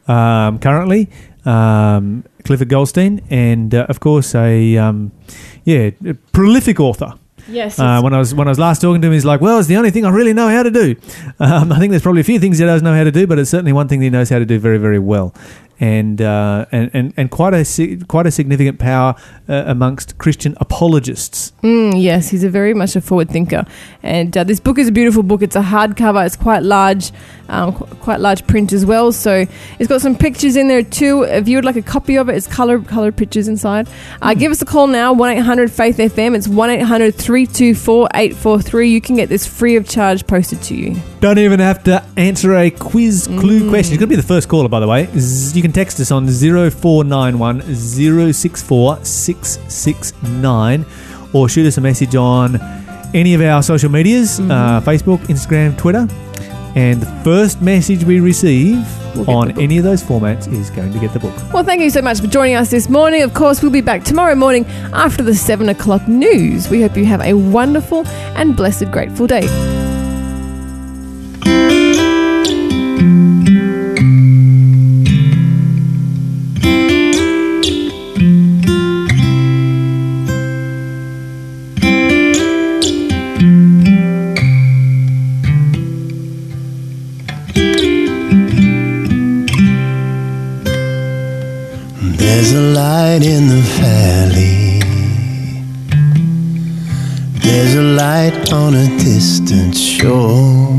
um, 0.08 0.60
currently, 0.60 1.10
um, 1.46 2.24
Clifford 2.44 2.70
Goldstein, 2.70 3.22
and 3.30 3.74
uh, 3.74 3.86
of 3.90 4.00
course 4.00 4.36
a 4.36 4.78
um, 4.78 5.12
yeah 5.64 5.92
a 6.06 6.14
prolific 6.32 6.80
author. 6.80 7.14
Yes. 7.48 7.80
Uh, 7.80 8.00
when 8.02 8.14
I 8.14 8.20
was 8.20 8.34
when 8.36 8.48
I 8.48 8.52
was 8.52 8.60
last 8.60 8.82
talking 8.82 9.02
to 9.02 9.08
him, 9.08 9.14
he's 9.14 9.26
like, 9.26 9.42
"Well, 9.42 9.60
it's 9.60 9.68
the 9.68 9.78
only 9.78 9.92
thing 9.92 10.06
I 10.06 10.10
really 10.10 10.34
know 10.34 10.48
how 10.50 10.64
to 10.64 10.72
do." 10.72 10.96
Um, 11.40 11.72
I 11.72 11.80
think 11.80 11.90
there's 11.90 12.04
probably 12.04 12.22
a 12.22 12.26
few 12.26 12.38
things 12.38 12.60
he 12.60 12.66
doesn't 12.66 12.86
know 12.86 12.94
how 12.96 13.04
to 13.04 13.12
do, 13.12 13.26
but 13.26 13.40
it's 13.40 13.50
certainly 13.50 13.74
one 13.74 13.88
thing 13.88 14.00
he 14.00 14.12
knows 14.12 14.30
how 14.30 14.38
to 14.38 14.46
do 14.46 14.60
very, 14.60 14.78
very 14.78 15.00
well. 15.00 15.34
And 15.82 16.22
uh, 16.22 16.66
and, 16.72 16.90
and 16.94 17.14
and 17.18 17.30
quite 17.32 17.54
a 17.54 17.66
si- 17.66 17.98
quite 18.08 18.28
a 18.28 18.32
significant 18.32 18.80
power 18.80 19.16
uh, 19.50 19.64
amongst 19.66 20.18
Christian 20.20 20.56
apologists. 20.62 21.52
Mm, 21.64 22.02
yes, 22.02 22.30
he's 22.30 22.44
a 22.46 22.50
very 22.50 22.74
much 22.74 22.96
a 22.96 23.02
forward 23.02 23.30
thinker, 23.30 23.66
and 24.04 24.38
uh, 24.38 24.44
this 24.46 24.60
book 24.62 24.78
is 24.78 24.88
a 24.88 24.92
beautiful 24.92 25.24
book. 25.24 25.42
It's 25.42 25.56
a 25.56 25.62
hardcover. 25.62 26.26
It's 26.26 26.36
quite 26.36 26.62
large, 26.64 27.12
um, 27.50 27.74
qu- 27.74 27.86
quite 27.96 28.20
large 28.20 28.46
print 28.48 28.72
as 28.72 28.86
well. 28.86 29.12
So 29.12 29.46
it's 29.80 29.90
got 29.90 30.02
some 30.02 30.16
pictures 30.16 30.56
in 30.56 30.68
there 30.68 30.84
too. 30.84 31.24
If 31.24 31.48
you 31.48 31.58
would 31.58 31.66
like 31.66 31.76
a 31.76 31.82
copy 31.82 32.16
of 32.16 32.30
it, 32.30 32.36
it's 32.36 32.48
color 32.48 32.80
colored 32.80 33.18
pictures 33.18 33.48
inside. 33.48 33.90
Uh, 34.22 34.36
give 34.36 34.52
us 34.52 34.62
a 34.62 34.66
call 34.66 34.86
now 34.88 35.12
one 35.14 35.32
eight 35.32 35.40
hundred 35.40 35.72
Faith 35.72 35.98
FM. 35.98 36.36
It's 36.38 36.48
one 36.48 36.70
324 36.70 38.10
843 38.14 38.90
You 38.90 39.02
can 39.02 39.16
get 39.16 39.30
this 39.30 39.48
free 39.48 39.76
of 39.76 39.88
charge 39.90 40.28
posted 40.28 40.62
to 40.64 40.76
you. 40.76 40.96
Don't 41.20 41.38
even 41.38 41.60
have 41.60 41.84
to 41.84 42.04
answer 42.18 42.56
a 42.56 42.70
quiz 42.72 43.28
clue 43.28 43.70
question. 43.70 43.94
It's 43.94 44.00
going 44.00 44.08
to 44.10 44.16
be 44.16 44.16
the 44.16 44.24
first 44.24 44.48
caller, 44.48 44.70
by 44.70 44.80
the 44.80 44.88
way. 44.88 45.02
You 45.12 45.62
can 45.62 45.71
text 45.72 46.00
us 46.00 46.12
on 46.12 46.28
0491 46.28 47.62
064 48.34 49.06
669 49.06 50.86
or 51.34 51.50
shoot 51.50 51.66
us 51.66 51.78
a 51.78 51.82
message 51.82 52.16
on 52.16 52.60
any 53.14 53.34
of 53.34 53.42
our 53.42 53.62
social 53.62 53.90
medias 53.90 54.40
uh, 54.40 54.82
Facebook, 54.82 55.20
Instagram, 55.28 55.78
Twitter. 55.78 56.08
And 56.76 57.02
the 57.02 57.24
first 57.24 57.62
message 57.62 58.06
we 58.06 58.20
receive 58.20 58.88
We'll 59.16 59.30
on 59.30 59.60
any 59.60 59.78
of 59.78 59.84
those 59.84 60.02
formats 60.02 60.52
is 60.52 60.70
going 60.70 60.94
to 60.94 61.00
get 61.00 61.12
the 61.12 61.20
book. 61.20 61.36
Well, 61.54 61.64
thank 61.64 61.82
you 61.82 61.90
so 61.90 62.02
much 62.02 62.22
for 62.22 62.28
joining 62.28 62.56
us 62.56 62.72
this 62.72 62.88
morning. 62.88 63.24
Of 63.24 63.34
course, 63.34 63.62
we'll 63.62 63.72
be 63.72 63.82
back 63.82 64.04
tomorrow 64.04 64.36
morning 64.36 64.66
after 64.94 65.22
the 65.22 65.36
7 65.36 65.68
o'clock 65.68 66.08
news. 66.08 66.70
We 66.70 66.82
hope 66.82 66.96
you 66.96 67.06
have 67.06 67.22
a 67.22 67.34
wonderful 67.34 68.08
and 68.08 68.56
blessed, 68.56 68.90
grateful 68.92 69.28
day. 69.28 69.81
On 98.54 98.74
a 98.74 98.88
distant 98.98 99.76
shore. 99.76 100.70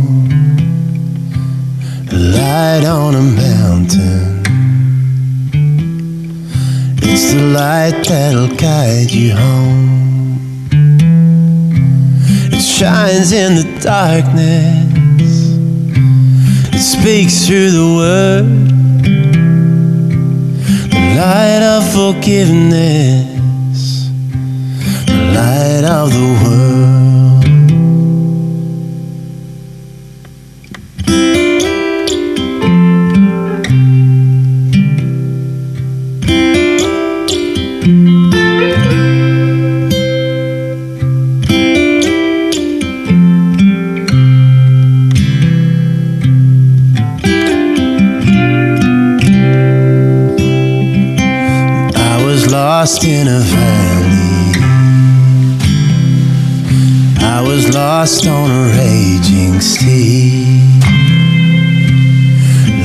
A 2.10 2.14
light 2.14 2.84
on 2.84 3.14
a 3.14 3.22
mountain. 3.22 4.42
It's 7.02 7.32
the 7.32 7.40
light 7.40 8.04
that'll 8.06 8.54
guide 8.56 9.10
you 9.10 9.34
home. 9.34 10.68
It 12.52 12.60
shines 12.60 13.32
in 13.32 13.54
the 13.54 13.80
darkness. 13.80 15.56
It 16.74 16.80
speaks 16.80 17.46
through 17.46 17.70
the 17.70 17.94
word 17.96 18.72
the 20.90 21.00
light 21.16 21.62
of 21.62 21.82
forgiveness, 21.92 23.78
the 25.06 25.14
light 25.34 25.84
of 25.84 26.12
the 26.12 26.41
lost 58.02 58.26
on 58.26 58.50
a 58.50 58.64
raging 58.78 59.60
sea. 59.60 60.44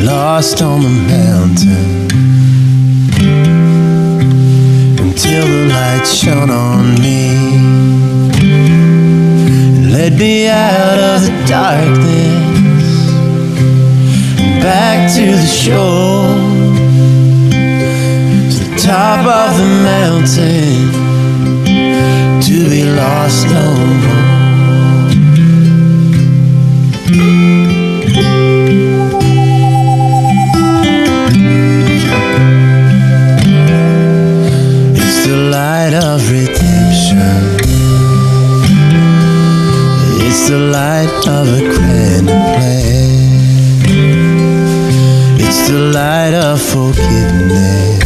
Lost 0.05 0.61
on 0.61 0.83
the 0.83 0.89
mountain. 1.15 2.07
Until 5.01 5.45
the 5.47 5.61
light 5.73 6.05
shone 6.05 6.51
on 6.51 7.01
me. 7.01 7.33
And 9.77 9.91
led 9.91 10.19
me 10.19 10.49
out 10.49 10.99
of 10.99 11.21
the 11.25 11.33
darkness. 11.47 12.87
Back 14.61 15.11
to 15.15 15.25
the 15.25 15.47
shore 15.47 16.35
to 18.51 18.59
the 18.65 18.75
top 18.77 19.25
of 19.25 19.57
the 19.57 19.69
mountain 19.91 20.91
to 22.39 22.69
be 22.69 22.83
lost 22.83 23.47
no 23.47 23.65
more. 24.03 24.26
It's 40.29 40.49
the 40.49 40.57
light 40.57 41.25
of 41.25 41.47
a 41.47 41.61
grand 41.73 42.27
plan. 42.27 43.07
It's 45.39 45.69
the 45.69 45.79
light 45.79 46.33
of 46.33 46.61
forgiveness. 46.61 48.03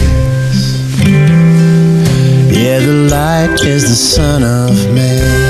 Yeah, 2.56 2.80
the 2.80 3.08
light 3.10 3.60
is 3.66 3.90
the 3.90 3.96
Son 3.96 4.44
of 4.44 4.94
Man. 4.94 5.41